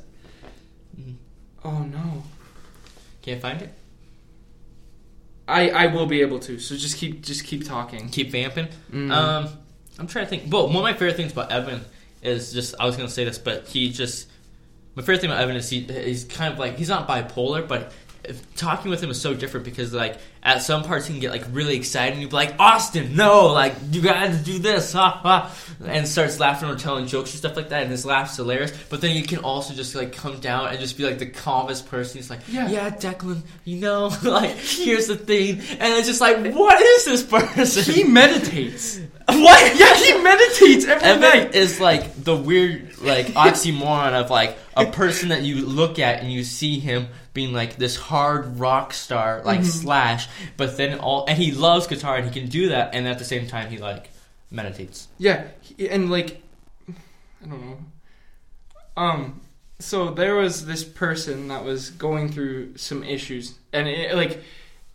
Oh 1.63 1.83
no! 1.83 2.23
Can't 3.21 3.41
find 3.41 3.61
it. 3.61 3.73
I 5.47 5.69
I 5.69 5.87
will 5.87 6.05
be 6.05 6.21
able 6.21 6.39
to. 6.39 6.59
So 6.59 6.75
just 6.75 6.97
keep 6.97 7.21
just 7.21 7.45
keep 7.45 7.65
talking. 7.65 8.09
Keep 8.09 8.31
vamping. 8.31 8.67
Mm. 8.91 9.11
Um, 9.11 9.49
I'm 9.99 10.07
trying 10.07 10.25
to 10.25 10.29
think. 10.29 10.51
Well, 10.51 10.67
one 10.67 10.77
of 10.77 10.83
my 10.83 10.93
favorite 10.93 11.17
things 11.17 11.31
about 11.31 11.51
Evan 11.51 11.81
is 12.21 12.53
just 12.53 12.75
I 12.79 12.85
was 12.85 12.95
gonna 12.95 13.09
say 13.09 13.25
this, 13.25 13.37
but 13.37 13.67
he 13.67 13.91
just 13.91 14.27
my 14.95 15.01
favorite 15.01 15.21
thing 15.21 15.29
about 15.29 15.41
Evan 15.41 15.55
is 15.55 15.69
he 15.69 15.81
he's 15.81 16.23
kind 16.23 16.51
of 16.51 16.59
like 16.59 16.77
he's 16.77 16.89
not 16.89 17.07
bipolar, 17.07 17.67
but 17.67 17.91
talking 18.55 18.91
with 18.91 19.01
him 19.01 19.09
is 19.09 19.19
so 19.19 19.33
different 19.33 19.65
because 19.65 19.93
like 19.93 20.17
at 20.43 20.61
some 20.61 20.83
parts 20.83 21.05
he 21.07 21.13
can 21.13 21.19
get 21.21 21.31
like 21.31 21.43
really 21.51 21.75
excited 21.75 22.13
and 22.13 22.21
you'd 22.21 22.29
be 22.29 22.35
like 22.35 22.55
Austin, 22.59 23.15
no, 23.15 23.47
like 23.47 23.73
you 23.91 24.01
gotta 24.01 24.35
do 24.37 24.59
this, 24.59 24.93
ha 24.93 25.19
ha, 25.23 25.55
and 25.85 26.07
starts 26.07 26.39
laughing 26.39 26.69
or 26.69 26.75
telling 26.75 27.07
jokes 27.07 27.31
and 27.31 27.39
stuff 27.39 27.55
like 27.55 27.69
that, 27.69 27.81
and 27.83 27.91
his 27.91 28.05
laugh's 28.05 28.35
hilarious. 28.35 28.71
But 28.89 29.01
then 29.01 29.15
you 29.15 29.23
can 29.23 29.39
also 29.39 29.73
just 29.73 29.95
like 29.95 30.13
come 30.13 30.39
down 30.39 30.67
and 30.67 30.79
just 30.79 30.97
be 30.97 31.03
like 31.03 31.19
the 31.19 31.27
calmest 31.27 31.87
person. 31.89 32.17
He's 32.17 32.29
like, 32.29 32.41
Yeah. 32.47 32.69
yeah, 32.69 32.89
Declan, 32.89 33.41
you 33.65 33.77
know, 33.77 34.07
like 34.23 34.55
here's 34.57 35.07
the 35.07 35.15
thing, 35.17 35.59
and 35.59 35.93
it's 35.93 36.07
just 36.07 36.21
like, 36.21 36.37
what 36.53 36.79
is 36.81 37.05
this 37.05 37.23
person? 37.23 37.93
he 37.93 38.03
meditates. 38.03 38.99
What? 39.39 39.75
Yeah, 39.79 39.95
he 39.95 40.21
meditates 40.21 40.85
every 40.85 41.07
Evan 41.07 41.21
night. 41.21 41.55
is 41.55 41.79
like 41.79 42.23
the 42.23 42.35
weird 42.35 42.97
like 43.01 43.27
oxymoron 43.35 44.13
of 44.13 44.29
like 44.29 44.57
a 44.75 44.85
person 44.85 45.29
that 45.29 45.41
you 45.43 45.65
look 45.65 45.99
at 45.99 46.21
and 46.21 46.31
you 46.31 46.43
see 46.43 46.79
him 46.79 47.07
being 47.33 47.53
like 47.53 47.77
this 47.77 47.95
hard 47.95 48.59
rock 48.59 48.93
star 48.93 49.41
like 49.43 49.63
Slash, 49.63 50.27
but 50.57 50.77
then 50.77 50.99
all 50.99 51.25
and 51.27 51.37
he 51.37 51.51
loves 51.51 51.87
guitar 51.87 52.17
and 52.17 52.25
he 52.29 52.39
can 52.39 52.49
do 52.49 52.69
that, 52.69 52.93
and 52.93 53.07
at 53.07 53.19
the 53.19 53.25
same 53.25 53.47
time 53.47 53.69
he 53.69 53.77
like 53.77 54.09
meditates. 54.49 55.07
Yeah, 55.17 55.47
and 55.79 56.11
like 56.11 56.41
I 56.87 57.47
don't 57.47 57.61
know. 57.61 57.77
Um 58.97 59.41
so 59.79 60.11
there 60.11 60.35
was 60.35 60.65
this 60.65 60.83
person 60.83 61.47
that 61.47 61.63
was 61.63 61.89
going 61.89 62.31
through 62.31 62.77
some 62.77 63.03
issues 63.03 63.55
and 63.73 63.87
it, 63.87 64.13
like 64.15 64.43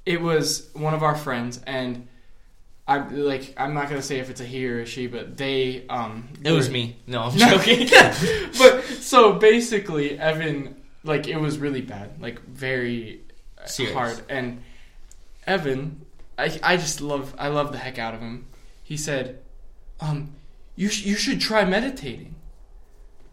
it 0.04 0.20
was 0.20 0.68
one 0.74 0.94
of 0.94 1.02
our 1.02 1.16
friends 1.16 1.60
and 1.66 2.06
I 2.88 2.98
like 3.08 3.54
I'm 3.56 3.74
not 3.74 3.88
going 3.88 4.00
to 4.00 4.06
say 4.06 4.18
if 4.20 4.30
it's 4.30 4.40
a 4.40 4.44
he 4.44 4.66
or 4.68 4.80
a 4.80 4.86
she 4.86 5.06
but 5.08 5.36
they 5.36 5.86
um 5.88 6.28
It 6.44 6.52
was 6.52 6.68
were- 6.68 6.72
me. 6.74 6.96
No, 7.06 7.22
I'm 7.24 7.36
joking. 7.38 7.88
but 8.58 8.84
so 9.00 9.32
basically 9.34 10.18
Evan 10.18 10.76
like 11.04 11.26
it 11.28 11.36
was 11.36 11.58
really 11.58 11.80
bad 11.82 12.20
like 12.20 12.40
very 12.46 13.22
Serious. 13.64 13.94
hard 13.94 14.22
and 14.28 14.62
Evan 15.46 16.04
I 16.38 16.58
I 16.62 16.76
just 16.76 17.00
love 17.00 17.34
I 17.38 17.48
love 17.48 17.72
the 17.72 17.78
heck 17.78 17.98
out 17.98 18.14
of 18.14 18.20
him 18.20 18.46
he 18.84 18.96
said 18.96 19.40
um 20.00 20.34
you 20.76 20.88
sh- 20.88 21.04
you 21.06 21.14
should 21.16 21.40
try 21.40 21.64
meditating 21.64 22.34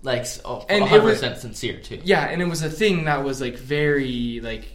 like 0.01 0.25
oh, 0.45 0.65
And 0.69 0.83
it 0.91 1.01
was- 1.01 1.19
sincere 1.41 1.79
too. 1.79 1.99
yeah 2.03 2.25
and 2.25 2.41
it 2.41 2.45
was 2.45 2.61
a 2.63 2.69
thing 2.69 3.05
that 3.05 3.23
was 3.23 3.39
like 3.41 3.57
very 3.57 4.39
like 4.43 4.65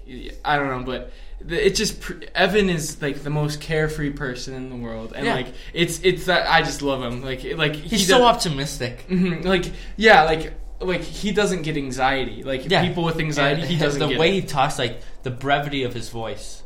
I 0.45 0.57
don't 0.57 0.69
know 0.69 0.85
but 0.85 1.13
it 1.49 1.75
just 1.77 2.03
Evan 2.35 2.69
is 2.69 3.01
like 3.01 3.23
the 3.23 3.31
most 3.31 3.61
carefree 3.61 4.11
person 4.11 4.55
in 4.55 4.71
the 4.71 4.77
world 4.77 5.13
and 5.15 5.25
Yeah. 5.27 5.35
like 5.35 5.47
it's 5.73 6.01
it's 6.03 6.27
that 6.27 6.51
I 6.51 6.63
just 6.63 6.83
love 6.83 7.03
him 7.03 7.23
like 7.23 7.45
like 7.57 7.75
He's 7.77 8.01
he 8.01 8.07
so 8.07 8.25
optimistic. 8.25 9.07
Mhm, 9.09 9.45
like 9.45 9.67
yeah 9.97 10.25
like 10.25 10.53
like 10.81 11.01
he 11.03 11.31
doesn't 11.33 11.63
get 11.63 11.77
anxiety 11.77 12.43
like 12.43 12.69
Yeah. 12.69 12.83
people 12.87 13.05
with 13.05 13.19
anxiety 13.21 13.63
And 13.63 13.71
he 13.71 13.77
doesn't 13.79 14.01
the 14.01 14.19
way 14.19 14.31
it. 14.31 14.35
he 14.35 14.43
talks, 14.43 14.79
like 14.79 15.01
the 15.23 15.31
brevity 15.31 15.85
of 15.85 15.93
his 15.95 16.09
voice, 16.09 16.63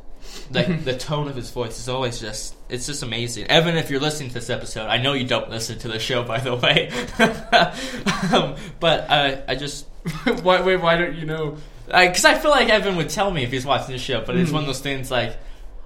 like 0.50 0.84
the 0.84 0.96
tone 0.96 1.28
of 1.28 1.36
his 1.36 1.50
voice 1.50 1.78
is 1.78 1.88
always 1.88 2.18
just 2.20 2.54
it's 2.68 2.86
just 2.86 3.02
amazing. 3.02 3.46
Evan, 3.48 3.76
if 3.76 3.90
you're 3.90 4.00
listening 4.00 4.28
to 4.30 4.34
this 4.36 4.48
episode, 4.50 4.86
I 4.86 4.96
know 4.96 5.12
you 5.12 5.26
don't 5.26 5.50
listen 5.50 5.78
to 5.80 5.88
the 5.88 5.98
show, 5.98 6.22
by 6.24 6.40
the 6.40 6.54
way, 6.56 6.90
um, 8.32 8.56
but 8.80 9.10
uh, 9.10 9.40
I 9.48 9.54
just 9.54 9.86
why 10.42 10.60
wait 10.62 10.76
why 10.76 10.96
don't 10.96 11.14
you 11.14 11.26
know 11.26 11.56
because 11.92 12.24
I, 12.24 12.34
feel 12.38 12.50
like 12.50 12.68
Evan 12.68 12.96
would 12.96 13.10
tell 13.10 13.30
me 13.30 13.44
if 13.44 13.52
he's 13.52 13.66
watching 13.66 13.92
the 13.92 13.98
show, 13.98 14.22
but 14.24 14.34
it's 14.36 14.50
Mhm. 14.50 14.54
one 14.54 14.62
of 14.62 14.66
those 14.66 14.80
things 14.80 15.10
like 15.10 15.36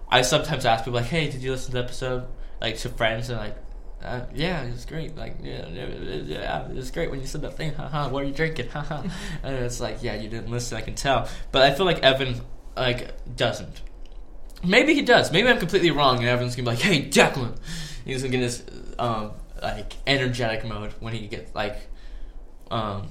I 0.09 0.23
sometimes 0.23 0.65
ask 0.65 0.85
people 0.85 1.01
like, 1.01 1.09
"Hey, 1.11 1.29
did 1.29 1.43
you 1.43 1.51
listen 1.51 1.73
to 1.73 1.79
the 1.79 1.85
episode?" 1.85 2.27
Like 2.61 2.79
to 2.79 2.89
friends 2.91 3.29
and 3.29 3.39
like. 3.41 3.57
Uh, 4.05 4.21
yeah, 4.35 4.63
it 4.63 4.73
was 4.73 4.85
great. 4.85 5.17
Like, 5.17 5.37
yeah, 5.43 5.67
yeah, 5.69 5.87
yeah, 6.25 6.69
it 6.69 6.77
was 6.77 6.91
great 6.93 7.11
when 7.11 7.19
you 7.21 7.27
said 7.27 7.41
that 7.43 7.57
thing. 7.57 7.73
Haha, 7.73 8.09
what 8.09 8.23
are 8.23 8.27
you 8.27 8.33
drinking? 8.35 8.69
Haha. 8.69 9.03
and 9.43 9.57
it's 9.57 9.81
like, 9.81 10.03
yeah, 10.03 10.15
you 10.15 10.29
didn't 10.29 10.51
listen. 10.51 10.77
I 10.77 10.83
can 10.83 10.95
tell. 10.95 11.27
But 11.51 11.63
I 11.63 11.75
feel 11.75 11.87
like 11.87 12.01
Evan 12.05 12.41
like 12.77 13.11
doesn't. 13.37 13.81
Maybe 14.63 14.95
he 14.95 15.03
does. 15.03 15.33
Maybe 15.33 15.49
I'm 15.49 15.59
completely 15.59 15.91
wrong, 15.91 16.19
and 16.19 16.27
Evan's 16.27 16.55
gonna 16.55 16.71
be 16.71 16.77
like, 16.77 16.85
"Hey, 16.85 17.09
Declan," 17.09 17.57
he's 18.05 18.23
gonna 18.23 18.33
get 18.33 18.43
his 18.43 18.63
um 18.99 19.33
like 19.61 19.95
energetic 20.07 20.65
mode 20.65 20.93
when 21.01 21.13
he 21.15 21.27
gets 21.27 21.53
like 21.55 21.77
um. 22.71 23.09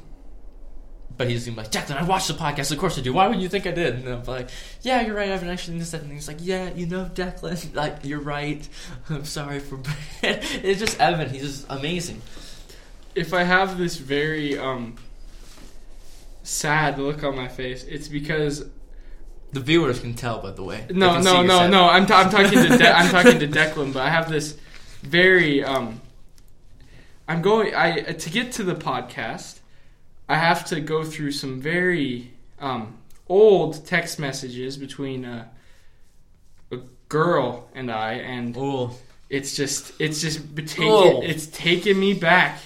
But 1.18 1.30
he's 1.30 1.46
gonna 1.46 1.56
be 1.56 1.62
like, 1.64 1.72
Declan, 1.72 1.96
I 1.98 2.04
watched 2.04 2.28
the 2.28 2.34
podcast. 2.34 2.72
Of 2.72 2.78
course 2.78 2.98
I 2.98 3.02
do. 3.02 3.14
Why 3.14 3.28
would 3.28 3.40
you 3.42 3.48
think 3.48 3.66
I 3.66 3.72
did? 3.72 3.96
And 3.96 4.08
I'm 4.10 4.24
like, 4.26 4.50
Yeah, 4.82 5.02
you're 5.02 5.16
right. 5.16 5.30
I 5.30 5.32
haven't 5.32 5.50
actually 5.50 5.80
listened. 5.80 6.04
And 6.04 6.12
he's 6.12 6.28
like, 6.28 6.38
Yeah, 6.42 6.72
you 6.74 6.86
know, 6.88 7.06
Declan, 7.14 7.74
like 7.82 7.98
you're 8.04 8.20
right. 8.20 8.68
I'm 9.10 9.24
sorry 9.26 9.60
for. 9.60 9.80
it's 10.24 10.80
just 10.80 11.00
Evan. 11.00 11.30
He's 11.30 11.42
just 11.42 11.66
amazing. 11.70 12.22
if 13.16 13.34
I 13.34 13.44
have 13.44 13.78
this 13.78 13.96
very 13.98 14.58
um 14.58 14.96
sad 16.44 17.00
look 17.00 17.24
on 17.24 17.36
my 17.36 17.48
face 17.48 17.84
it's 17.86 18.08
because 18.08 18.66
The 19.54 19.60
viewers 19.62 20.00
can 20.00 20.14
tell, 20.14 20.42
by 20.42 20.52
the 20.52 20.64
way. 20.64 20.86
No 20.90 21.20
no 21.22 21.42
no 21.42 21.68
no 21.68 21.86
I'm, 21.90 22.06
ta- 22.06 22.22
I'm 22.22 22.30
talking 22.30 22.52
to 22.62 22.78
De- 22.78 22.92
I'm 22.92 23.10
talking 23.10 23.40
to 23.40 23.48
Declan 23.60 23.94
but 23.94 24.02
I 24.04 24.10
have 24.10 24.30
this 24.30 24.58
very 25.02 25.64
um 25.64 26.02
I'm 27.28 27.42
going 27.42 27.74
I 27.74 28.02
to 28.02 28.30
get 28.30 28.52
to 28.54 28.64
the 28.64 28.76
podcast 28.76 29.60
I 30.28 30.36
have 30.38 30.66
to 30.66 30.80
go 30.82 31.04
through 31.04 31.32
some 31.32 31.62
very 31.62 32.32
um 32.60 32.98
old 33.28 33.86
text 33.86 34.20
messages 34.20 34.78
between 34.78 35.26
uh, 35.26 35.46
a 36.72 36.78
girl 37.10 37.70
and 37.74 37.92
I 37.92 38.14
and 38.14 38.56
Oh, 38.58 38.92
it's 39.30 39.56
just 39.56 39.94
it's 40.00 40.22
just 40.22 40.56
taken 40.56 41.24
it's 41.24 41.48
taken 41.48 42.00
me 42.00 42.14
back 42.14 42.60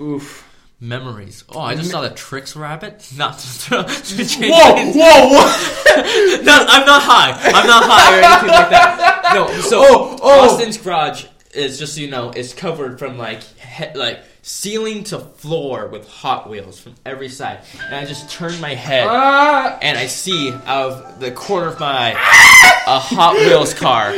oof 0.00 0.42
memories. 0.78 1.42
Oh, 1.48 1.60
I 1.60 1.74
just 1.74 1.90
saw 1.90 2.02
the 2.02 2.10
Trix 2.10 2.54
Rabbit. 2.54 3.10
Not 3.16 3.38
to, 3.38 3.82
to 3.84 4.24
change 4.26 4.52
whoa 4.52 4.74
things. 4.76 4.94
whoa 4.94 5.28
whoa 5.30 6.42
no, 6.42 6.64
I'm 6.68 6.84
not 6.86 7.02
high. 7.02 7.30
I'm 7.32 7.66
not 7.66 7.82
high 7.86 8.18
or 8.18 8.22
anything 8.22 8.48
like 8.50 8.70
that. 8.70 9.30
No, 9.34 9.46
so 9.62 9.80
Oh, 9.82 10.18
oh. 10.22 10.40
Austin's 10.50 10.76
garage 10.76 11.24
is 11.54 11.78
just 11.78 11.94
so 11.94 12.02
you 12.02 12.10
know 12.10 12.30
is 12.30 12.52
covered 12.52 12.98
from 12.98 13.16
like 13.16 13.42
he- 13.42 13.94
like 13.98 14.22
ceiling 14.46 15.02
to 15.02 15.18
floor 15.18 15.88
with 15.88 16.08
Hot 16.08 16.48
Wheels 16.48 16.78
from 16.78 16.94
every 17.04 17.28
side, 17.28 17.60
and 17.84 17.94
I 17.96 18.04
just 18.04 18.30
turn 18.30 18.60
my 18.60 18.74
head 18.74 19.06
ah 19.08 19.76
and 19.82 19.98
I 19.98 20.06
see 20.06 20.52
out 20.52 20.92
of 20.92 21.20
the 21.20 21.32
corner 21.32 21.66
of 21.66 21.80
my 21.80 22.14
eye 22.16 22.82
a 22.86 22.98
Hot 23.00 23.34
Wheels 23.34 23.74
car 23.74 24.14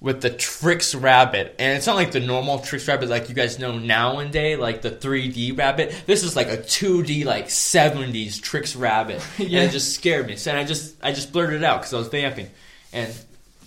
with 0.00 0.20
the 0.20 0.30
Trix 0.30 0.94
Rabbit, 0.96 1.54
and 1.60 1.76
it's 1.76 1.86
not 1.86 1.94
like 1.94 2.10
the 2.10 2.18
normal 2.20 2.58
Trix 2.58 2.88
Rabbit 2.88 3.08
like 3.08 3.28
you 3.28 3.34
guys 3.36 3.60
know 3.60 3.78
nowadays, 3.78 4.58
like 4.58 4.82
the 4.82 4.90
3D 4.90 5.56
Rabbit. 5.56 5.94
This 6.06 6.24
is 6.24 6.34
like 6.34 6.48
a 6.48 6.56
2D 6.56 7.24
like 7.24 7.46
70s 7.46 8.40
Trix 8.42 8.74
Rabbit, 8.74 9.22
Yeah. 9.38 9.44
and 9.60 9.68
it 9.68 9.72
just 9.72 9.94
scared 9.94 10.26
me. 10.26 10.34
So 10.36 10.56
I 10.56 10.64
just 10.64 10.96
I 11.02 11.12
just 11.12 11.32
blurted 11.32 11.62
it 11.62 11.64
out 11.64 11.80
because 11.80 11.94
I 11.94 11.98
was 11.98 12.08
vamping, 12.08 12.48
and 12.92 13.12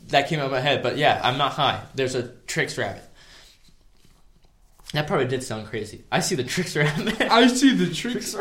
that 0.09 0.28
came 0.28 0.39
out 0.39 0.47
of 0.47 0.51
my 0.51 0.59
head. 0.59 0.84
But 0.84 0.97
yeah, 0.97 1.22
I'm 1.24 1.38
not 1.38 1.53
high. 1.53 1.82
There's 1.95 2.16
a 2.16 2.28
Trix 2.47 2.78
Rabbit. 2.78 3.03
That 4.94 5.08
probably 5.08 5.28
did 5.28 5.42
sound 5.44 5.68
crazy. 5.68 6.04
I 6.12 6.20
see 6.20 6.36
the 6.36 6.44
Trix 6.44 6.76
around 6.76 7.08
there. 7.08 7.32
I 7.32 7.48
see 7.48 7.74
the 7.76 7.94
Trix. 7.94 8.36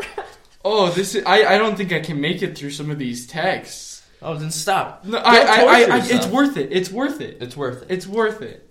Oh, 0.65 0.89
this 0.91 1.15
is. 1.15 1.23
I, 1.25 1.55
I 1.55 1.57
don't 1.57 1.75
think 1.77 1.91
I 1.93 1.99
can 2.01 2.19
make 2.19 2.41
it 2.41 2.57
through 2.57 2.71
some 2.71 2.91
of 2.91 2.99
these 2.99 3.25
texts. 3.25 4.05
oh, 4.21 4.35
then 4.35 4.51
stop. 4.51 5.05
No, 5.05 5.17
I, 5.17 5.37
I, 5.37 5.37
I, 5.37 5.97
I, 5.97 6.01
it's 6.03 6.27
worth 6.27 6.57
it. 6.57 6.69
It's 6.71 6.91
worth 6.91 7.21
it. 7.21 7.37
It's 7.41 7.55
worth 7.55 7.83
it. 7.83 7.87
It's 7.91 8.05
worth 8.07 8.41
it. 8.41 8.67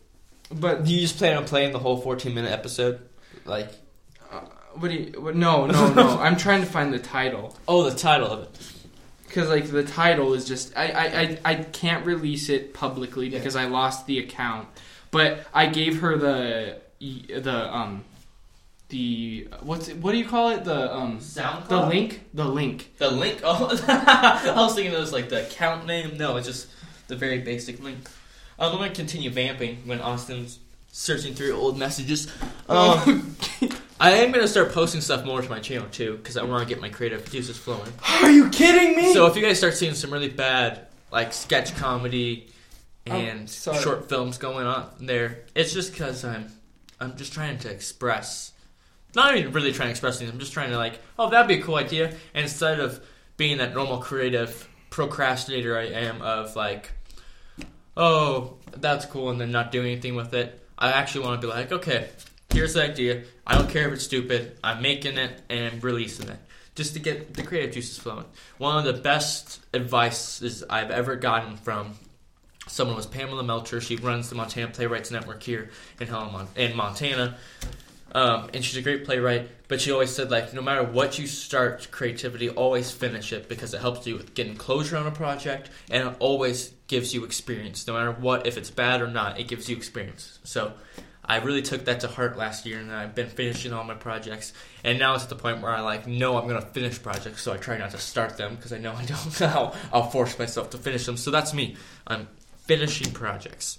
But 0.53 0.85
Do 0.85 0.93
you 0.93 1.01
just 1.01 1.17
plan 1.17 1.37
on 1.37 1.45
playing 1.47 1.73
the 1.73 1.79
whole 1.79 2.01
14 2.01 2.35
minute 2.35 2.51
episode? 2.53 3.01
Like, 3.45 3.71
uh, 4.31 4.41
what 4.75 4.89
do 4.91 4.95
you? 4.95 5.21
What, 5.21 5.35
no, 5.37 5.67
no, 5.67 5.93
no. 5.95 6.19
I'm 6.21 6.37
trying 6.37 6.61
to 6.61 6.67
find 6.67 6.93
the 6.93 6.99
title 6.99 7.57
oh, 7.67 7.89
the 7.89 7.97
title 7.97 8.29
of 8.29 8.43
it. 8.43 8.59
because 9.27 9.49
like 9.49 9.71
the 9.71 9.85
title 9.85 10.35
is 10.35 10.45
just. 10.45 10.77
I, 10.77 10.89
I, 10.89 11.05
I, 11.05 11.39
I 11.45 11.55
can't 11.55 12.05
release 12.05 12.49
it 12.51 12.75
publicly 12.75 13.29
Yeah. 13.29 13.39
because 13.39 13.57
I 13.57 13.65
lost 13.67 14.07
the 14.07 14.19
account. 14.19 14.69
But 15.13 15.47
I 15.55 15.67
gave 15.67 16.01
her 16.01 16.17
the 16.19 16.81
the 17.01 17.75
um 17.75 18.05
the 18.89 19.49
what's 19.63 19.89
it, 19.89 19.97
what 19.99 20.13
do 20.13 20.19
you 20.19 20.27
call 20.27 20.51
it 20.51 20.65
the 20.65 20.95
um 20.95 21.19
SoundCloud? 21.19 21.69
the 21.69 21.87
link 21.87 22.21
the 22.35 22.45
link 22.45 22.93
The 22.99 23.11
link? 23.11 23.41
Oh, 23.45 23.69
I 23.89 24.53
was 24.57 24.75
thinking 24.75 24.93
it 24.93 24.99
was 24.99 25.13
like 25.13 25.29
the 25.29 25.47
account 25.47 25.87
name. 25.87 26.17
No, 26.17 26.37
it's 26.37 26.47
just 26.47 26.69
the 27.09 27.17
very 27.17 27.39
basic 27.39 27.83
link. 27.83 27.99
Um, 28.59 28.73
I'm 28.73 28.79
going 28.79 28.91
to 28.91 28.97
continue 28.97 29.31
vamping 29.31 29.79
when 29.87 30.01
Austin's 30.01 30.59
searching 30.93 31.35
through 31.35 31.55
old 31.55 31.79
messages. 31.79 32.31
Um, 32.69 33.37
I 34.01 34.13
am 34.13 34.33
going 34.33 34.43
to 34.43 34.49
start 34.49 34.73
posting 34.73 35.01
stuff 35.01 35.25
more 35.25 35.41
to 35.41 35.49
my 35.49 35.61
channel 35.61 35.89
too 35.91 36.17
because 36.17 36.37
I 36.37 36.43
want 36.43 36.69
to 36.69 36.75
get 36.75 36.81
my 36.81 36.89
creative 36.91 37.31
juices 37.31 37.57
flowing. 37.57 37.93
Are 38.23 38.31
you 38.31 38.51
kidding 38.51 38.97
me? 38.97 39.15
So 39.15 39.27
if 39.27 39.37
you 39.37 39.43
guys 39.43 39.57
start 39.59 39.75
seeing 39.75 39.95
some 39.95 40.13
really 40.13 40.29
bad 40.29 40.87
like 41.11 41.33
sketch 41.33 41.75
comedy 41.77 42.49
Oh, 43.09 43.13
and 43.13 43.49
short 43.49 44.09
films 44.11 44.37
going 44.37 44.67
on 44.67 44.91
there, 45.01 45.39
it's 45.55 45.73
just 45.73 45.93
because 45.93 46.23
I'm 46.23 46.53
I'm 47.01 47.17
just 47.17 47.33
trying 47.33 47.59
to 47.59 47.71
express. 47.71 48.53
Not 49.15 49.37
even 49.37 49.53
really 49.53 49.73
trying 49.73 49.89
to 49.89 49.93
express 49.93 50.19
things. 50.19 50.31
I'm 50.31 50.39
just 50.39 50.53
trying 50.53 50.71
to 50.71 50.77
like, 50.77 51.01
oh, 51.19 51.31
that'd 51.31 51.49
be 51.49 51.61
a 51.61 51.63
cool 51.63 51.77
idea. 51.77 52.09
And 52.35 52.45
instead 52.45 52.79
of 52.79 53.05
being 53.37 53.59
that 53.59 53.75
normal 53.75 53.99
creative 53.99 54.69
procrastinator 54.91 55.77
I 55.79 55.87
am 55.87 56.21
of 56.23 56.57
like, 56.57 56.93
oh, 57.97 58.59
that's 58.77 59.07
cool, 59.07 59.31
and 59.31 59.41
then 59.41 59.51
not 59.51 59.73
do 59.73 59.81
anything 59.81 60.15
with 60.15 60.35
it. 60.35 60.61
I 60.79 60.93
actually 60.93 61.27
want 61.27 61.41
to 61.41 61.47
be 61.47 61.53
like, 61.53 61.73
okay, 61.73 62.09
here's 62.53 62.75
the 62.75 62.85
idea. 62.85 63.25
I 63.47 63.57
don't 63.57 63.71
care 63.71 63.89
if 63.89 63.95
it's 63.95 64.05
stupid. 64.05 64.59
I'm 64.63 64.83
making 64.83 65.19
it 65.19 65.43
and 65.49 65.83
releasing 65.83 66.29
it 66.29 66.39
just 66.75 66.95
to 66.95 67.01
get 67.01 67.35
the 67.35 67.43
creative 67.43 67.75
juices 67.75 67.99
flowing. 67.99 68.25
One 68.59 68.79
of 68.79 68.85
the 68.85 69.01
best 69.01 69.61
advices 69.75 70.65
I've 70.69 70.91
ever 70.91 71.17
gotten 71.17 71.57
from 71.57 71.95
someone 72.71 72.97
was 72.97 73.07
Pamela 73.07 73.43
Melcher. 73.43 73.81
She 73.81 73.97
runs 73.97 74.29
the 74.29 74.37
Montana 74.37 74.69
Playwrights 74.69 75.11
Network 75.11 75.43
here 75.43 75.71
in 76.01 76.07
Helena, 76.07 76.47
in 76.57 76.77
Montana. 76.77 77.37
Um, 78.13 78.51
and 78.53 78.65
she's 78.65 78.77
a 78.77 78.83
great 78.83 79.05
playwright, 79.05 79.49
but 79.69 79.81
she 79.81 79.93
always 79.93 80.11
said 80.11 80.33
like 80.33 80.53
no 80.53 80.63
matter 80.63 80.83
what 80.83 81.19
you 81.19 81.29
start 81.29 81.89
creativity, 81.93 82.51
always 82.51 82.91
finish 82.91 83.33
it 83.33 83.49
because 83.49 83.73
it 83.73 83.81
helps 83.81 84.05
you 84.07 84.17
with 84.17 84.35
getting 84.35 84.57
closure 84.57 84.97
on 84.97 85.07
a 85.07 85.13
project 85.13 85.71
and 85.91 86.09
it 86.09 86.17
always 86.19 86.73
gives 86.89 87.15
you 87.15 87.25
experience. 87.25 87.87
No 87.87 87.95
matter 87.95 88.11
what, 88.11 88.49
if 88.49 88.57
it's 88.57 88.71
bad 88.71 89.01
or 89.01 89.07
not, 89.07 89.39
it 89.39 89.47
gives 89.47 89.69
you 89.69 89.77
experience. 89.77 90.41
So 90.43 90.73
I 91.25 91.37
really 91.37 91.63
took 91.63 91.85
that 91.85 92.01
to 92.01 92.09
heart 92.09 92.37
last 92.37 92.67
year, 92.67 92.81
and 92.81 92.91
I've 92.91 93.15
been 93.15 93.29
finishing 93.29 93.73
all 93.73 93.85
my 93.85 93.95
projects. 93.95 94.53
And 94.83 94.99
now 94.99 95.15
it's 95.15 95.23
at 95.23 95.29
the 95.29 95.37
point 95.37 95.63
where 95.63 95.71
I 95.71 95.81
like 95.81 96.09
know 96.09 96.37
I'm 96.37 96.49
gonna 96.49 96.61
finish 96.61 97.01
projects, 97.01 97.43
so 97.43 97.53
I 97.53 97.57
try 97.57 97.79
not 97.79 97.93
to 97.93 97.99
start 97.99 98.37
them 98.37 98.57
because 98.57 98.73
I 98.73 98.79
know 98.79 98.93
I 98.93 99.05
don't. 99.05 99.43
I'll, 99.55 99.77
I'll 99.93 100.11
force 100.11 100.37
myself 100.37 100.71
to 100.71 100.79
finish 100.79 101.07
them. 101.07 101.17
So 101.17 101.31
that's 101.31 101.55
me. 101.55 101.77
I'm 102.05 102.27
finishing 102.79 103.13
projects 103.13 103.79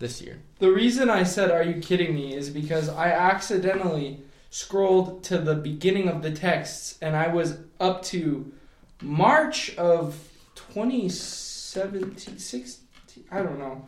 this 0.00 0.20
year. 0.20 0.38
The 0.58 0.70
reason 0.72 1.08
I 1.08 1.22
said, 1.22 1.50
Are 1.50 1.62
you 1.62 1.80
kidding 1.80 2.14
me? 2.14 2.34
is 2.34 2.50
because 2.50 2.88
I 2.88 3.10
accidentally 3.12 4.20
scrolled 4.50 5.22
to 5.24 5.38
the 5.38 5.54
beginning 5.54 6.08
of 6.08 6.22
the 6.22 6.30
texts 6.32 6.98
and 7.00 7.14
I 7.16 7.28
was 7.28 7.58
up 7.78 8.02
to 8.04 8.52
March 9.00 9.74
of 9.76 10.16
2017, 10.56 12.38
16, 12.38 13.24
I 13.30 13.42
don't 13.42 13.58
know. 13.58 13.86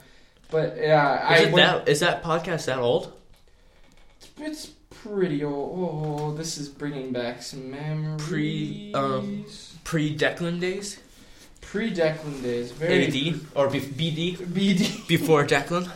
But 0.50 0.76
yeah, 0.78 1.34
Is, 1.34 1.40
I 1.40 1.44
it 1.48 1.52
went- 1.52 1.84
that, 1.84 1.88
is 1.90 2.00
that 2.00 2.22
podcast 2.22 2.66
that 2.66 2.78
old? 2.78 3.12
it's 4.40 4.66
pretty 4.90 5.42
old. 5.44 5.78
Oh, 6.22 6.32
this 6.34 6.58
is 6.58 6.68
bringing 6.68 7.12
back 7.12 7.42
some 7.42 7.70
memories. 7.70 8.22
Pre, 8.22 8.92
um, 8.94 9.44
Pre 9.84 10.16
Declan 10.16 10.60
days? 10.60 10.98
Pre 11.70 11.90
Declan 11.92 12.42
days. 12.42 12.72
Very 12.72 13.06
AD? 13.06 13.40
Or 13.54 13.68
BD? 13.68 14.36
BD. 14.36 15.06
Before 15.06 15.44
Declan? 15.44 15.90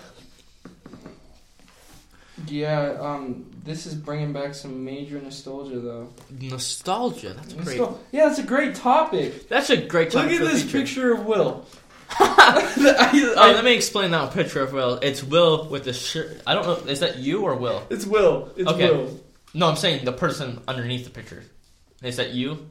Yeah, 2.46 2.96
um, 3.00 3.46
this 3.64 3.86
is 3.86 3.94
bringing 3.94 4.32
back 4.32 4.54
some 4.54 4.84
major 4.84 5.20
nostalgia 5.20 5.78
though. 5.80 6.08
Nostalgia. 6.30 7.34
That's 7.34 7.54
great. 7.54 7.80
Yeah, 8.10 8.26
that's 8.28 8.38
a 8.38 8.42
great 8.42 8.74
topic. 8.74 9.48
That's 9.48 9.70
a 9.70 9.76
great 9.76 10.10
topic. 10.10 10.32
Look 10.32 10.40
at 10.48 10.52
this 10.52 10.62
future. 10.62 10.78
picture 10.78 11.12
of 11.14 11.26
Will. 11.26 11.66
I- 12.18 12.68
Oh, 13.36 13.52
let 13.54 13.64
me 13.64 13.74
explain 13.74 14.10
that 14.10 14.32
picture 14.34 14.60
of 14.62 14.72
Will. 14.72 14.96
It's 14.96 15.22
Will 15.22 15.68
with 15.68 15.84
the 15.84 15.92
shirt. 15.92 16.40
I 16.46 16.54
don't 16.54 16.66
know. 16.66 16.90
Is 16.90 17.00
that 17.00 17.18
you 17.18 17.42
or 17.44 17.54
Will? 17.54 17.82
it's 17.90 18.06
Will. 18.06 18.50
It's 18.56 18.68
Okay. 18.68 18.90
Will. 18.90 19.20
No, 19.54 19.68
I'm 19.68 19.76
saying 19.76 20.04
the 20.04 20.12
person 20.12 20.60
underneath 20.66 21.04
the 21.04 21.10
picture. 21.10 21.44
Is 22.02 22.16
that 22.16 22.30
you 22.30 22.68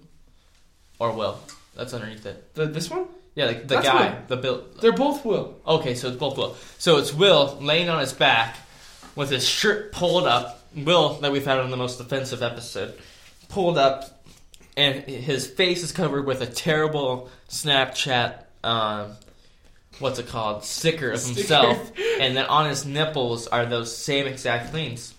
or 1.00 1.12
Will? 1.14 1.40
That's 1.76 1.94
underneath 1.94 2.26
it. 2.26 2.54
The, 2.54 2.66
this 2.66 2.90
one? 2.90 3.06
Yeah, 3.36 3.46
like 3.46 3.62
the 3.62 3.76
That's 3.76 3.88
guy, 3.88 4.10
Will. 4.10 4.18
the 4.28 4.38
Bill. 4.38 4.66
They're 4.82 4.92
both 4.92 5.24
Will. 5.24 5.58
Okay, 5.66 5.96
so 5.96 6.10
it's 6.10 6.18
both 6.18 6.38
Will. 6.38 6.56
So 6.78 6.98
it's 6.98 7.14
Will 7.14 7.58
laying 7.62 7.88
on 7.90 8.00
his 8.00 8.12
back 8.14 8.58
with 9.16 9.30
his 9.30 9.48
shirt 9.48 9.92
pulled 9.92 10.26
up. 10.26 10.58
Will 10.76 11.16
that 11.16 11.32
we've 11.32 11.46
had 11.46 11.60
on 11.60 11.70
the 11.72 11.78
most 11.78 12.00
offensive 12.00 12.42
episode, 12.42 12.94
pulled 13.50 13.78
up, 13.78 14.24
and 14.78 15.04
his 15.04 15.48
face 15.48 15.84
is 15.84 15.92
covered 15.92 16.26
with 16.26 16.42
a 16.42 16.46
terrible 16.46 17.30
Snapchat. 17.50 18.44
Um, 18.64 19.14
what's 20.00 20.20
it 20.20 20.28
called? 20.28 20.64
Sticker 20.64 21.12
of 21.12 21.20
Sticker. 21.20 21.40
himself, 21.40 21.92
and 22.20 22.36
then 22.36 22.46
on 22.46 22.70
his 22.70 22.86
nipples 22.86 23.48
are 23.48 23.66
those 23.66 23.96
same 23.96 24.28
exact 24.28 24.72
things. 24.72 25.14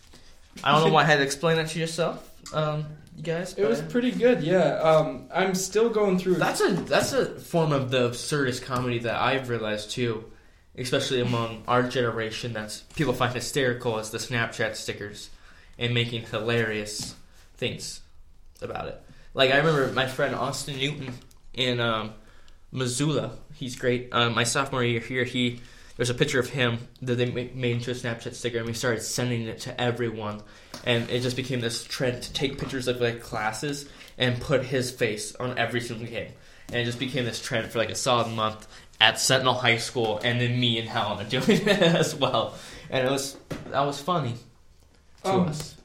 I 0.62 0.72
don't 0.72 0.86
know 0.88 0.92
why 0.94 1.02
I 1.02 1.06
had 1.06 1.16
to 1.16 1.22
explain 1.22 1.56
that 1.56 1.68
to 1.68 1.78
yourself, 1.78 2.28
um, 2.54 2.84
you 3.26 3.32
guys. 3.32 3.54
It 3.54 3.66
was 3.66 3.80
pretty 3.80 4.10
good, 4.10 4.42
yeah. 4.42 4.74
Um, 4.78 5.28
I'm 5.32 5.54
still 5.54 5.88
going 5.88 6.18
through. 6.18 6.34
That's 6.34 6.60
a 6.60 6.72
that's 6.72 7.12
a 7.12 7.26
form 7.26 7.72
of 7.72 7.90
the 7.90 8.10
absurdist 8.10 8.62
comedy 8.62 8.98
that 9.00 9.14
I've 9.14 9.48
realized 9.48 9.90
too, 9.90 10.24
especially 10.76 11.20
among 11.20 11.62
our 11.68 11.82
generation. 11.82 12.52
That's 12.52 12.80
people 12.96 13.12
find 13.12 13.32
hysterical 13.32 13.98
as 13.98 14.10
the 14.10 14.18
Snapchat 14.18 14.74
stickers 14.76 15.30
and 15.78 15.94
making 15.94 16.22
hilarious 16.22 17.14
things 17.56 18.00
about 18.60 18.88
it. 18.88 19.00
Like 19.34 19.52
I 19.52 19.58
remember 19.58 19.92
my 19.92 20.06
friend 20.06 20.34
Austin 20.34 20.78
Newton 20.78 21.14
in 21.54 21.80
um, 21.80 22.12
Missoula. 22.70 23.38
He's 23.54 23.76
great. 23.76 24.08
Um, 24.12 24.34
my 24.34 24.44
sophomore 24.44 24.84
year 24.84 25.00
here, 25.00 25.24
he 25.24 25.60
there's 26.02 26.10
a 26.10 26.14
picture 26.14 26.40
of 26.40 26.48
him 26.48 26.78
that 27.00 27.14
they 27.14 27.30
made 27.30 27.76
into 27.76 27.92
a 27.92 27.94
Snapchat 27.94 28.34
sticker, 28.34 28.58
and 28.58 28.66
we 28.66 28.72
started 28.72 29.02
sending 29.02 29.42
it 29.42 29.60
to 29.60 29.80
everyone. 29.80 30.42
And 30.84 31.08
it 31.08 31.20
just 31.20 31.36
became 31.36 31.60
this 31.60 31.84
trend 31.84 32.24
to 32.24 32.32
take 32.32 32.58
pictures 32.58 32.88
of 32.88 33.00
like 33.00 33.22
classes 33.22 33.88
and 34.18 34.40
put 34.40 34.64
his 34.64 34.90
face 34.90 35.32
on 35.36 35.56
every 35.56 35.80
single 35.80 36.08
game. 36.08 36.32
And 36.70 36.78
it 36.80 36.86
just 36.86 36.98
became 36.98 37.24
this 37.24 37.40
trend 37.40 37.70
for 37.70 37.78
like 37.78 37.90
a 37.90 37.94
solid 37.94 38.32
month 38.34 38.66
at 39.00 39.20
Sentinel 39.20 39.54
High 39.54 39.76
School, 39.76 40.20
and 40.24 40.40
then 40.40 40.58
me 40.58 40.80
and 40.80 40.88
Helen 40.88 41.24
are 41.24 41.28
doing 41.30 41.44
it 41.68 41.68
as 41.68 42.16
well. 42.16 42.54
And 42.90 43.06
it 43.06 43.10
was 43.12 43.36
that 43.70 43.82
was 43.82 44.00
funny 44.00 44.34
to 45.22 45.30
Um, 45.30 45.40
us. 45.50 45.76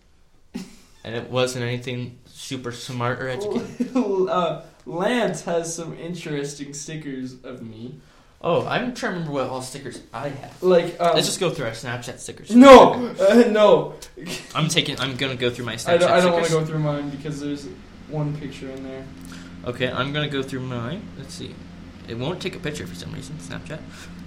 And 1.03 1.13
it 1.15 1.29
wasn't 1.29 1.63
anything 1.63 2.17
super 2.25 2.71
smart 2.71 3.21
or 3.21 3.27
educated. 3.29 3.95
uh, 3.95 4.63
Lance 4.87 5.43
has 5.43 5.75
some 5.75 5.95
interesting 5.99 6.73
stickers 6.73 7.35
of 7.43 7.61
me. 7.61 7.99
Oh, 8.39 8.67
I'm 8.67 8.93
trying 8.93 9.13
to 9.13 9.19
remember 9.19 9.31
what 9.31 9.47
all 9.49 9.61
stickers 9.61 10.01
I 10.13 10.29
have. 10.29 10.61
Like, 10.61 10.99
um, 10.99 11.15
Let's 11.15 11.25
just 11.25 11.39
go 11.39 11.49
through 11.49 11.65
our 11.65 11.71
Snapchat 11.71 12.19
stickers. 12.19 12.55
no, 12.55 13.07
uh, 13.19 13.45
no. 13.49 13.95
I'm 14.55 14.67
taking. 14.67 14.99
I'm 14.99 15.15
gonna 15.15 15.35
go 15.35 15.49
through 15.49 15.65
my 15.65 15.75
Snapchat 15.75 15.87
I 15.89 15.97
don't, 15.97 16.11
I 16.11 16.21
don't 16.21 16.33
want 16.33 16.45
to 16.45 16.51
go 16.51 16.65
through 16.65 16.79
mine 16.79 17.09
because 17.09 17.39
there's 17.39 17.67
one 18.09 18.37
picture 18.37 18.69
in 18.69 18.83
there. 18.83 19.03
Okay, 19.65 19.91
I'm 19.91 20.13
gonna 20.13 20.29
go 20.29 20.43
through 20.43 20.61
mine. 20.61 21.01
Let's 21.17 21.33
see. 21.33 21.55
It 22.07 22.17
won't 22.17 22.41
take 22.41 22.55
a 22.55 22.59
picture 22.59 22.85
for 22.85 22.95
some 22.95 23.11
reason. 23.11 23.37
Snapchat. 23.37 23.79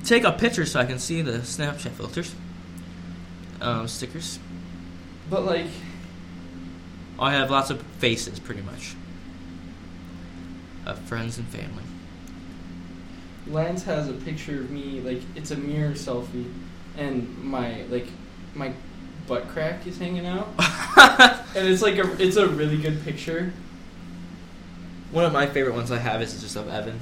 Take 0.05 0.25
a 0.25 0.33
picture 0.33 0.67
so 0.67 0.81
I 0.81 0.85
can 0.85 0.99
see 0.99 1.23
the 1.23 1.39
Snapchat 1.39 1.93
filters. 1.93 2.35
Um, 3.61 3.87
stickers. 3.87 4.39
But 5.31 5.45
like, 5.45 5.67
I 7.19 7.33
have 7.33 7.51
lots 7.51 7.71
of 7.71 7.81
faces, 7.99 8.41
pretty 8.41 8.63
much. 8.63 8.97
Of 10.85 10.99
friends 11.01 11.39
and 11.39 11.47
family. 11.49 11.85
Lance 13.51 13.83
has 13.85 14.09
a 14.09 14.13
picture 14.13 14.61
of 14.61 14.71
me. 14.71 15.01
Like, 15.01 15.21
it's 15.35 15.51
a 15.51 15.57
mirror 15.57 15.93
selfie, 15.93 16.53
and 16.97 17.37
my 17.43 17.83
like 17.91 18.07
my 18.55 18.73
butt 19.27 19.49
crack 19.49 19.87
is 19.87 19.99
hanging 19.99 20.27
out, 20.27 20.49
and 21.57 21.67
it's 21.69 21.83
like 21.83 21.99
a 21.99 22.23
it's 22.23 22.37
a 22.37 22.49
really 22.49 22.77
good 22.79 23.03
picture 23.05 23.53
One 25.13 25.25
of 25.25 25.33
my 25.33 25.47
favorite 25.47 25.75
ones 25.75 25.91
I 25.91 25.99
have 25.99 26.21
is 26.23 26.41
just 26.41 26.57
of 26.57 26.69
Evan. 26.69 26.99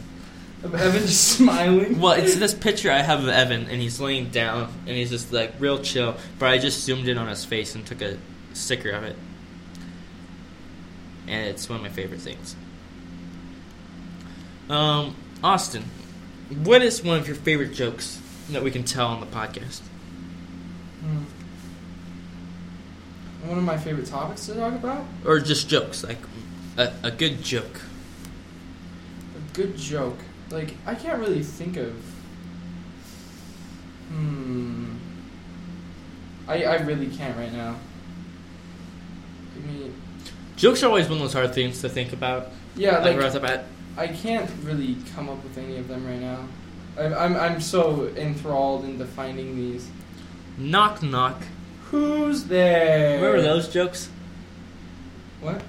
of 0.62 0.74
Evan 0.74 1.02
just 1.02 1.28
smiling. 1.38 2.00
Well, 2.00 2.12
it's 2.12 2.36
this 2.36 2.54
picture 2.54 2.90
I 2.90 3.02
have 3.02 3.22
of 3.22 3.28
Evan, 3.28 3.62
and 3.68 3.80
he's 3.80 4.00
laying 4.00 4.30
down, 4.30 4.72
and 4.86 4.96
he's 4.96 5.10
just 5.10 5.32
like 5.32 5.52
real 5.58 5.78
chill. 5.80 6.16
But 6.38 6.50
I 6.50 6.58
just 6.58 6.84
zoomed 6.84 7.08
in 7.08 7.18
on 7.18 7.28
his 7.28 7.44
face 7.44 7.74
and 7.74 7.86
took 7.86 8.02
a 8.02 8.16
sticker 8.54 8.90
of 8.90 9.04
it, 9.04 9.16
and 11.26 11.46
it's 11.46 11.68
one 11.68 11.76
of 11.76 11.82
my 11.82 11.90
favorite 11.90 12.20
things. 12.20 12.56
Um, 14.68 15.16
Austin, 15.42 15.84
what 16.64 16.82
is 16.82 17.02
one 17.02 17.18
of 17.18 17.26
your 17.26 17.36
favorite 17.36 17.74
jokes 17.74 18.20
that 18.50 18.62
we 18.62 18.70
can 18.70 18.84
tell 18.84 19.06
on 19.08 19.20
the 19.20 19.26
podcast? 19.26 19.80
Hmm. 21.00 21.24
One 23.48 23.58
of 23.58 23.64
my 23.64 23.76
favorite 23.76 24.06
topics 24.06 24.46
to 24.46 24.54
talk 24.54 24.74
about. 24.74 25.04
Or 25.24 25.38
just 25.40 25.68
jokes, 25.68 26.02
like 26.04 26.18
a, 26.76 26.92
a 27.02 27.10
good 27.10 27.42
joke. 27.42 27.80
A 29.36 29.54
good 29.54 29.76
joke. 29.76 30.18
Like 30.50 30.74
I 30.86 30.94
can't 30.94 31.18
really 31.20 31.42
think 31.42 31.76
of. 31.76 31.92
Hmm. 34.08 34.96
I 36.46 36.64
I 36.64 36.76
really 36.76 37.08
can't 37.08 37.36
right 37.36 37.52
now. 37.52 37.76
Give 39.54 39.64
me. 39.66 39.92
Jokes 40.56 40.82
are 40.82 40.86
always 40.86 41.06
one 41.06 41.18
of 41.18 41.20
those 41.20 41.34
hard 41.34 41.54
things 41.54 41.80
to 41.82 41.88
think 41.88 42.12
about. 42.12 42.48
Yeah, 42.74 42.98
Like, 42.98 43.16
like 43.20 43.64
right 43.98 44.10
off 44.10 44.22
the 44.22 44.28
bat. 44.28 44.38
I 44.38 44.46
can't 44.46 44.50
really 44.64 44.96
come 45.14 45.28
up 45.28 45.42
with 45.42 45.58
any 45.58 45.78
of 45.78 45.88
them 45.88 46.06
right 46.06 46.20
now. 46.20 46.46
I'm 46.98 47.14
I'm 47.14 47.36
I'm 47.36 47.60
so 47.60 48.08
enthralled 48.16 48.84
into 48.84 49.04
finding 49.04 49.56
these. 49.56 49.88
Knock 50.56 51.02
knock. 51.02 51.42
Who's 51.90 52.44
there? 52.44 53.16
Remember 53.16 53.42
those 53.42 53.68
jokes? 53.68 54.08
What? 55.40 55.62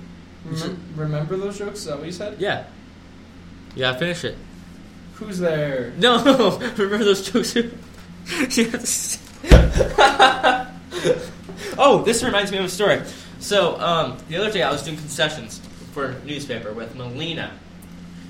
Remem- 0.47 0.77
remember 0.95 1.37
those 1.37 1.59
jokes? 1.59 1.79
Is 1.79 1.85
that 1.85 1.97
what 1.97 2.05
you 2.05 2.11
said? 2.11 2.39
Yeah. 2.39 2.65
Yeah, 3.75 3.95
finish 3.97 4.23
it. 4.23 4.37
Who's 5.15 5.39
there? 5.39 5.93
No, 5.97 6.57
remember 6.77 7.05
those 7.05 7.29
jokes? 7.29 7.55
yes. 8.57 9.17
oh, 11.77 12.03
this 12.05 12.23
reminds 12.23 12.51
me 12.51 12.57
of 12.57 12.65
a 12.65 12.69
story. 12.69 13.01
So, 13.39 13.79
um, 13.79 14.17
the 14.27 14.37
other 14.37 14.51
day 14.51 14.63
I 14.63 14.71
was 14.71 14.83
doing 14.83 14.97
concessions 14.97 15.61
for 15.93 16.05
a 16.05 16.23
newspaper 16.25 16.73
with 16.73 16.95
Melina. 16.95 17.51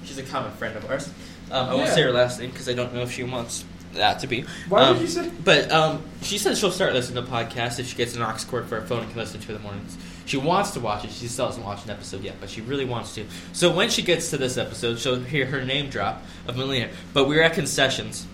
She's 0.10 0.18
a 0.18 0.24
common 0.24 0.52
friend 0.54 0.76
of 0.76 0.90
ours. 0.90 1.08
Um, 1.52 1.70
I 1.70 1.74
won't 1.76 1.88
Yeah. 1.88 1.94
say 1.96 2.02
her 2.02 2.12
last 2.12 2.40
name 2.40 2.50
because 2.50 2.68
I 2.68 2.74
don't 2.74 2.94
know 2.96 3.02
if 3.02 3.12
she 3.12 3.24
wants 3.24 3.64
that 3.94 4.20
to 4.20 4.28
be. 4.28 4.44
Why 4.68 4.82
Um, 4.82 4.94
would 4.96 5.02
you 5.04 5.08
say? 5.08 5.30
But 5.44 5.72
um, 5.72 6.02
she 6.24 6.40
says 6.40 6.58
she'll 6.60 6.72
start 6.72 6.94
listening 6.94 7.24
to 7.24 7.32
podcasts 7.32 7.78
if 7.80 7.88
she 7.88 7.96
gets 7.96 8.16
an 8.16 8.24
aux 8.24 8.36
cord 8.50 8.68
for 8.68 8.80
her 8.82 8.88
phone 8.88 9.04
and 9.04 9.10
can 9.12 9.20
listen 9.20 9.40
to 9.40 9.52
it 9.52 9.56
in 9.56 9.62
the 9.62 9.64
mornings. 9.68 9.98
She 10.26 10.38
wants 10.38 10.72
to 10.72 10.80
watch 10.80 11.06
it. 11.06 11.12
She 11.12 11.28
still 11.28 11.46
hasn't 11.46 11.64
watched 11.66 11.86
an 11.86 11.92
episode 11.92 12.24
yet, 12.24 12.36
but 12.40 12.50
she 12.50 12.62
really 12.62 12.86
wants 12.86 13.14
to. 13.16 13.26
So 13.54 13.72
when 13.72 13.90
she 13.92 14.02
gets 14.02 14.32
to 14.32 14.38
this 14.38 14.58
episode, 14.58 14.98
she'll 15.00 15.20
hear 15.20 15.46
her 15.46 15.64
name 15.64 15.90
drop 15.92 16.24
of 16.48 16.58
Melina. 16.58 16.90
But 17.14 17.28
we 17.28 17.36
were 17.36 17.44
at 17.44 17.54
concessions, 17.54 18.26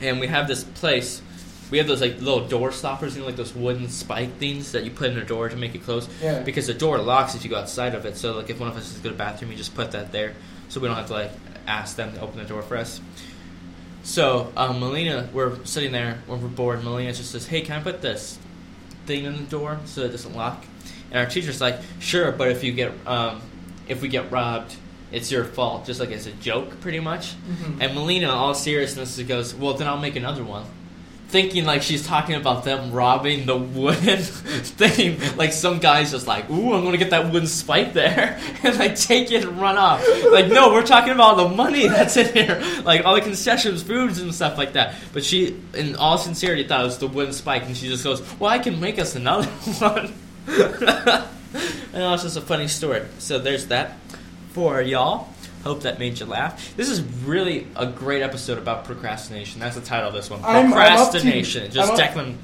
and 0.00 0.20
we 0.20 0.26
have 0.28 0.48
this 0.48 0.64
place. 0.64 1.22
We 1.70 1.78
have 1.78 1.86
those 1.86 2.00
like 2.00 2.20
little 2.20 2.46
door 2.46 2.72
stoppers, 2.72 3.14
you 3.14 3.20
know, 3.20 3.26
like 3.26 3.36
those 3.36 3.54
wooden 3.54 3.88
spike 3.88 4.36
things 4.38 4.72
that 4.72 4.84
you 4.84 4.90
put 4.90 5.10
in 5.10 5.18
a 5.18 5.24
door 5.24 5.48
to 5.48 5.56
make 5.56 5.74
it 5.74 5.82
close. 5.84 6.08
Yeah. 6.22 6.40
Because 6.40 6.66
the 6.66 6.74
door 6.74 6.98
locks 6.98 7.34
if 7.34 7.42
you 7.44 7.50
go 7.50 7.56
outside 7.56 7.94
of 7.94 8.04
it. 8.06 8.16
So 8.16 8.36
like 8.36 8.50
if 8.50 8.60
one 8.60 8.68
of 8.68 8.76
us 8.76 8.88
is 8.90 8.94
to 8.96 9.02
go 9.02 9.08
to 9.10 9.14
the 9.14 9.18
bathroom, 9.18 9.50
you 9.50 9.56
just 9.56 9.74
put 9.74 9.92
that 9.92 10.12
there, 10.12 10.34
so 10.74 10.80
we 10.80 10.88
don't 10.88 10.96
have 10.96 11.06
to 11.06 11.12
like 11.12 11.30
ask 11.68 11.94
them 11.94 12.12
to 12.14 12.20
open 12.20 12.36
the 12.36 12.44
door 12.44 12.60
for 12.62 12.76
us. 12.76 13.00
So 14.02 14.52
um, 14.56 14.80
Melina, 14.80 15.28
we're 15.32 15.64
sitting 15.64 15.92
there 15.92 16.18
when 16.26 16.42
we're 16.42 16.48
bored. 16.48 16.82
Melina 16.82 17.12
just 17.12 17.30
says, 17.30 17.46
"Hey, 17.46 17.60
can 17.62 17.80
I 17.80 17.82
put 17.82 18.02
this 18.02 18.38
thing 19.06 19.24
in 19.24 19.36
the 19.36 19.42
door 19.44 19.78
so 19.84 20.02
it 20.02 20.08
doesn't 20.08 20.34
lock?" 20.34 20.64
And 21.12 21.20
our 21.20 21.26
teacher's 21.26 21.60
like, 21.60 21.78
"Sure, 22.00 22.32
but 22.32 22.48
if 22.48 22.64
you 22.64 22.72
get 22.72 22.92
um, 23.06 23.40
if 23.88 24.02
we 24.02 24.08
get 24.08 24.32
robbed, 24.32 24.74
it's 25.12 25.30
your 25.30 25.44
fault." 25.44 25.86
Just 25.86 26.00
like 26.00 26.10
it's 26.10 26.26
a 26.26 26.32
joke, 26.32 26.80
pretty 26.80 26.98
much. 27.00 27.34
Mhm. 27.48 27.80
And 27.80 27.94
Melina, 27.94 28.30
all 28.30 28.52
seriousness, 28.52 29.16
goes, 29.22 29.54
"Well, 29.54 29.74
then 29.74 29.86
I'll 29.86 29.96
make 30.00 30.16
another 30.16 30.42
one." 30.42 30.64
Thinking 31.28 31.64
like 31.64 31.82
she's 31.82 32.06
talking 32.06 32.36
about 32.36 32.64
them 32.64 32.92
robbing 32.92 33.44
the 33.44 33.56
wooden 33.56 34.18
thing, 34.22 35.18
like 35.36 35.52
some 35.52 35.80
guy's 35.80 36.12
just 36.12 36.28
like, 36.28 36.48
"Ooh, 36.48 36.72
I'm 36.72 36.84
gonna 36.84 36.96
get 36.96 37.10
that 37.10 37.32
wooden 37.32 37.48
spike 37.48 37.92
there," 37.92 38.38
and 38.62 38.78
like 38.78 38.94
take 38.94 39.32
it 39.32 39.44
and 39.44 39.60
run 39.60 39.76
off. 39.76 40.04
Like, 40.30 40.46
no, 40.46 40.72
we're 40.72 40.86
talking 40.86 41.12
about 41.12 41.36
the 41.36 41.48
money 41.48 41.88
that's 41.88 42.16
in 42.16 42.32
here, 42.32 42.62
like 42.84 43.04
all 43.04 43.16
the 43.16 43.20
concessions, 43.20 43.82
foods, 43.82 44.20
and 44.20 44.32
stuff 44.32 44.56
like 44.56 44.74
that. 44.74 44.94
But 45.12 45.24
she, 45.24 45.60
in 45.74 45.96
all 45.96 46.18
sincerity, 46.18 46.68
thought 46.68 46.82
it 46.82 46.84
was 46.84 46.98
the 46.98 47.08
wooden 47.08 47.32
spike, 47.32 47.64
and 47.64 47.76
she 47.76 47.88
just 47.88 48.04
goes, 48.04 48.22
"Well, 48.38 48.50
I 48.50 48.60
can 48.60 48.78
make 48.78 49.00
us 49.00 49.16
another 49.16 49.48
one." 49.80 50.12
and 50.46 52.12
it's 52.14 52.22
just 52.22 52.36
a 52.36 52.42
funny 52.42 52.68
story. 52.68 53.02
So 53.18 53.38
there's 53.38 53.66
that 53.66 53.96
for 54.52 54.80
y'all. 54.82 55.33
Hope 55.64 55.82
that 55.82 55.98
made 55.98 56.20
you 56.20 56.26
laugh. 56.26 56.76
This 56.76 56.88
is 56.90 57.00
really 57.24 57.66
a 57.74 57.86
great 57.86 58.22
episode 58.22 58.58
about 58.58 58.84
procrastination. 58.84 59.60
That's 59.60 59.74
the 59.74 59.80
title 59.80 60.08
of 60.08 60.14
this 60.14 60.28
one. 60.30 60.40
I'm- 60.44 60.66
I'm 60.66 60.72
up 60.72 60.74
to- 60.74 60.74
Procrastination. 61.20 61.70
just 61.72 61.90
I'm 61.90 61.98
up- 61.98 62.00
Declan 62.14 62.34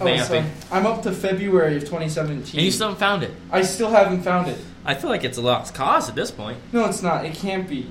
Oh, 0.00 0.04
vamping. 0.04 0.48
I'm 0.70 0.86
up 0.86 1.02
to 1.02 1.10
February 1.12 1.76
of 1.76 1.82
2017. 1.84 2.56
and 2.58 2.64
you 2.64 2.70
still 2.70 2.86
haven't 2.86 3.00
found 3.00 3.24
it. 3.24 3.32
I 3.50 3.62
still 3.62 3.90
haven't 3.90 4.22
found 4.22 4.46
it. 4.46 4.58
I 4.84 4.94
feel 4.94 5.10
like 5.10 5.24
it's 5.24 5.38
a 5.38 5.40
lost 5.42 5.74
cause 5.74 6.08
at 6.08 6.14
this 6.14 6.30
point. 6.30 6.58
No, 6.72 6.84
it's 6.84 7.02
not. 7.02 7.24
It 7.26 7.34
can't 7.34 7.68
be. 7.68 7.88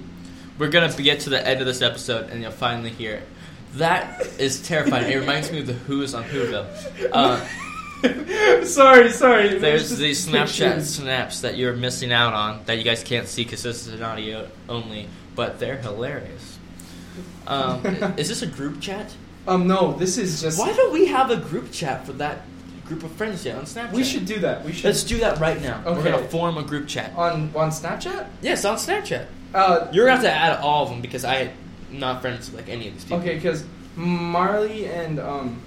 We're 0.57 0.69
gonna 0.69 0.91
get 0.93 1.19
to 1.21 1.29
the 1.29 1.45
end 1.45 1.59
of 1.59 1.67
this 1.67 1.81
episode, 1.81 2.29
and 2.29 2.41
you'll 2.41 2.51
finally 2.51 2.89
hear 2.91 3.15
it. 3.15 3.27
That 3.75 4.25
is 4.39 4.61
terrifying. 4.61 5.11
it 5.11 5.17
reminds 5.17 5.51
me 5.51 5.59
of 5.59 5.67
the 5.67 5.73
Who's 5.73 6.13
on 6.15 6.23
Whoville. 6.23 6.65
Uh, 7.11 7.45
sorry, 8.65 9.09
sorry. 9.09 9.57
there's 9.57 9.97
these 9.97 10.27
Snapchat 10.27 10.81
snaps 10.81 11.41
that 11.41 11.57
you're 11.57 11.75
missing 11.75 12.11
out 12.11 12.33
on 12.33 12.63
that 12.65 12.77
you 12.77 12.83
guys 12.83 13.03
can't 13.03 13.27
see 13.27 13.43
because 13.43 13.63
this 13.63 13.87
is 13.87 13.93
an 13.93 14.03
audio 14.03 14.47
only, 14.69 15.07
but 15.35 15.59
they're 15.59 15.77
hilarious. 15.77 16.59
Um, 17.47 17.85
is 18.17 18.27
this 18.27 18.41
a 18.41 18.47
group 18.47 18.79
chat? 18.81 19.13
Um, 19.47 19.67
no, 19.67 19.93
this 19.93 20.17
is 20.17 20.41
just. 20.41 20.59
Why 20.59 20.73
don't 20.73 20.91
we 20.93 21.07
have 21.07 21.31
a 21.31 21.37
group 21.37 21.71
chat 21.71 22.05
for 22.05 22.13
that 22.13 22.41
group 22.85 23.03
of 23.03 23.11
friends 23.13 23.45
yet 23.45 23.57
on 23.57 23.63
Snapchat? 23.63 23.93
We 23.93 24.03
should 24.03 24.25
do 24.25 24.39
that. 24.39 24.63
We 24.65 24.73
should. 24.73 24.85
Let's 24.85 25.03
do 25.03 25.17
that 25.19 25.39
right 25.39 25.61
now. 25.61 25.81
We're 25.85 26.03
gonna 26.03 26.27
form 26.27 26.57
a 26.57 26.63
group 26.63 26.87
chat. 26.87 27.13
on 27.15 27.51
on 27.55 27.69
Snapchat. 27.71 28.27
Yes, 28.41 28.65
on 28.65 28.77
Snapchat. 28.77 29.25
Uh, 29.53 29.87
You're 29.93 30.05
gonna 30.05 30.17
have 30.17 30.25
to 30.25 30.31
add 30.31 30.59
all 30.59 30.83
of 30.83 30.89
them 30.89 31.01
because 31.01 31.23
I'm 31.23 31.51
not 31.89 32.21
friends 32.21 32.51
with 32.51 32.59
like 32.61 32.69
any 32.69 32.89
of 32.89 32.93
these 32.93 33.03
people. 33.05 33.19
okay, 33.19 33.35
because 33.35 33.63
Marley 33.95 34.85
and 34.87 35.19
um, 35.19 35.61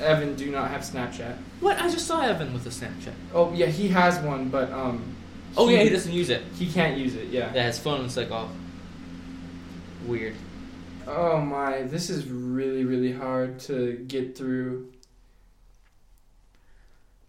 Evan 0.00 0.34
do 0.34 0.50
not 0.50 0.70
have 0.70 0.82
Snapchat. 0.82 1.36
What? 1.60 1.78
I 1.78 1.90
just 1.90 2.06
saw 2.06 2.22
Evan 2.22 2.52
with 2.52 2.66
a 2.66 2.70
Snapchat. 2.70 3.14
Oh 3.34 3.52
yeah, 3.52 3.66
he 3.66 3.88
has 3.88 4.18
one, 4.20 4.48
but 4.48 4.72
um. 4.72 5.16
Oh 5.56 5.68
yeah, 5.68 5.82
he 5.82 5.88
doesn't 5.88 6.12
use 6.12 6.30
it. 6.30 6.42
He 6.54 6.70
can't 6.70 6.96
use 6.96 7.14
it. 7.14 7.28
Yeah. 7.28 7.52
Yeah, 7.54 7.66
his 7.66 7.78
phone's 7.78 8.16
like 8.16 8.30
all 8.30 8.50
weird. 10.06 10.34
Oh 11.06 11.40
my, 11.40 11.82
this 11.82 12.10
is 12.10 12.26
really 12.28 12.84
really 12.84 13.12
hard 13.12 13.58
to 13.60 14.04
get 14.06 14.36
through. 14.36 14.92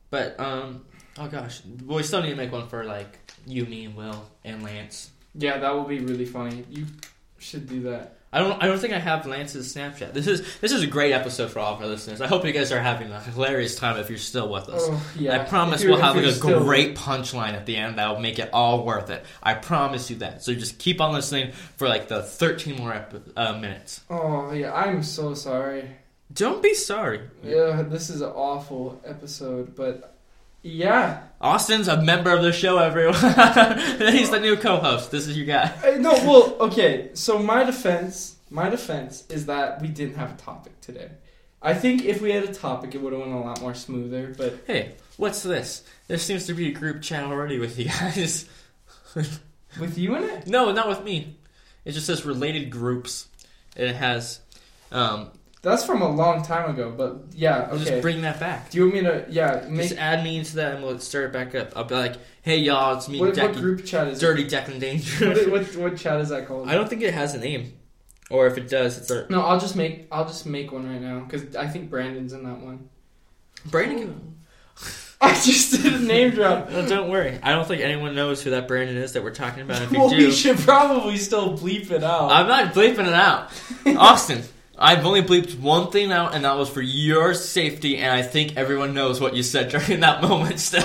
But 0.10 0.40
um, 0.40 0.86
oh 1.18 1.28
gosh, 1.28 1.62
we 1.86 2.04
still 2.04 2.22
need 2.22 2.32
to 2.32 2.36
make 2.36 2.52
one 2.52 2.68
for 2.68 2.84
like 2.84 3.18
you, 3.46 3.66
me, 3.66 3.86
and 3.86 3.96
Will, 3.96 4.26
and 4.44 4.62
Lance. 4.64 5.12
Yeah, 5.34 5.58
that 5.58 5.74
will 5.74 5.86
be 5.86 6.00
really 6.00 6.26
funny. 6.26 6.66
You 6.70 6.86
should 7.40 7.68
do 7.68 7.82
that. 7.84 8.18
I 8.34 8.40
don't. 8.40 8.64
I 8.64 8.68
don't 8.68 8.80
think 8.80 8.94
I 8.94 9.00
have 9.00 9.26
Lance's 9.28 9.76
Snapchat. 9.76 10.14
This 10.14 10.26
is 10.26 10.42
this 10.62 10.72
is 10.72 10.84
a 10.84 10.88
great 10.88 11.12
episode 11.12 11.52
for 11.52 11.60
all 11.60 11.76
of 11.76 11.82
our 11.82 11.88
listeners. 11.88 12.22
I 12.22 12.28
hope 12.28 12.46
you 12.46 12.54
guys 12.54 12.72
are 12.72 12.80
having 12.80 13.12
a 13.12 13.20
hilarious 13.20 13.76
time 13.76 13.98
if 13.98 14.10
you're 14.10 14.18
still 14.18 14.50
with 14.50 14.70
us. 14.70 14.82
Oh 14.86 15.12
yeah. 15.20 15.36
I 15.36 15.40
promise 15.44 15.84
we'll 15.84 15.98
have 16.00 16.16
like 16.16 16.24
a 16.26 16.32
still- 16.32 16.64
great 16.64 16.96
punchline 16.96 17.54
at 17.54 17.66
the 17.66 17.76
end 17.76 17.98
that 17.98 18.10
will 18.10 18.22
make 18.22 18.40
it 18.40 18.50
all 18.54 18.86
worth 18.86 19.10
it. 19.10 19.26
I 19.44 19.56
promise 19.56 20.10
you 20.10 20.16
that. 20.18 20.44
So 20.44 20.54
just 20.54 20.80
keep 20.80 21.02
on 21.02 21.12
listening 21.12 21.52
for 21.76 21.90
like 21.90 22.08
the 22.08 22.24
13 22.24 22.78
more 22.78 22.94
epi- 22.94 23.20
uh, 23.36 23.58
minutes. 23.58 24.00
Oh 24.10 24.54
yeah, 24.54 24.74
I'm 24.74 25.04
so 25.04 25.34
sorry. 25.34 25.90
Don't 26.34 26.64
be 26.64 26.74
sorry. 26.74 27.20
Yeah, 27.44 27.82
this 27.82 28.10
is 28.10 28.22
an 28.22 28.30
awful 28.30 29.02
episode, 29.04 29.76
but 29.76 30.16
yeah. 30.64 31.24
Austin's 31.40 31.88
a 31.88 32.02
member 32.02 32.30
of 32.32 32.44
the 32.44 32.52
show, 32.54 32.78
everyone. 32.78 33.16
He's 34.14 34.30
the 34.30 34.40
new 34.40 34.56
co-host. 34.58 35.10
This 35.10 35.28
is 35.28 35.36
your 35.36 35.48
guy. 35.48 35.74
Uh, 35.84 35.98
No, 35.98 36.12
well, 36.12 36.56
okay. 36.60 37.10
So 37.14 37.40
my 37.40 37.64
defense, 37.64 38.36
my 38.50 38.70
defense 38.70 39.26
is 39.30 39.48
that 39.48 39.82
we 39.82 39.88
didn't 39.88 40.16
have 40.16 40.32
a 40.34 40.38
topic 40.38 40.80
today. 40.82 41.10
I 41.62 41.74
think 41.74 42.06
if 42.06 42.22
we 42.22 42.32
had 42.32 42.44
a 42.44 42.54
topic, 42.54 42.94
it 42.96 43.02
would 43.02 43.14
have 43.14 43.22
went 43.22 43.34
a 43.34 43.38
lot 43.40 43.62
more 43.62 43.74
smoother. 43.74 44.34
But 44.38 44.60
Hey, 44.68 44.94
what's 45.18 45.42
this? 45.44 45.84
There 46.08 46.18
seems 46.18 46.46
to 46.48 46.54
be 46.54 46.68
a 46.70 46.72
group 46.72 47.02
chat 47.02 47.24
already 47.24 47.58
with 47.60 47.78
you 47.80 47.86
guys. 47.86 48.48
with 49.16 49.98
you 49.98 50.16
in 50.16 50.24
it, 50.24 50.48
no, 50.48 50.72
not 50.72 50.88
with 50.88 51.04
me. 51.04 51.38
It 51.86 51.94
just 51.94 52.06
says 52.06 52.26
related 52.26 52.70
groups. 52.70 53.28
And 53.76 53.88
it 53.88 53.96
has. 53.96 54.42
Um, 54.92 55.32
that's 55.62 55.84
from 55.84 56.02
a 56.02 56.10
long 56.10 56.44
time 56.44 56.70
ago. 56.70 56.94
But 56.96 57.34
yeah, 57.34 57.68
I'll 57.70 57.76
okay. 57.76 57.86
Just 57.86 58.02
bring 58.02 58.22
that 58.22 58.40
back. 58.40 58.70
Do 58.70 58.78
you 58.78 58.84
want 58.86 58.96
me 58.96 59.02
to? 59.02 59.26
Yeah, 59.30 59.66
make. 59.70 59.90
Just 59.90 60.00
add 60.00 60.24
me 60.24 60.38
into 60.38 60.56
that 60.58 60.76
and 60.76 60.84
we'll 60.84 61.00
start 61.00 61.26
it 61.26 61.34
back 61.34 61.54
up. 61.56 61.74
I'll 61.76 61.84
be 61.84 61.96
like, 61.96 62.16
hey 62.42 62.58
y'all, 62.58 62.98
it's 62.98 63.08
me, 63.08 63.20
What, 63.20 63.38
what 63.38 63.38
Decky, 63.38 63.60
group 63.60 63.86
chat 63.86 64.08
is? 64.08 64.20
Dirty 64.20 64.46
Declan 64.46 64.80
Danger. 64.80 65.30
What, 65.30 65.50
what 65.50 65.76
what 65.78 65.98
chat 65.98 66.20
is 66.22 66.30
that 66.30 66.48
called? 66.48 66.68
I 66.68 66.74
don't 66.74 66.90
think 66.90 67.02
it 67.02 67.14
has 67.14 67.36
a 67.36 67.40
name. 67.40 67.74
Or 68.30 68.48
if 68.48 68.58
it 68.58 68.70
does, 68.70 68.98
it's 68.98 69.12
a. 69.12 69.28
No, 69.30 69.42
I'll 69.42 69.60
just 69.60 69.76
make 69.76 70.08
I'll 70.12 70.26
just 70.26 70.46
make 70.46 70.72
one 70.72 70.90
right 70.90 71.02
now 71.02 71.20
because 71.20 71.56
I 71.56 71.68
think 71.68 71.90
Brandon's 71.90 72.34
in 72.34 72.44
that 72.44 72.60
one. 72.60 72.90
Brandon. 73.66 74.38
I 75.22 75.36
just 75.36 75.84
did 75.84 75.94
a 75.94 76.00
name 76.00 76.32
drop. 76.36 76.72
No, 76.72 76.88
don't 76.88 77.10
worry. 77.10 77.38
I 77.44 77.52
don't 77.52 77.68
think 77.68 77.84
anyone 77.84 78.16
knows 78.16 78.42
who 78.42 78.52
that 78.52 78.68
Brandon 78.68 78.98
is 78.98 79.14
that 79.14 79.24
we're 79.24 79.36
talking 79.36 79.62
about. 79.62 79.82
If 79.84 79.92
you 79.92 80.00
well, 80.00 80.10
do, 80.10 80.16
we 80.16 80.32
should 80.32 80.58
probably 80.58 81.18
still 81.18 81.56
bleep 81.56 81.92
it 81.92 82.04
out. 82.04 82.32
I'm 82.32 82.48
not 82.48 82.74
bleeping 82.74 83.06
it 83.06 83.14
out. 83.14 83.52
Austin, 83.86 84.44
I've 84.78 85.06
only 85.06 85.22
bleeped 85.22 85.60
one 85.60 85.92
thing 85.92 86.12
out, 86.12 86.34
and 86.34 86.46
that 86.46 86.58
was 86.58 86.70
for 86.70 86.82
your 86.82 87.34
safety, 87.34 87.98
and 87.98 88.12
I 88.12 88.22
think 88.22 88.58
everyone 88.58 88.94
knows 88.94 89.20
what 89.20 89.36
you 89.36 89.44
said 89.44 89.70
during 89.72 90.00
that 90.02 90.22
moment 90.22 90.60
still. 90.60 90.82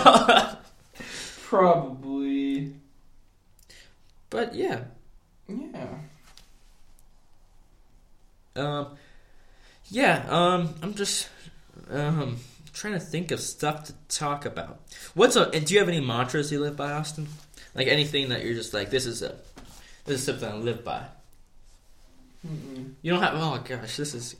probably. 1.45 2.74
but 4.30 4.55
yeah. 4.55 4.84
Yeah. 5.49 5.87
Um, 8.57 8.97
yeah, 9.91 10.24
um, 10.28 10.74
I'm 10.82 10.95
just 10.95 11.28
um, 11.91 12.39
trying 12.72 12.95
to 12.95 13.01
think 13.01 13.30
of 13.30 13.41
stuff 13.41 13.84
to 13.84 13.95
talk 14.09 14.45
about. 14.45 14.80
What's 15.14 15.37
a? 15.37 15.51
Do 15.51 15.72
you 15.74 15.80
have 15.80 15.89
any 15.89 16.01
mantras 16.01 16.51
you 16.51 16.61
live 16.61 16.76
by, 16.76 16.93
Austin? 16.93 17.28
Like 17.74 17.87
anything 17.87 18.30
that 18.30 18.45
you're 18.45 18.55
just 18.55 18.72
like, 18.74 18.91
this 18.91 19.07
is 19.07 19.22
a, 19.22 19.37
this 20.07 20.20
is 20.20 20.24
something 20.24 20.49
I 20.49 20.57
live 20.57 20.84
by. 20.84 21.05
Mm-mm. 22.47 22.92
You 23.03 23.12
don't 23.12 23.22
have. 23.22 23.34
Oh 23.34 23.61
gosh, 23.64 23.97
this 23.97 24.14
is 24.14 24.36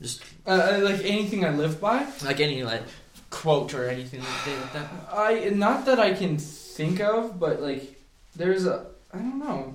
just 0.00 0.22
Uh, 0.46 0.50
uh, 0.50 0.80
like 0.82 1.00
anything 1.04 1.44
I 1.44 1.50
live 1.50 1.80
by. 1.80 2.06
like 2.24 2.40
any 2.40 2.62
like 2.62 2.82
quote 3.30 3.74
or 3.74 3.88
anything 3.88 4.20
like 4.20 4.72
that. 4.74 4.88
I 5.12 5.50
not 5.54 5.86
that 5.86 5.98
I 5.98 6.12
can 6.12 6.38
think 6.38 7.00
of, 7.00 7.38
but 7.40 7.60
like 7.62 8.00
there's 8.36 8.66
a 8.66 8.86
I 9.12 9.18
don't 9.18 9.38
know. 9.38 9.74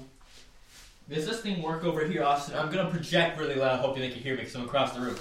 Does 1.09 1.25
this 1.25 1.39
thing 1.39 1.61
work 1.61 1.85
over 1.85 2.05
here, 2.05 2.23
Austin? 2.23 2.57
I'm 2.57 2.69
gonna 2.71 2.89
project 2.89 3.39
really 3.39 3.55
loud, 3.55 3.79
hoping 3.79 4.01
they 4.01 4.09
can 4.09 4.21
hear 4.21 4.33
me 4.35 4.41
because 4.41 4.55
I'm 4.55 4.65
across 4.65 4.91
the 4.93 4.99
room. 5.01 5.15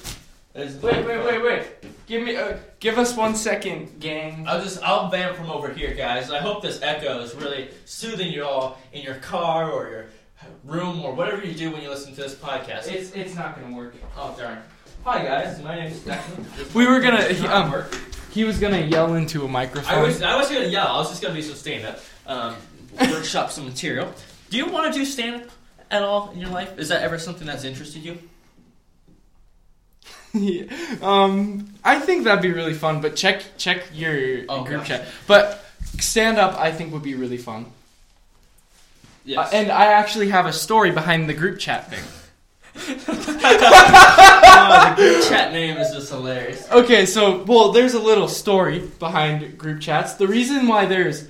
There's- 0.53 0.75
Wait, 0.83 1.05
wait, 1.07 1.23
wait, 1.23 1.43
wait. 1.43 1.63
Give 2.07 2.23
me 2.23 2.35
uh, 2.35 2.57
give 2.81 2.97
us 2.99 3.15
one 3.15 3.35
second, 3.37 4.01
gang. 4.01 4.47
I'll 4.49 4.61
just 4.63 4.83
I'll 4.83 5.09
vamp 5.11 5.37
from 5.37 5.51
over 5.51 5.69
here, 5.73 5.93
guys. 5.95 6.31
I 6.31 6.39
hope 6.39 6.63
this 6.63 6.81
echo 6.83 7.21
is 7.21 7.35
really 7.35 7.69
soothing 7.85 8.33
you 8.33 8.43
all 8.45 8.79
in 8.93 9.03
your 9.03 9.17
car 9.17 9.71
or 9.71 9.89
your 9.91 10.07
room 10.65 11.03
or 11.05 11.15
whatever 11.15 11.45
you 11.45 11.55
do 11.55 11.71
when 11.71 11.83
you 11.83 11.89
listen 11.91 12.15
to 12.15 12.21
this 12.21 12.35
podcast. 12.35 12.89
It's 12.91 13.13
it's 13.13 13.35
not 13.35 13.61
gonna 13.61 13.75
work. 13.77 13.95
oh 14.17 14.35
darn! 14.39 14.59
Hi 15.05 15.25
guys, 15.25 15.63
my 15.63 15.77
name 15.77 15.93
is 15.93 16.01
Declan. 16.01 16.75
We 16.75 16.87
were 16.87 17.01
gonna 17.01 17.23
he, 17.33 17.47
um 17.47 17.85
he 18.31 18.45
was 18.45 18.59
gonna 18.59 18.81
yell 18.81 19.15
into 19.15 19.45
a 19.45 19.49
microphone. 19.49 19.99
I 19.99 20.03
was 20.03 20.23
I 20.23 20.37
was 20.37 20.49
gonna 20.49 20.67
yell. 20.67 20.87
I 20.89 20.99
was 20.99 21.09
just 21.11 21.23
gonna 21.23 21.35
do 21.35 21.43
some 21.43 21.55
stand 21.57 21.87
up, 21.87 22.01
um, 22.27 22.57
workshop 23.11 23.51
some 23.51 23.65
material. 23.65 24.13
Do 24.51 24.57
you 24.57 24.67
want 24.67 24.93
to 24.93 24.99
do 24.99 25.05
stand 25.05 25.43
up 25.43 25.49
at 25.91 26.03
all 26.03 26.31
in 26.31 26.39
your 26.41 26.51
life? 26.51 26.79
Is 26.79 26.89
that 26.89 27.03
ever 27.03 27.19
something 27.19 27.47
that's 27.47 27.65
interested 27.65 28.03
you? 28.05 28.19
um, 31.03 31.67
I 31.83 31.99
think 31.99 32.25
that'd 32.25 32.43
be 32.43 32.53
really 32.53 32.75
fun. 32.75 33.01
But 33.01 33.17
check 33.17 33.43
check 33.57 33.85
your 33.95 34.45
Oh, 34.49 34.65
group 34.65 34.81
gosh. 34.81 34.89
chat. 34.89 35.07
But 35.27 35.65
stand 35.99 36.39
up, 36.39 36.59
I 36.59 36.73
think 36.73 36.93
would 36.93 37.03
be 37.03 37.15
really 37.15 37.39
fun. 37.39 37.67
Yes. 39.27 39.53
Uh, 39.53 39.57
and 39.57 39.73
I 39.73 39.87
actually 39.87 40.29
have 40.29 40.47
a 40.47 40.53
story 40.53 40.93
behind 40.93 41.29
the 41.29 41.35
group 41.35 41.59
chat 41.59 41.91
thing. 41.91 42.05
oh, 42.79 42.85
the 44.97 45.03
group 45.03 45.25
chat 45.29 45.53
name 45.53 45.77
is 45.79 45.93
just 45.93 46.11
hilarious. 46.11 46.71
Okay, 46.71 47.07
so 47.07 47.43
well, 47.45 47.73
there's 47.73 47.95
a 47.95 48.01
little 48.01 48.29
story 48.29 48.89
behind 49.01 49.59
group 49.59 49.81
chats. 49.81 50.15
The 50.15 50.29
reason 50.29 50.69
why 50.69 50.87
there's 50.87 51.27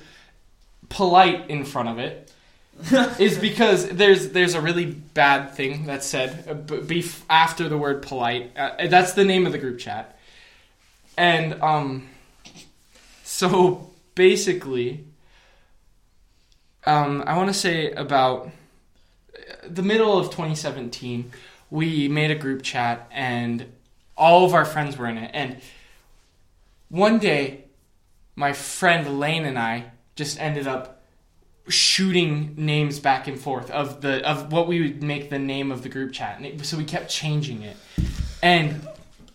polite 0.91 1.49
in 1.49 1.65
front 1.65 1.89
of 1.89 1.99
it 1.99 2.31
is 3.19 3.39
because 3.39 3.89
there's 3.89 4.29
there's 4.31 4.55
a 4.55 4.61
really 4.61 4.85
bad 4.85 5.55
thing 5.55 5.87
that's 5.87 6.07
said 6.07 6.45
uh, 6.49 6.55
bef- 6.55 7.23
after 7.31 7.71
the 7.71 7.79
word 7.79 8.03
polite. 8.03 8.53
Uh, 8.57 8.89
that's 8.89 9.15
the 9.15 9.25
name 9.25 9.47
of 9.47 9.53
the 9.53 9.59
group 9.59 9.79
chat, 9.79 10.19
and 11.17 11.55
um, 11.63 12.09
so 13.25 13.89
basically, 14.15 15.07
um, 16.87 17.25
I 17.27 17.37
want 17.37 17.49
to 17.49 17.55
say 17.55 17.91
about 17.93 18.51
the 19.69 19.83
middle 19.83 20.19
of 20.19 20.27
2017, 20.27 21.31
we 21.71 22.09
made 22.09 22.31
a 22.31 22.35
group 22.35 22.63
chat 22.63 23.09
and 23.11 23.67
all 24.17 24.45
of 24.45 24.55
our 24.55 24.65
friends 24.65 24.97
were 24.97 25.07
in 25.07 25.19
it. 25.19 25.31
And 25.35 25.61
one 26.89 27.19
day, 27.19 27.65
my 28.37 28.53
friend 28.53 29.19
Lane 29.19 29.45
and 29.45 29.59
I 29.59 29.91
just 30.15 30.41
ended 30.41 30.67
up 30.67 31.03
shooting 31.69 32.55
names 32.57 33.01
back 33.01 33.27
and 33.27 33.39
forth 33.39 33.71
of 33.73 34.01
the 34.01 34.25
of 34.29 34.53
what 34.53 34.69
we 34.69 34.81
would 34.81 35.03
make 35.03 35.31
the 35.31 35.39
name 35.39 35.73
of 35.73 35.83
the 35.83 35.89
group 35.89 36.13
chat. 36.13 36.37
And 36.37 36.47
it, 36.47 36.65
so 36.65 36.77
we 36.77 36.85
kept 36.85 37.11
changing 37.11 37.63
it, 37.63 37.77
and 38.43 38.87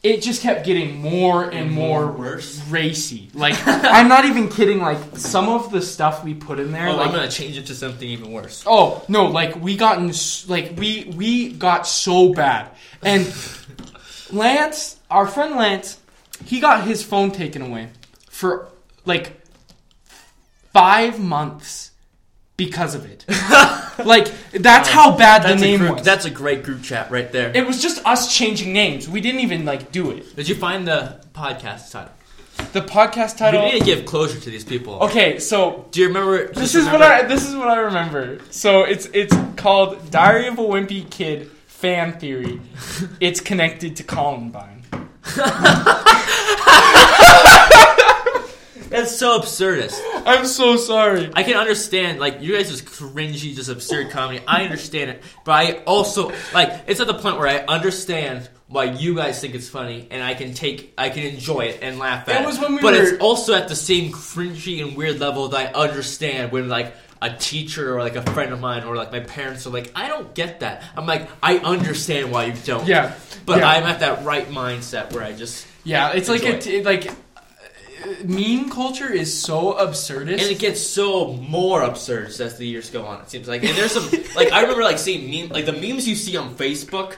it 0.03 0.21
just 0.23 0.41
kept 0.41 0.65
getting 0.65 0.99
more 0.99 1.43
and, 1.43 1.53
And 1.53 1.71
more, 1.71 2.07
more 2.07 2.11
worse? 2.11 2.59
racy. 2.69 3.29
Like 3.33 3.55
I'm 3.67 4.07
not 4.07 4.25
even 4.25 4.49
kidding. 4.49 4.79
Like 4.79 4.97
some 5.17 5.47
of 5.49 5.71
the 5.71 5.81
stuff 5.81 6.23
we 6.23 6.33
put 6.33 6.59
in 6.59 6.71
there, 6.71 6.87
Oh, 6.89 6.95
like 6.95 7.09
I'm 7.09 7.13
gonna 7.15 7.29
change 7.29 7.57
it 7.57 7.67
to 7.67 7.75
something 7.75 8.07
even 8.07 8.31
worse. 8.31 8.63
Oh 8.65 9.03
no! 9.07 9.27
Like 9.27 9.55
we 9.61 9.77
got 9.77 9.99
in, 9.99 10.09
s- 10.09 10.47
like 10.49 10.73
we 10.77 11.11
we 11.15 11.51
got 11.53 11.85
so 11.87 12.33
bad, 12.33 12.69
and 13.03 13.31
Lance, 14.31 14.97
our 15.09 15.27
friend 15.27 15.55
Lance, 15.55 15.99
he 16.45 16.59
got 16.59 16.85
his 16.85 17.03
phone 17.03 17.31
taken 17.31 17.61
away 17.61 17.89
for 18.29 18.69
like 19.05 19.39
five 20.73 21.19
months 21.19 21.90
because 22.65 22.93
of 22.93 23.03
it. 23.05 23.25
like 24.05 24.27
that's 24.51 24.87
how 24.87 25.17
bad 25.17 25.41
the 25.43 25.47
That's 25.49 25.61
a, 25.63 25.65
name 25.65 25.79
group, 25.79 25.95
was. 25.97 26.05
that's 26.05 26.25
a 26.25 26.29
great 26.29 26.61
group 26.63 26.83
chat 26.83 27.09
right 27.09 27.31
there. 27.31 27.51
it 27.55 27.65
was 27.65 27.81
just 27.81 28.05
us 28.05 28.21
changing 28.37 28.71
names. 28.71 29.09
We 29.09 29.19
didn't 29.19 29.41
even 29.41 29.65
like 29.65 29.91
do 29.91 30.11
it. 30.11 30.35
Did 30.35 30.47
you 30.47 30.55
find 30.55 30.87
the 30.87 30.99
podcast 31.33 31.91
title? 31.91 32.13
The 32.73 32.81
podcast 32.81 33.37
title. 33.37 33.63
We 33.63 33.71
need 33.71 33.79
to 33.79 33.85
give 33.85 34.05
closure 34.05 34.39
to 34.39 34.49
these 34.51 34.63
people. 34.73 34.93
Okay, 35.07 35.39
so 35.39 35.87
Do 35.91 36.01
you 36.01 36.07
remember? 36.07 36.53
This 36.53 36.75
is 36.75 36.85
what 36.85 37.01
I 37.01 37.23
this 37.23 37.47
is 37.49 37.55
what 37.55 37.67
I 37.67 37.77
remember. 37.89 38.39
So 38.51 38.83
it's 38.83 39.07
it's 39.21 39.35
called 39.55 40.11
Diary 40.11 40.47
of 40.47 40.59
a 40.59 40.61
Wimpy 40.73 41.09
Kid 41.09 41.49
fan 41.67 42.19
theory. 42.19 42.61
It's 43.19 43.41
connected 43.41 43.95
to 43.99 44.03
Columbine. 44.03 44.83
That's 48.91 49.17
so 49.17 49.39
absurdist. 49.39 49.99
I'm 50.25 50.45
so 50.45 50.75
sorry. 50.77 51.31
I 51.33 51.43
can 51.43 51.55
understand, 51.57 52.19
like, 52.19 52.41
you 52.41 52.55
guys 52.55 52.69
just 52.69 52.85
cringy, 52.85 53.55
just 53.55 53.69
absurd 53.69 54.11
comedy. 54.11 54.43
I 54.47 54.63
understand 54.63 55.09
it, 55.11 55.23
but 55.45 55.53
I 55.53 55.71
also 55.85 56.31
like. 56.53 56.83
It's 56.87 56.99
at 56.99 57.07
the 57.07 57.13
point 57.15 57.37
where 57.39 57.47
I 57.47 57.57
understand 57.65 58.49
why 58.67 58.85
you 58.85 59.15
guys 59.15 59.39
think 59.41 59.55
it's 59.55 59.67
funny, 59.69 60.07
and 60.11 60.21
I 60.23 60.33
can 60.33 60.53
take, 60.53 60.93
I 60.97 61.09
can 61.09 61.23
enjoy 61.23 61.61
it 61.61 61.79
and 61.81 61.99
laugh 61.99 62.29
at 62.29 62.35
It 62.35 62.43
it. 62.43 62.47
was 62.47 62.59
when 62.59 62.75
we 62.75 62.81
but 62.81 62.93
were- 62.93 63.01
it's 63.03 63.21
also 63.21 63.53
at 63.53 63.67
the 63.67 63.75
same 63.75 64.11
cringy 64.11 64.81
and 64.85 64.95
weird 64.95 65.19
level 65.19 65.47
that 65.49 65.75
I 65.75 65.79
understand 65.79 66.51
when 66.51 66.69
like 66.69 66.93
a 67.21 67.29
teacher 67.35 67.95
or 67.95 68.01
like 68.01 68.15
a 68.15 68.23
friend 68.31 68.51
of 68.53 68.59
mine 68.59 68.83
or 68.83 68.95
like 68.95 69.11
my 69.11 69.19
parents 69.19 69.67
are 69.67 69.71
like, 69.71 69.91
I 69.95 70.07
don't 70.07 70.33
get 70.33 70.61
that. 70.61 70.83
I'm 70.95 71.05
like, 71.05 71.29
I 71.43 71.57
understand 71.57 72.31
why 72.31 72.45
you 72.45 72.53
don't. 72.65 72.87
Yeah, 72.87 73.13
But 73.45 73.59
yeah. 73.59 73.69
I'm 73.69 73.83
at 73.83 73.99
that 73.99 74.23
right 74.25 74.49
mindset 74.49 75.13
where 75.13 75.23
I 75.23 75.33
just 75.33 75.67
yeah. 75.83 76.11
It's 76.13 76.29
like 76.29 76.43
a 76.43 76.55
Enjoy 76.55 76.59
t- 76.61 76.83
like 76.83 77.11
meme 78.23 78.69
culture 78.69 79.11
is 79.11 79.41
so 79.41 79.73
absurdist. 79.73 80.41
And 80.41 80.41
it 80.41 80.59
gets 80.59 80.81
so 80.81 81.33
more 81.33 81.81
absurd 81.83 82.27
as 82.27 82.57
the 82.57 82.65
years 82.65 82.89
go 82.89 83.05
on. 83.05 83.21
It 83.21 83.29
seems 83.29 83.47
like, 83.47 83.63
and 83.63 83.77
there's 83.77 83.91
some 83.91 84.09
like 84.35 84.51
I 84.51 84.61
remember 84.61 84.83
like 84.83 84.99
seeing 84.99 85.29
meme 85.29 85.49
like 85.49 85.65
the 85.65 85.73
memes 85.73 86.07
you 86.07 86.15
see 86.15 86.37
on 86.37 86.55
Facebook 86.55 87.15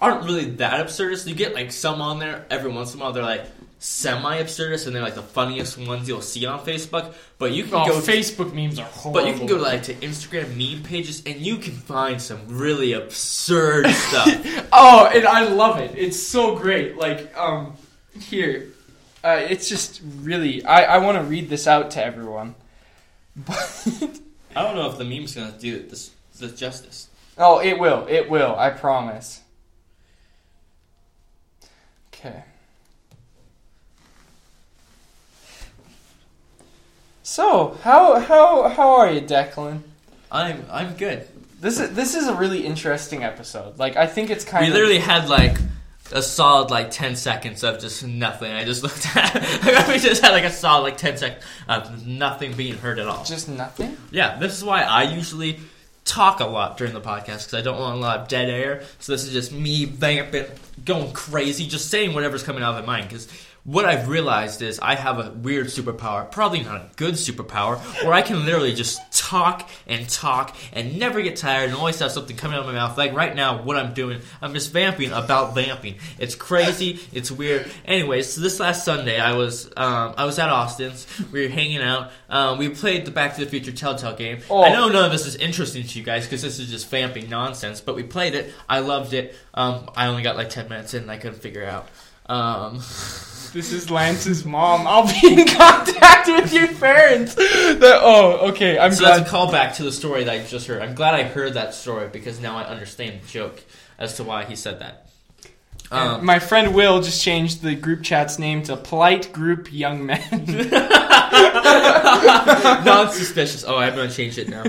aren't 0.00 0.24
really 0.24 0.50
that 0.56 0.86
absurdist. 0.86 1.26
You 1.26 1.34
get 1.34 1.54
like 1.54 1.72
some 1.72 2.00
on 2.00 2.18
there 2.18 2.46
every 2.50 2.70
once 2.70 2.94
in 2.94 3.00
a 3.00 3.04
while. 3.04 3.12
They're 3.12 3.22
like 3.22 3.46
semi 3.78 4.40
absurdist, 4.42 4.86
and 4.86 4.96
they're 4.96 5.02
like 5.02 5.14
the 5.14 5.22
funniest 5.22 5.76
ones 5.76 6.08
you'll 6.08 6.22
see 6.22 6.46
on 6.46 6.64
Facebook. 6.64 7.14
But 7.38 7.52
you 7.52 7.64
can 7.64 7.74
oh, 7.74 7.86
go. 7.86 8.00
Facebook 8.00 8.52
memes 8.52 8.78
are 8.78 8.86
horrible. 8.86 9.20
but 9.20 9.28
you 9.30 9.36
can 9.36 9.46
go 9.46 9.56
like 9.56 9.84
to 9.84 9.94
Instagram 9.94 10.56
meme 10.56 10.82
pages, 10.82 11.22
and 11.26 11.36
you 11.36 11.58
can 11.58 11.74
find 11.74 12.20
some 12.20 12.40
really 12.48 12.92
absurd 12.92 13.86
stuff. 13.90 14.68
Oh, 14.72 15.10
and 15.12 15.26
I 15.26 15.48
love 15.48 15.78
it. 15.80 15.96
It's 15.96 16.20
so 16.20 16.56
great. 16.56 16.96
Like, 16.96 17.36
um, 17.36 17.74
here, 18.18 18.68
uh, 19.24 19.40
it's 19.48 19.68
just 19.68 20.00
really. 20.20 20.64
I 20.64 20.96
I 20.96 20.98
want 20.98 21.18
to 21.18 21.24
read 21.24 21.48
this 21.48 21.66
out 21.66 21.90
to 21.92 22.04
everyone. 22.04 22.54
But 23.36 23.96
I 24.54 24.62
don't 24.62 24.76
know 24.76 24.88
if 24.90 24.98
the 24.98 25.04
meme's 25.04 25.34
gonna 25.34 25.54
do 25.58 25.82
this, 25.82 26.12
this 26.38 26.52
justice. 26.52 27.08
Oh, 27.36 27.58
it 27.58 27.78
will. 27.78 28.06
It 28.08 28.30
will. 28.30 28.54
I 28.56 28.70
promise. 28.70 29.40
Okay. 32.14 32.44
So, 37.24 37.76
how 37.82 38.20
how 38.20 38.68
how 38.68 38.94
are 38.94 39.10
you, 39.10 39.20
Declan? 39.20 39.80
I'm 40.30 40.64
I'm 40.70 40.94
good. 40.94 41.26
This 41.60 41.80
is 41.80 41.90
this 41.94 42.14
is 42.14 42.28
a 42.28 42.34
really 42.34 42.64
interesting 42.64 43.24
episode. 43.24 43.78
Like, 43.78 43.96
I 43.96 44.06
think 44.06 44.30
it's 44.30 44.44
kind 44.44 44.62
We 44.62 44.68
of 44.68 44.74
literally 44.74 44.98
had 44.98 45.28
like 45.28 45.56
a 46.12 46.22
solid 46.22 46.70
like 46.70 46.90
ten 46.90 47.16
seconds 47.16 47.64
of 47.64 47.80
just 47.80 48.06
nothing. 48.06 48.52
I 48.52 48.64
just 48.64 48.82
looked 48.82 49.06
at. 49.16 49.88
we 49.88 49.98
just 49.98 50.22
had 50.22 50.32
like 50.32 50.44
a 50.44 50.50
solid 50.50 50.82
like 50.82 50.96
ten 50.96 51.16
seconds 51.16 51.44
of 51.68 52.06
nothing 52.06 52.54
being 52.54 52.76
heard 52.76 52.98
at 52.98 53.06
all. 53.06 53.24
just 53.24 53.48
nothing. 53.48 53.96
Yeah, 54.10 54.38
this 54.38 54.56
is 54.56 54.64
why 54.64 54.82
I 54.82 55.04
usually 55.04 55.60
talk 56.04 56.40
a 56.40 56.44
lot 56.44 56.76
during 56.76 56.92
the 56.92 57.00
podcast 57.00 57.46
because 57.46 57.54
I 57.54 57.62
don't 57.62 57.78
want 57.78 57.96
a 57.96 58.00
lot 58.00 58.20
of 58.20 58.28
dead 58.28 58.50
air. 58.50 58.82
So 58.98 59.12
this 59.12 59.24
is 59.24 59.32
just 59.32 59.52
me 59.52 59.86
vamping, 59.86 60.46
going 60.84 61.12
crazy, 61.12 61.66
just 61.66 61.90
saying 61.90 62.14
whatever's 62.14 62.42
coming 62.42 62.62
out 62.62 62.74
of 62.74 62.86
my 62.86 62.98
mind. 62.98 63.08
Because 63.08 63.28
what 63.64 63.86
I've 63.86 64.08
realized 64.08 64.60
is 64.60 64.78
I 64.78 64.94
have 64.94 65.18
a 65.18 65.30
weird 65.30 65.68
superpower, 65.68 66.30
probably 66.30 66.62
not 66.62 66.76
a 66.76 66.90
good 66.96 67.14
superpower, 67.14 67.78
where 68.04 68.12
I 68.12 68.20
can 68.20 68.44
literally 68.44 68.74
just 68.74 69.00
talk 69.10 69.68
and 69.86 70.06
talk 70.06 70.54
and 70.74 70.98
never 70.98 71.22
get 71.22 71.36
tired 71.36 71.70
and 71.70 71.74
always 71.74 71.98
have 72.00 72.12
something 72.12 72.36
coming 72.36 72.58
out 72.58 72.60
of 72.60 72.66
my 72.66 72.72
mouth. 72.72 72.98
Like 72.98 73.14
right 73.14 73.34
now, 73.34 73.62
what 73.62 73.78
I'm 73.78 73.94
doing, 73.94 74.20
I'm 74.42 74.52
just 74.52 74.70
vamping 74.70 75.12
about 75.12 75.54
vamping. 75.54 75.94
It's 76.18 76.34
crazy, 76.34 77.00
it's 77.12 77.30
weird. 77.30 77.70
Anyways, 77.86 78.34
so 78.34 78.42
this 78.42 78.60
last 78.60 78.84
Sunday, 78.84 79.18
I 79.18 79.32
was 79.34 79.66
um, 79.78 80.14
I 80.18 80.26
was 80.26 80.38
at 80.38 80.50
Austin's. 80.50 81.06
We 81.32 81.46
were 81.46 81.52
hanging 81.52 81.80
out. 81.80 82.10
Um, 82.28 82.58
we 82.58 82.68
played 82.68 83.06
the 83.06 83.12
Back 83.12 83.34
to 83.36 83.44
the 83.44 83.50
Future 83.50 83.72
Telltale 83.72 84.14
game. 84.14 84.40
Oh. 84.50 84.62
I 84.62 84.72
know 84.72 84.88
none 84.88 85.06
of 85.06 85.10
this 85.12 85.26
is 85.26 85.36
interesting 85.36 85.86
to 85.86 85.98
you 85.98 86.04
guys 86.04 86.24
because 86.24 86.42
this 86.42 86.58
is 86.58 86.68
just 86.68 86.90
vamping 86.90 87.30
nonsense. 87.30 87.80
But 87.80 87.96
we 87.96 88.02
played 88.02 88.34
it. 88.34 88.52
I 88.68 88.80
loved 88.80 89.14
it. 89.14 89.34
Um, 89.54 89.88
I 89.96 90.08
only 90.08 90.22
got 90.22 90.36
like 90.36 90.50
ten 90.50 90.68
minutes 90.68 90.92
in. 90.92 91.04
and 91.04 91.10
I 91.10 91.16
couldn't 91.16 91.40
figure 91.40 91.62
it 91.62 91.68
out. 91.68 91.88
This 93.54 93.72
is 93.72 93.88
Lance's 93.88 94.44
mom. 94.44 94.84
I'll 94.84 95.06
be 95.06 95.40
in 95.40 95.46
contact 95.46 96.26
with 96.26 96.52
your 96.52 96.66
parents. 96.74 97.36
That, 97.36 98.00
oh, 98.02 98.50
okay. 98.50 98.80
I'm 98.80 98.90
so 98.90 99.04
glad. 99.04 99.20
that's 99.20 99.30
a 99.30 99.32
callback 99.32 99.76
to 99.76 99.84
the 99.84 99.92
story 99.92 100.24
that 100.24 100.34
I 100.34 100.44
just 100.44 100.66
heard. 100.66 100.82
I'm 100.82 100.96
glad 100.96 101.14
I 101.14 101.22
heard 101.22 101.54
that 101.54 101.72
story 101.72 102.08
because 102.08 102.40
now 102.40 102.56
I 102.56 102.64
understand 102.64 103.22
the 103.22 103.26
joke 103.28 103.62
as 103.96 104.16
to 104.16 104.24
why 104.24 104.44
he 104.44 104.56
said 104.56 104.80
that. 104.80 105.08
Um, 105.92 106.26
my 106.26 106.40
friend 106.40 106.74
Will 106.74 107.00
just 107.00 107.22
changed 107.22 107.62
the 107.62 107.76
group 107.76 108.02
chat's 108.02 108.40
name 108.40 108.64
to 108.64 108.76
Polite 108.76 109.32
Group 109.32 109.72
Young 109.72 110.04
Men. 110.04 110.20
non-suspicious. 112.84 113.64
Oh, 113.64 113.76
I'm 113.76 113.94
gonna 113.94 114.10
change 114.10 114.36
it 114.36 114.48
now. 114.48 114.64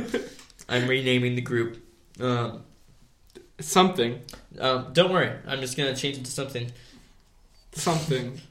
I'm 0.70 0.88
renaming 0.88 1.34
the 1.34 1.42
group. 1.42 1.84
Um, 2.20 2.62
Something. 3.60 4.22
um, 4.60 4.94
don't 4.94 5.12
worry, 5.12 5.32
I'm 5.48 5.60
just 5.60 5.76
gonna 5.76 5.96
change 5.96 6.20
it 6.20 6.26
to 6.26 6.32
something. 6.32 6.72
Something. 7.72 8.42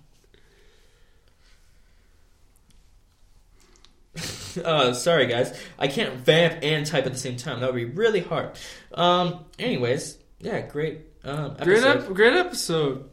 Uh, 4.65 4.93
sorry 4.95 5.27
guys, 5.27 5.59
I 5.79 5.89
can't 5.89 6.15
vamp 6.15 6.59
and 6.63 6.87
type 6.87 7.07
at 7.07 7.13
the 7.13 7.19
same 7.19 7.37
time. 7.37 7.61
That 7.61 7.73
would 7.73 7.77
be 7.79 7.85
really 7.87 8.21
hard. 8.21 8.51
Um, 8.93 9.45
anyways, 9.59 10.19
yeah, 10.41 10.61
great. 10.63 11.01
Um, 11.25 11.57
Great, 11.63 11.79
episode. 11.83 12.05
ep- 12.11 12.15
great 12.15 12.35
episode. 12.35 13.11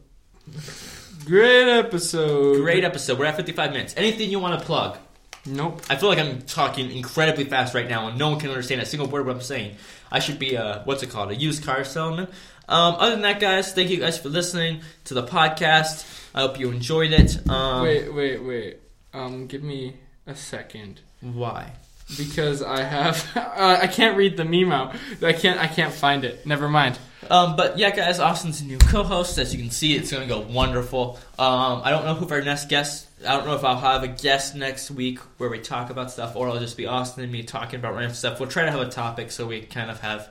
Great 1.25 1.69
episode. 1.69 2.57
Great 2.61 2.83
episode. 2.83 3.19
We're 3.19 3.25
at 3.25 3.35
55 3.37 3.71
minutes. 3.71 3.93
Anything 3.95 4.29
you 4.29 4.39
want 4.39 4.59
to 4.59 4.65
plug? 4.65 4.97
Nope. 5.45 5.81
I 5.89 5.95
feel 5.95 6.09
like 6.09 6.19
I'm 6.19 6.41
talking 6.41 6.91
incredibly 6.91 7.45
fast 7.45 7.73
right 7.73 7.87
now, 7.89 8.07
and 8.07 8.17
no 8.17 8.29
one 8.29 8.39
can 8.39 8.49
understand 8.49 8.81
a 8.81 8.85
single 8.85 9.07
word 9.07 9.25
what 9.25 9.35
I'm 9.35 9.41
saying. 9.41 9.75
I 10.11 10.19
should 10.19 10.39
be 10.39 10.55
a 10.55 10.81
what's 10.85 11.03
it 11.03 11.09
called? 11.09 11.31
A 11.31 11.35
used 11.35 11.63
car 11.63 11.83
salesman. 11.83 12.27
Um, 12.69 12.95
other 12.99 13.11
than 13.11 13.21
that, 13.21 13.39
guys, 13.39 13.73
thank 13.73 13.89
you 13.89 13.97
guys 13.97 14.19
for 14.19 14.29
listening 14.29 14.81
to 15.05 15.13
the 15.13 15.23
podcast. 15.23 16.05
I 16.35 16.41
hope 16.41 16.59
you 16.59 16.69
enjoyed 16.71 17.11
it. 17.11 17.49
Um, 17.49 17.83
wait, 17.83 18.13
wait, 18.13 18.43
wait. 18.43 18.77
Um, 19.13 19.47
give 19.47 19.63
me 19.63 19.95
a 20.27 20.35
second 20.35 21.01
Why? 21.21 21.73
because 22.17 22.61
I 22.61 22.83
have 22.83 23.25
uh, 23.35 23.79
I 23.81 23.87
can't 23.87 24.17
read 24.17 24.37
the 24.37 24.45
meme 24.45 24.71
out. 24.71 24.95
I 25.21 25.33
can't 25.33 25.59
I 25.59 25.67
can't 25.67 25.93
find 25.93 26.23
it. 26.23 26.45
Never 26.45 26.67
mind. 26.67 26.99
Um, 27.29 27.55
but 27.55 27.77
yeah, 27.77 27.91
guys, 27.91 28.19
Austin's 28.19 28.61
a 28.61 28.65
new 28.65 28.79
co-host. 28.79 29.37
As 29.37 29.53
you 29.53 29.61
can 29.61 29.71
see, 29.71 29.95
it's 29.95 30.11
going 30.11 30.27
to 30.27 30.33
go 30.33 30.41
wonderful. 30.41 31.19
Um, 31.37 31.81
I 31.83 31.91
don't 31.91 32.03
know 32.03 32.15
who 32.15 32.27
our 32.33 32.41
next 32.41 32.67
guest. 32.67 33.07
I 33.25 33.37
don't 33.37 33.45
know 33.45 33.55
if 33.55 33.63
I'll 33.63 33.77
have 33.77 34.03
a 34.03 34.07
guest 34.07 34.55
next 34.55 34.89
week 34.89 35.19
where 35.37 35.49
we 35.49 35.59
talk 35.59 35.91
about 35.91 36.11
stuff, 36.11 36.35
or 36.35 36.47
it'll 36.47 36.59
just 36.59 36.77
be 36.77 36.87
Austin 36.87 37.23
and 37.23 37.31
me 37.31 37.43
talking 37.43 37.79
about 37.79 37.93
random 37.93 38.15
stuff. 38.15 38.39
We'll 38.39 38.49
try 38.49 38.65
to 38.65 38.71
have 38.71 38.81
a 38.81 38.89
topic 38.89 39.31
so 39.31 39.45
we 39.45 39.61
kind 39.61 39.91
of 39.91 40.01
have 40.01 40.29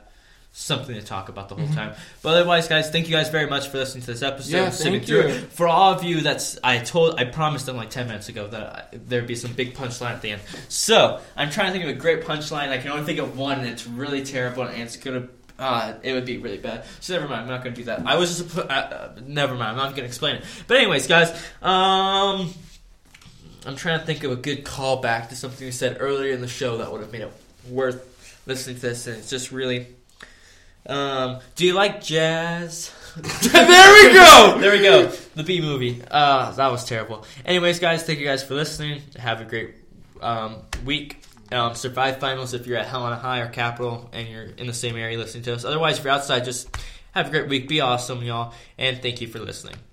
something 0.53 0.95
to 0.97 1.03
talk 1.03 1.29
about 1.29 1.49
the 1.49 1.55
whole 1.55 1.67
Mhm. 1.67 1.75
time. 1.75 1.95
But 2.23 2.31
otherwise, 2.31 2.67
guys, 2.67 2.91
thank 2.91 3.09
you 3.09 3.15
guys 3.15 3.29
very 3.29 3.47
much 3.49 3.69
for 3.69 3.79
listening 3.79 4.03
to 4.03 4.13
this 4.13 4.23
episode. 4.23 4.51
Yeah, 4.57 4.71
thank 4.71 5.07
through 5.07 5.29
you. 5.29 5.39
For 5.53 5.69
all 5.69 5.93
of 5.93 6.03
you, 6.03 6.23
that's 6.23 6.59
I 6.65 6.79
told, 6.79 7.21
I 7.21 7.25
promised 7.25 7.67
them 7.67 7.77
like 7.77 7.91
ten 7.91 8.09
minutes 8.09 8.29
ago 8.29 8.49
that 8.49 8.63
I, 8.93 8.97
there'd 9.07 9.29
be 9.29 9.37
some 9.37 9.53
big 9.53 9.75
punchline 9.75 10.11
at 10.11 10.23
the 10.23 10.33
end. 10.33 10.43
So 10.69 11.21
I'm 11.37 11.51
trying 11.51 11.69
to 11.69 11.73
think 11.73 11.85
of 11.85 11.91
a 11.91 11.99
great 12.01 12.25
punchline. 12.25 12.69
I 12.71 12.79
can 12.79 12.91
only 12.91 13.05
think 13.05 13.21
of 13.21 13.39
one, 13.39 13.61
and 13.61 13.69
it's 13.69 13.87
really 13.87 14.25
terrible, 14.25 14.65
and 14.65 14.83
it's 14.83 14.97
gonna. 14.97 15.29
Uh, 15.59 15.93
it 16.03 16.15
would 16.15 16.25
be 16.25 16.39
really 16.39 16.57
bad. 16.59 16.85
So 17.01 17.13
never 17.15 17.29
mind. 17.29 17.43
I'm 17.43 17.49
not 17.49 17.63
gonna 17.63 17.77
do 17.77 17.85
that. 17.85 18.03
I 18.07 18.17
was 18.17 18.39
just. 18.39 18.59
Uh, 18.59 18.63
uh, 18.63 19.13
never 19.27 19.55
mind. 19.55 19.71
I'm 19.73 19.77
not 19.77 19.95
gonna 19.95 20.09
explain 20.09 20.37
it. 20.37 20.45
But 20.67 20.79
anyways, 20.79 21.07
guys. 21.07 21.31
Um, 21.63 22.53
I'm 23.67 23.77
trying 23.77 24.01
to 24.01 24.07
think 24.07 24.25
of 24.25 24.33
a 24.33 24.37
good 24.37 24.65
callback 24.65 25.29
to 25.29 25.37
something 25.37 25.65
you 25.65 25.71
said 25.73 25.99
earlier 26.01 26.33
in 26.33 26.41
the 26.41 26.49
show 26.49 26.79
that 26.79 26.91
would 26.91 27.03
have 27.03 27.13
made 27.13 27.21
it 27.21 27.33
worth 27.69 28.41
listening 28.47 28.77
to 28.77 28.83
this, 28.83 29.07
and 29.07 29.17
it's 29.19 29.31
just 29.31 29.53
really. 29.53 29.87
Um, 30.87 31.41
do 31.55 31.67
you 31.67 31.75
like 31.75 32.03
jazz? 32.03 32.93
there 33.17 34.09
we 34.09 34.15
go. 34.15 34.57
there 34.61 34.73
we 34.73 34.83
go. 34.83 35.07
The 35.35 35.43
Bee 35.43 35.61
Movie. 35.61 36.03
Uh, 36.11 36.53
that 36.53 36.71
was 36.71 36.85
terrible. 36.85 37.25
Anyways, 37.45 37.79
guys, 37.81 38.05
thank 38.05 38.19
you 38.19 38.27
guys 38.27 38.43
for 38.43 38.55
listening. 38.55 39.03
Have 39.19 39.41
a 39.41 39.45
great 39.45 39.75
um, 40.21 40.59
week. 40.85 41.23
Um, 41.53 41.75
survive 41.75 42.19
finals 42.19 42.55
if 42.55 42.67
you're 42.67 42.79
at 42.79 42.87
Helena 42.87 43.17
High 43.17 43.41
or 43.41 43.49
Capital 43.49 44.09
and 44.13 44.29
you're 44.29 44.45
in 44.45 44.69
the 44.69 44.73
same 44.73 44.97
area 44.97 45.19
listening 45.19 45.43
to 45.45 45.55
us. 45.55 45.65
Otherwise, 45.65 45.99
if 45.99 46.05
you're 46.05 46.13
outside, 46.13 46.45
just 46.45 46.69
have 47.13 47.27
a 47.27 47.31
great 47.31 47.49
week. 47.49 47.69
Be 47.69 47.81
awesome, 47.81 48.23
y'all. 48.23 48.55
And 48.79 49.03
thank 49.03 49.21
you 49.21 49.27
for 49.27 49.41
listening. 49.41 49.75